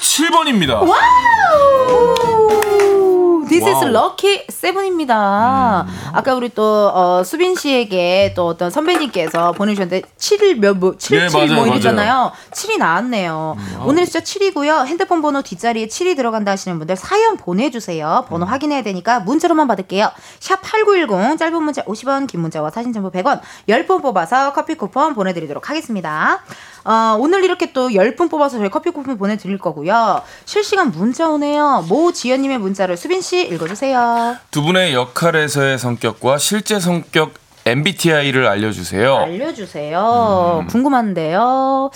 [0.00, 0.88] 7번입니다.
[0.88, 3.07] 와우!
[3.48, 3.90] This is 와우.
[3.92, 5.86] lucky seven입니다.
[6.12, 11.28] 아까 우리 또 어, 수빈 씨에게 또 어떤 선배님께서 보내주셨는데 7일 몇 뭐, 7, 네,
[11.28, 11.72] 7 맞아요, 뭐 맞아요.
[11.72, 12.32] 이랬잖아요.
[12.52, 13.56] 7이 나왔네요.
[13.84, 14.86] 오늘 숫자 7이고요.
[14.86, 18.26] 핸드폰 번호 뒷자리에 7이 들어간다 하시는 분들 사연 보내주세요.
[18.28, 20.10] 번호 확인해야 되니까 문자로만 받을게요.
[20.40, 25.70] 샵 8910 짧은 문자 50원 긴 문자와 사진 첨부 100원 10분 뽑아서 커피 쿠폰 보내드리도록
[25.70, 26.42] 하겠습니다.
[26.84, 30.22] 어, 오늘 이렇게 또 10분 뽑아서 저희 커피 쿠폰 보내드릴 거고요.
[30.44, 31.84] 실시간 문자 오네요.
[31.88, 34.36] 모 지연님의 문자를 수빈씨 읽어주세요.
[34.50, 37.34] 두 분의 역할에서의 성격과 실제 성격
[37.66, 39.16] MBTI를 알려주세요.
[39.16, 40.66] 알려주세요.
[40.70, 41.90] 궁금한데요.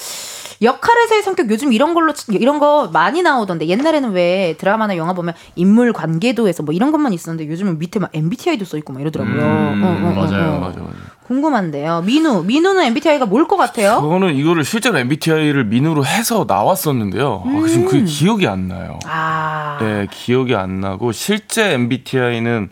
[0.60, 5.92] 역할에서의 성격 요즘 이런 걸로 이런 거 많이 나오던데 옛날에는 왜 드라마나 영화 보면 인물
[5.92, 9.34] 관계도에서 뭐 이런 것만 있었는데 요즘은 밑에 막 MBTI도 써 있고 막 이러더라고요.
[9.42, 10.58] 음, 어, 어, 어, 맞아요, 어.
[10.58, 10.90] 맞아요, 맞아요.
[11.26, 12.02] 궁금한데요.
[12.02, 13.98] 민우, 민우는 MBTI가 뭘 것 같아요?
[14.00, 17.42] 저는 이거를 실제로 MBTI를 민으로 해서 나왔었는데요.
[17.44, 18.98] 아, 지금 그게 기억이 안 나요.
[19.06, 22.70] 아, 네, 기억이 안 나고 실제 MBTI는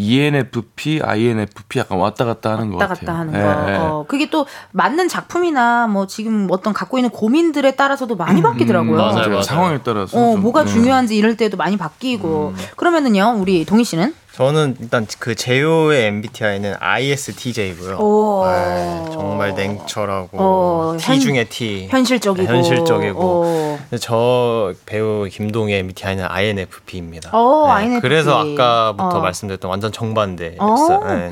[0.00, 3.06] ENFP, INFP 약간 왔다 갔다 하는 것 왔다 같아요.
[3.06, 3.66] 갔다 하는 네, 거.
[3.70, 3.76] 네.
[3.78, 8.96] 어, 그게 또 맞는 작품이나 뭐 지금 어떤 갖고 있는 고민들에 따라서도 많이 바뀌더라고요.
[8.96, 9.28] 맞아요, 맞아요.
[9.30, 9.42] 맞아요.
[9.42, 10.16] 상황에 따라서.
[10.16, 10.70] 어, 좀, 뭐가 네.
[10.70, 12.54] 중요한지 이럴 때도 많이 바뀌고.
[12.56, 12.64] 음.
[12.76, 14.14] 그러면은요, 우리 동희 씨는?
[14.38, 17.96] 저는 일단 그 제요의 MBTI는 ISTJ고요.
[17.98, 18.46] 오.
[18.46, 21.88] 네, 정말 냉철하고 어, T 현- 중에 T.
[21.90, 22.46] 현실적이고.
[22.46, 23.20] 네, 현실적이고.
[23.20, 23.78] 어.
[23.90, 27.30] 근데 저 배우 김동의 MBTI는 INFP입니다.
[27.32, 28.00] 어, INFP.
[28.00, 29.20] 그래서 아까부터 어.
[29.20, 30.98] 말씀드렸던 완전 정반대였어요.
[31.00, 31.30] 어, 네.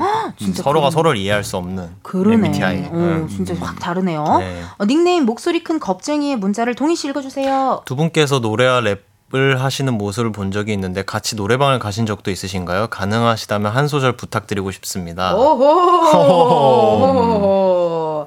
[0.53, 0.91] 서로가 그러네.
[0.91, 2.33] 서로를 이해할 수 없는 그러네.
[2.47, 2.89] MBTI.
[2.91, 3.33] 어, 네.
[3.33, 4.39] 진짜 확 다르네요.
[4.39, 4.61] 네.
[4.79, 7.83] 어, 닉네임 목소리 큰 겁쟁이의 문자를 동휘 씨 읽어주세요.
[7.85, 8.99] 두 분께서 노래와 랩
[9.35, 12.87] 을 하시는 모습을 본 적이 있는데 같이 노래방을 가신 적도 있으신가요?
[12.87, 15.35] 가능하시다면 한 소절 부탁드리고 싶습니다.
[15.35, 16.77] 오호.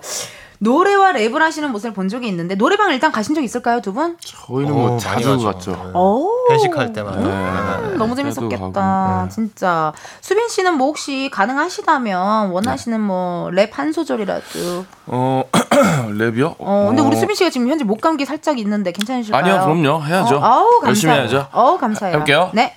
[0.63, 4.17] 노래와 랩을 하시는 모습을 본 적이 있는데 노래방 일단 가신 적 있을까요 두 분?
[4.21, 5.43] 저희는 어, 뭐 많이 자주.
[5.43, 5.71] 갔죠.
[5.73, 5.91] 네.
[5.99, 6.29] 오.
[6.51, 7.19] 회식할 때마다.
[7.19, 7.97] 네.
[7.97, 9.23] 너무 재밌었겠다.
[9.25, 9.35] 네.
[9.35, 9.93] 진짜.
[10.21, 14.85] 수빈 씨는 뭐 혹시 가능하시다면 원하시는 뭐랩 한 소절이라도.
[15.07, 15.45] 어,
[16.13, 16.57] 랩이요?
[16.59, 19.43] 어, 근데 우리 수빈 씨가 지금 현재 목 감기 살짝 있는데 괜찮으실까요?
[19.43, 20.05] 아니요, 그럼요.
[20.05, 20.37] 해야죠.
[20.37, 20.89] 어, 아우, 감사.
[20.89, 21.47] 열심히 해야죠.
[21.53, 22.15] 어우, 감사해요.
[22.17, 22.51] 해볼게요.
[22.53, 22.75] 네.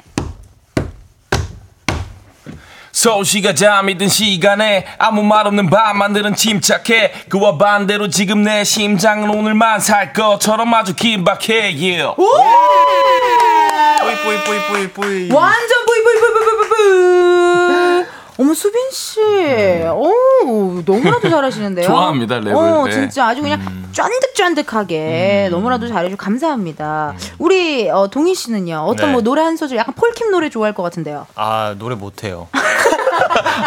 [3.03, 9.81] 서울시가 잠이 든 시간에 아무 말 없는 밤만들은 침착해 그와 반대로 지금 내 심장은 오늘만
[9.81, 12.15] 살 것처럼 아주 긴박해 yeah.
[13.99, 15.31] 뿌이 뿌이 뿌이 뿌이 뿌이.
[15.33, 18.05] 완전 뿌이 뿌이 뿌이 뿌이 뿌이.
[18.39, 19.19] 어머 수빈 씨,
[19.91, 21.85] 오 너무나도 잘하시는데요.
[21.85, 22.55] 좋아합니다, 랩을.
[22.55, 22.91] 어, 네.
[22.93, 27.13] 진짜 아주 그냥 쫀득쫀득하게 너무나도 잘해주고 감사합니다.
[27.37, 29.11] 우리 어, 동희 씨는요, 어떤 네.
[29.11, 31.27] 뭐 노래 한 소절, 약간 폴킴 노래 좋아할 것 같은데요.
[31.35, 32.47] 아 노래 못해요.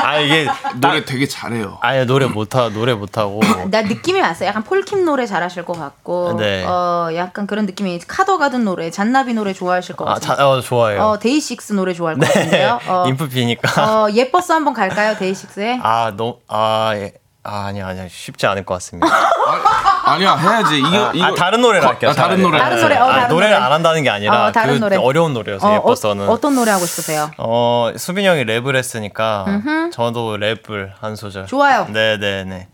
[0.02, 1.78] 아 이게 노래 되게 잘해요.
[1.80, 3.40] 아니 노래 못하 노래 못하고
[3.70, 4.48] 나 느낌이 왔어요.
[4.48, 6.64] 약간 폴킴 노래 잘하실 것 같고, 네.
[6.64, 10.36] 어 약간 그런 느낌이 카더 가든 노래, 잔나비 노래 좋아하실 것 아, 같아요.
[10.36, 11.02] 자, 어, 좋아해요.
[11.02, 12.80] 어 데이식스 노래 좋아할 것 같은데요.
[12.88, 14.04] 어, 인프피니까.
[14.04, 15.80] 어 예뻤어 한번 갈까요, 데이식스에?
[15.82, 17.12] 아, 너, 아, 예.
[17.46, 18.06] 아, 아니야, 아니야.
[18.08, 19.06] 쉽지 않을 것 같습니다.
[20.04, 20.78] 아니야 해야지.
[20.78, 22.10] 이거 아, 이거 아, 다른 노래를 할게요.
[22.10, 22.42] 아, 다른.
[22.42, 22.58] 노래.
[22.58, 23.64] 다른 노래, 어, 아, 다른 노래를 노래.
[23.66, 24.96] 안 한다는 게 아니라 어, 다른 그 노래.
[24.96, 26.28] 어려운 노래여서 어, 예뻤어는.
[26.28, 27.30] 어, 떤 노래 하고 싶으세요?
[27.38, 29.90] 어, 수빈 형이 랩을 했으니까 음흠.
[29.90, 31.46] 저도 랩을 한 소절.
[31.46, 31.86] 좋아요.
[31.90, 32.68] 네, 네, 네.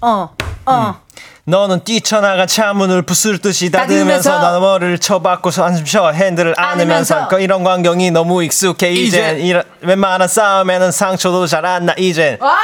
[0.00, 0.30] 어,
[0.66, 0.94] 어.
[1.48, 7.14] 너는 뛰쳐나가 차문을 부술 듯이 닫으면서 닫으면서 난 머리를 쳐박고서 한숨 쉬어 핸들을 안으면서.
[7.14, 12.36] 안으면서 그 이런 광경이 너무 익숙해 이젠 이런 웬만한 싸움에는 상처도 잘 안 나 이젠
[12.40, 12.56] 와!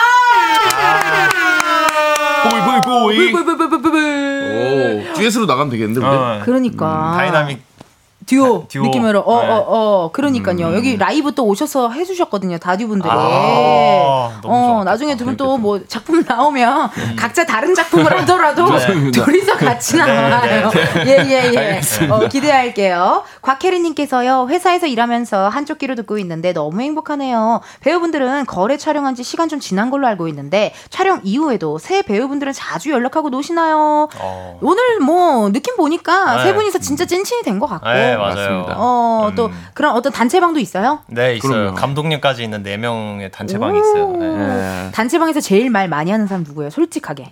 [2.51, 3.33] boy boy boy.
[3.35, 6.17] 오 듀엣으로 나가면 되겠는데 우리.
[6.17, 7.15] 어, 그러니까.
[7.17, 7.63] 다이나믹
[8.27, 8.85] 듀오, 듀오.
[8.85, 9.21] 느낌으로.
[9.21, 9.49] 어 네.
[9.51, 10.11] 어 어.
[10.13, 10.75] 그러니까요.
[10.75, 13.11] 여기 라이브 또 오셔서 해주셨거든요 다듀 분들이.
[13.13, 14.85] 아, 어 좋았겠다.
[14.85, 18.67] 나중에 두 분 또 뭐 작품 나오면 각자 다른 작품을 하더라도.
[19.13, 20.71] 둘이서 같이 나와요.
[21.07, 21.59] 예예예.
[21.59, 22.15] 알겠습니다.
[22.17, 23.23] 어, 기대할게요.
[23.43, 27.61] 곽혜리님께서요 회사에서 일하면서 한쪽 귀로 듣고 있는데 너무 행복하네요.
[27.81, 32.91] 배우분들은 거래 촬영한 지 시간 좀 지난 걸로 알고 있는데 촬영 이후에도 새 배우분들은 자주
[32.91, 34.09] 연락하고 노시나요?
[34.19, 34.59] 어.
[34.61, 36.43] 오늘 뭐 느낌 보니까 네.
[36.45, 38.75] 세 분이서 진짜 찐친이 된 것 같고 네 맞아요 맞습니다.
[38.77, 39.67] 어, 또 음.
[39.75, 41.01] 그런 어떤 단체방도 있어요?
[41.09, 41.75] 네 있어요 그럼요.
[41.77, 44.29] 감독님까지 있는 네 명의 단체방이 있어요 네.
[44.37, 44.91] 네.
[44.93, 46.71] 단체방에서 제일 말 많이 하는 사람 누구예요?
[46.71, 47.31] 솔직하게.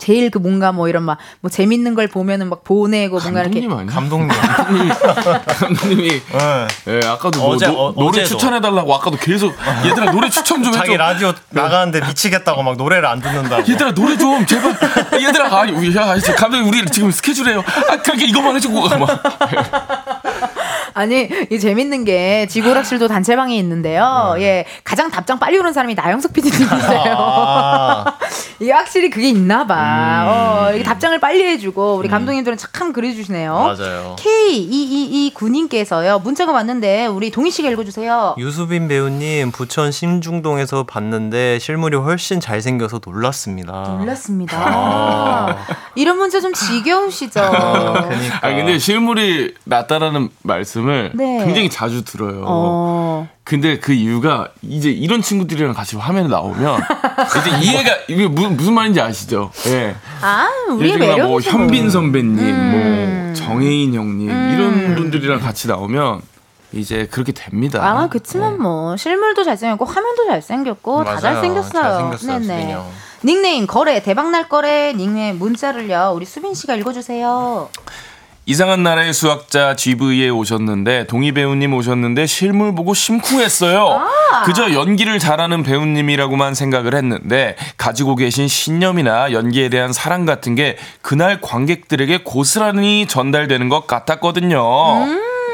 [0.00, 3.78] 제일 그 뭔가 뭐 이런 막 뭐 재밌는 걸 보면은 막 보내고 뭔가 이렇게 감독님
[3.78, 3.94] 아니야?
[3.94, 4.28] 감독님
[5.46, 6.68] 감독님이 네.
[6.88, 8.28] 예, 아까도 뭐 어제, 노, 어, 노래 어제도.
[8.28, 9.54] 추천해 달라고 아까도 계속
[9.84, 10.96] 얘들아 노래 추천 좀 자기 해줘.
[11.02, 14.72] 라디오 나가는데 미치겠다고 막 노래를 안 듣는다고 얘들아 노래 좀 제발.
[14.72, 17.60] 아, 얘들아 아니 우리 야저 감독님 우리 지금 스케줄이에요.
[17.90, 19.22] 아 그렇게 이것만 해주고 가 막.
[20.94, 24.34] 아니 이 재밌는 게 지구락실도 단체방이 있는데요.
[24.38, 27.14] 예 가장 답장 빨리 오는 사람이 나영석 PD님이세요.
[27.16, 28.04] 아,
[28.60, 30.66] 이게 확실히 그게 있나 봐.
[30.68, 33.52] 어, 이게 답장을 빨리 해 주고 우리 감독님들은 참 그래 주시네요.
[33.54, 38.34] 맞아요 K2229님께서요 문자가 왔는데 우리 동희 씨가 읽어 주세요.
[38.38, 44.56] 유수빈 배우님 부천 신중동에서 봤는데 실물이 훨씬 잘생겨서 놀랐습니다 놀랐습니다.
[44.58, 45.56] 아.
[45.94, 47.40] 이런 문자 좀 지겨우시죠?
[47.40, 48.38] 그러니까.
[48.42, 51.44] 아 근데 실물이 낫다라는 말씀 을 네.
[51.44, 52.42] 굉장히 자주 들어요.
[52.46, 53.28] 어.
[53.44, 56.80] 근데 그 이유가 이제 이런 친구들이랑 같이 화면에 나오면
[57.40, 59.50] 이제 이해가 이게 무슨 무슨 말인지 아시죠?
[59.66, 59.94] 예.
[60.20, 61.28] 아, 우리의 매력이죠.
[61.28, 63.24] 뭐 현빈 선배님, 음.
[63.26, 66.22] 뭐 정혜인 형님 이런 분들이랑 같이 나오면
[66.72, 67.80] 이제 그렇게 됩니다.
[67.82, 71.20] 아, 그치만 뭐 실물도 잘생겼고 화면도 잘생겼고 다 맞아요.
[71.20, 71.82] 잘생겼어요.
[71.82, 72.86] 잘생겼어요, 수빈이 형.
[73.24, 76.12] 닉네임 거래 대박 날 거래 닉네임 문자를요.
[76.14, 77.68] 우리 수빈 씨가 읽어주세요.
[78.50, 84.00] 이상한 나라의 수학자 GV에 오셨는데 동희 배우님 오셨는데 실물 보고 심쿵했어요.
[84.44, 91.40] 그저 연기를 잘하는 배우님이라고만 생각을 했는데 가지고 계신 신념이나 연기에 대한 사랑 같은 게 그날
[91.40, 95.04] 관객들에게 고스란히 전달되는 것 같았거든요.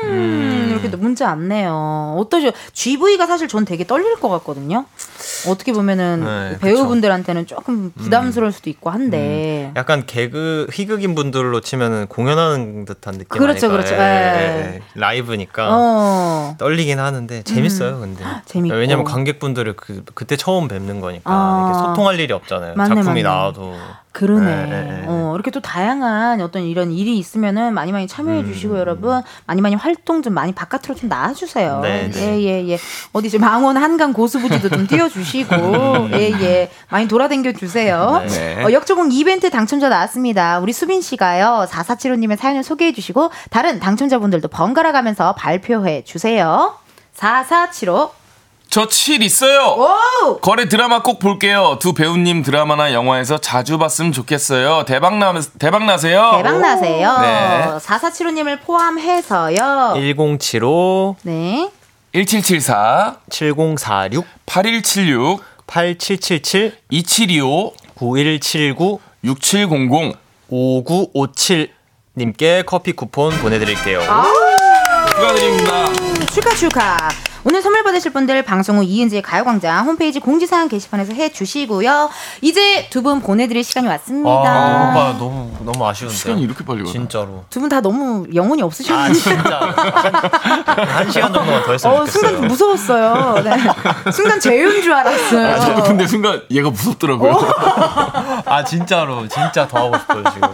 [0.04, 2.16] 음, 이렇게 문자 왔네요.
[2.18, 2.52] 어떠죠?
[2.72, 4.84] GV가 사실 전 되게 떨릴 것 같거든요.
[5.48, 9.72] 어떻게 보면은 네, 배우분들한테는 조금 부담스러울 수도 있고 한데.
[9.76, 13.68] 약간 개그 희극인 분들로 치면은 공연하는 듯한 느낌 그렇죠?
[13.68, 13.94] 그렇죠.
[13.94, 14.02] 예, 예.
[14.02, 14.82] 예, 예.
[14.94, 16.54] 라이브니까 어.
[16.58, 18.24] 떨리긴 하는데 재밌어요, 근데.
[18.44, 18.76] 재밌고.
[18.76, 21.86] 왜냐면 관객분들을 그 그때 처음 뵙는 거니까 아.
[21.86, 22.74] 소통할 일이 없잖아요.
[22.76, 23.22] 맞네, 작품이 맞네.
[23.22, 23.74] 나와도.
[24.16, 24.46] 그러네.
[24.46, 25.04] 네, 네, 네.
[25.06, 28.46] 어, 이렇게 또 다양한 어떤 이런 일이 있으면은 많이 많이 참여해 음.
[28.46, 31.80] 주시고 여러분 많이 많이 활동 좀 많이 바 깥으로 좀 나와주세요.
[31.80, 32.20] 네, 네.
[32.20, 32.78] 예, 예, 예.
[33.12, 35.54] 어디 지금 망원 한강 고수부지도 좀 띄워주시고
[36.14, 36.70] 예, 예.
[36.88, 38.22] 많이 돌아다녀 주세요.
[38.28, 38.62] 네.
[38.64, 40.58] 어, 역조공 이벤트 당첨자 나왔습니다.
[40.60, 41.66] 우리 수빈 씨가요.
[41.70, 46.74] 4475님의 사연을 소개해 주시고 다른 당첨자분들도 번갈아 가면서 발표해 주세요.
[47.14, 48.25] 4475.
[48.68, 49.76] 저 7 있어요.
[49.78, 50.38] 오!
[50.38, 51.78] 거래 드라마 꼭 볼게요.
[51.80, 54.84] 두 배우님 드라마나 영화에서 자주 봤으면 좋겠어요.
[54.84, 56.32] 대박 나 대박 나세요.
[56.36, 57.18] 대박 나세요.
[57.18, 57.78] 네.
[57.78, 59.94] 4475님을 포함해서요.
[59.96, 61.70] 1075 네.
[62.12, 70.16] 1774 7046 8176 8777 2725 9179 6700
[70.48, 71.70] 5957
[72.16, 74.00] 님께 커피 쿠폰 보내 드릴게요.
[75.10, 75.86] 축하드립니다.
[76.32, 76.96] 축하 축하.
[77.48, 82.10] 오늘 선물 받으실 분들 방송 후 이은지의 가요광장 홈페이지 공지사항 게시판에서 해주시고요.
[82.42, 84.28] 이제 두 분 보내드릴 시간이 왔습니다.
[84.50, 86.16] 아, 오빠 너무 너무 아쉬운데요.
[86.18, 86.90] 시간이 이렇게 빨리 가나?
[86.90, 87.44] 진짜로.
[87.48, 89.12] 두 분 다 너무 영혼이 아 없으셨는데.
[89.20, 92.28] 진짜 한, 한 시간 정도만 더 했으면 어, 좋겠어요.
[92.30, 93.42] 순간 무서웠어요.
[93.44, 94.10] 네.
[94.10, 95.46] 순간 재윤 줄 알았어요.
[95.54, 97.38] 아, 저도 근데 순간 얘가 무섭더라고요.
[98.44, 100.48] 아 진짜로 진짜 더 하고 싶어요 지금.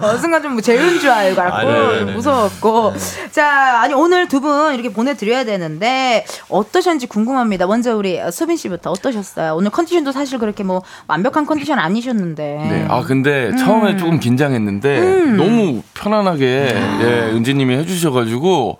[0.00, 2.12] 어, 순간 좀 재운 줄 알고 아, 네네네.
[2.12, 2.92] 무서웠고.
[3.32, 7.66] 자, 아니 오늘 두 분 이렇게 보내드려야 되는데 어떠셨는지 궁금합니다.
[7.66, 9.54] 먼저 우리 수빈 씨부터 어떠셨어요?
[9.54, 12.42] 오늘 컨디션도 사실 그렇게 뭐 완벽한 컨디션 아니셨는데.
[12.68, 12.86] 네.
[12.90, 13.56] 아 근데 음.
[13.56, 15.36] 처음에 조금 긴장했는데 음.
[15.36, 16.44] 너무 편안하게
[17.00, 18.78] 예, 은지님이 해주셔가지고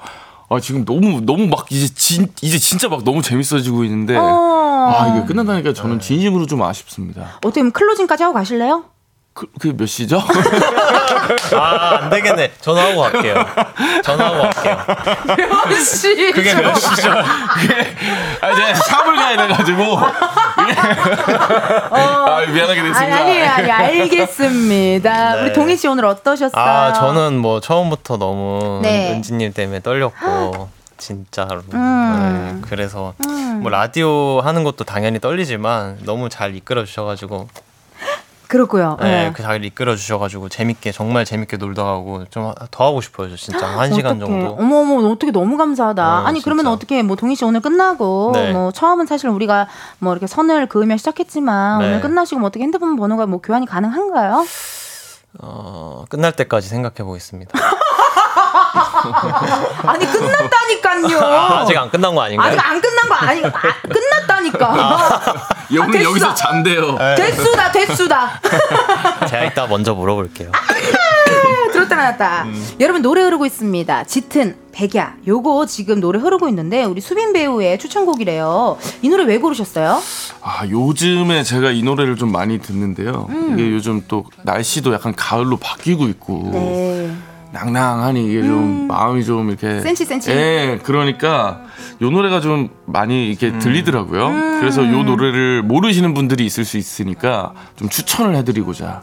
[0.51, 4.93] 아 지금 너무 너무 막 이제 진 이제 진짜 막 너무 재밌어지고 있는데 어.
[4.95, 7.39] 아 이게 끝난다니까 저는 진심으로 좀 아쉽습니다.
[7.43, 8.85] 어떻게 클로징까지 하고 가실래요?
[9.35, 10.23] 그 그게 몇 시죠?
[11.59, 12.52] 아, 안 되겠네.
[12.61, 13.44] 전화하고 갈게요.
[14.05, 14.78] 전화하고 갈게요.
[15.69, 16.32] 몇 시?
[16.32, 17.11] 그게 몇 시죠?
[17.11, 19.98] 아 이제 샵을 가야 돼가지고
[21.90, 23.16] 아 미안하게 아니, 됐습니다.
[23.16, 25.35] 아니, 아니, 알겠습니다.
[25.35, 25.43] 네.
[25.43, 26.65] 우리 동희 씨 오늘 어떠셨어요?
[26.65, 29.12] 아, 저는 뭐 처음부터 너무 네.
[29.15, 31.62] 은지님 때문에 떨렸고 진짜로.
[31.73, 32.61] 음.
[32.62, 33.61] 네, 그래서 음.
[33.62, 37.48] 뭐 라디오 하는 것도 당연히 떨리지만 너무 잘 이끌어 주셔가지고
[38.49, 38.97] 그렇고요.
[39.01, 39.33] 네, 네.
[39.33, 43.93] 그잘 이끌어 주셔가지고 재밌게 정말 재밌게 놀다 가고 좀 더 하고 싶어요, 저 진짜 한
[43.93, 44.19] 시간.
[44.21, 44.57] 정도.
[44.59, 46.23] 어머 어머 어떻게 너무 감사하다.
[46.23, 46.73] 어, 아니 그러면 진짜.
[46.73, 48.53] 어떻게 뭐 동희 씨 오늘 끝나고 네.
[48.53, 49.69] 뭐 처음은 사실 우리가
[49.99, 51.87] 뭐 이렇게 선을 그으며 시작했지만 네.
[51.87, 54.45] 오늘 끝나시고 뭐 어떻게 핸드폰 번호가 뭐 교환이 가능한가요?
[55.41, 57.53] 어, 끝날 때까지 생각해 보겠습니다.
[59.87, 61.19] 아니 끝났다니까요.
[61.21, 62.49] 아, 아직 안 끝난 거 아닌가요?
[62.49, 63.51] 아직 안 끝난 거 아니 아,
[63.83, 65.21] 끝났다니까.
[65.73, 66.11] 오늘 됐어.
[66.11, 66.97] 여기서 잔대요.
[67.17, 68.41] 됐수다 됐수다.
[69.29, 70.51] 제가 이따 먼저 물어볼게요.
[71.73, 72.47] 들었다 놨다.
[72.81, 74.05] 여러분 노래 흐르고 있습니다.
[74.05, 75.15] 짙은 백야.
[75.27, 78.79] 요거 지금 노래 흐르고 있는데 우리 수빈 배우의 추천곡이래요.
[79.03, 80.01] 이 노래 왜 고르셨어요?
[80.43, 83.27] 아 요즘에 제가 이 노래를 좀 많이 듣는데요.
[83.31, 83.55] 음.
[83.59, 87.13] 이게 요즘 또 날씨도 약간 가을로 바뀌고 있고 네.
[87.55, 90.31] 낭낭하니 이게 좀 마음이 좀 이렇게 센치, 센치.
[90.33, 91.63] 예, 그러니까
[92.03, 93.59] 요 노래가 좀 많이 이렇게 음.
[93.61, 94.59] 들리더라고요.
[94.61, 99.01] 그래서 요 노래를 모르시는 분들이 있을 수 있으니까 좀 추천을 해드리고자.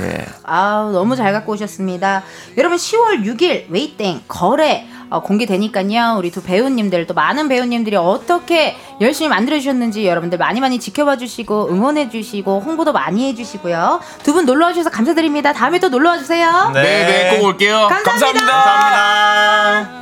[0.00, 0.26] 예.
[0.44, 2.22] 아우 너무 잘 갖고 오셨습니다.
[2.56, 6.14] 여러분 10월 6일 웨이땡 거래 어, 공개되니까요.
[6.18, 11.68] 우리 두 배우님들 또 많은 배우님들이 어떻게 열심히 만들어 주셨는지 여러분들 많이 많이 지켜봐 주시고
[11.70, 14.00] 응원해 주시고 홍보도 많이 해 주시고요.
[14.22, 15.52] 두 분 놀러 와 주셔서 감사드립니다.
[15.52, 16.70] 다음에 또 놀러 와 주세요.
[16.72, 17.88] 네, 네, 꼭 올게요.
[17.90, 18.46] 감사합니다.
[18.46, 20.00] 감사합니다.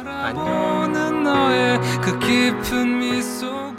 [2.85, 3.78] 미소가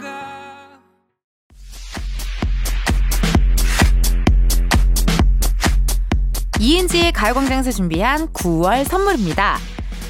[6.58, 9.58] 이은지의 가요광장에서 준비한 9월 선물입니다.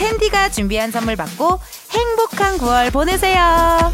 [0.00, 1.60] 텐디가 준비한 선물 받고
[1.90, 3.92] 행복한 9월 보내세요.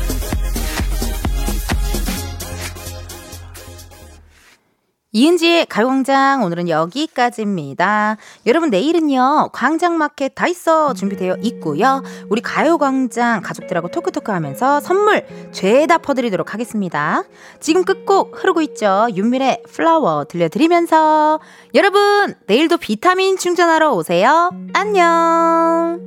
[5.16, 8.18] 이은지의 가요광장 오늘은 여기까지입니다.
[8.44, 12.02] 여러분 내일은요 광장마켓 다 있어 준비되어 있고요.
[12.28, 17.22] 우리 가요광장 가족들하고 토크토크 하면서 선물 죄다 퍼드리도록 하겠습니다.
[17.60, 19.06] 지금 끝곡 흐르고 있죠.
[19.14, 21.40] 윤밀의 플라워 들려드리면서
[21.74, 24.50] 여러분 내일도 비타민 충전하러 오세요.
[24.74, 25.98] 안녕.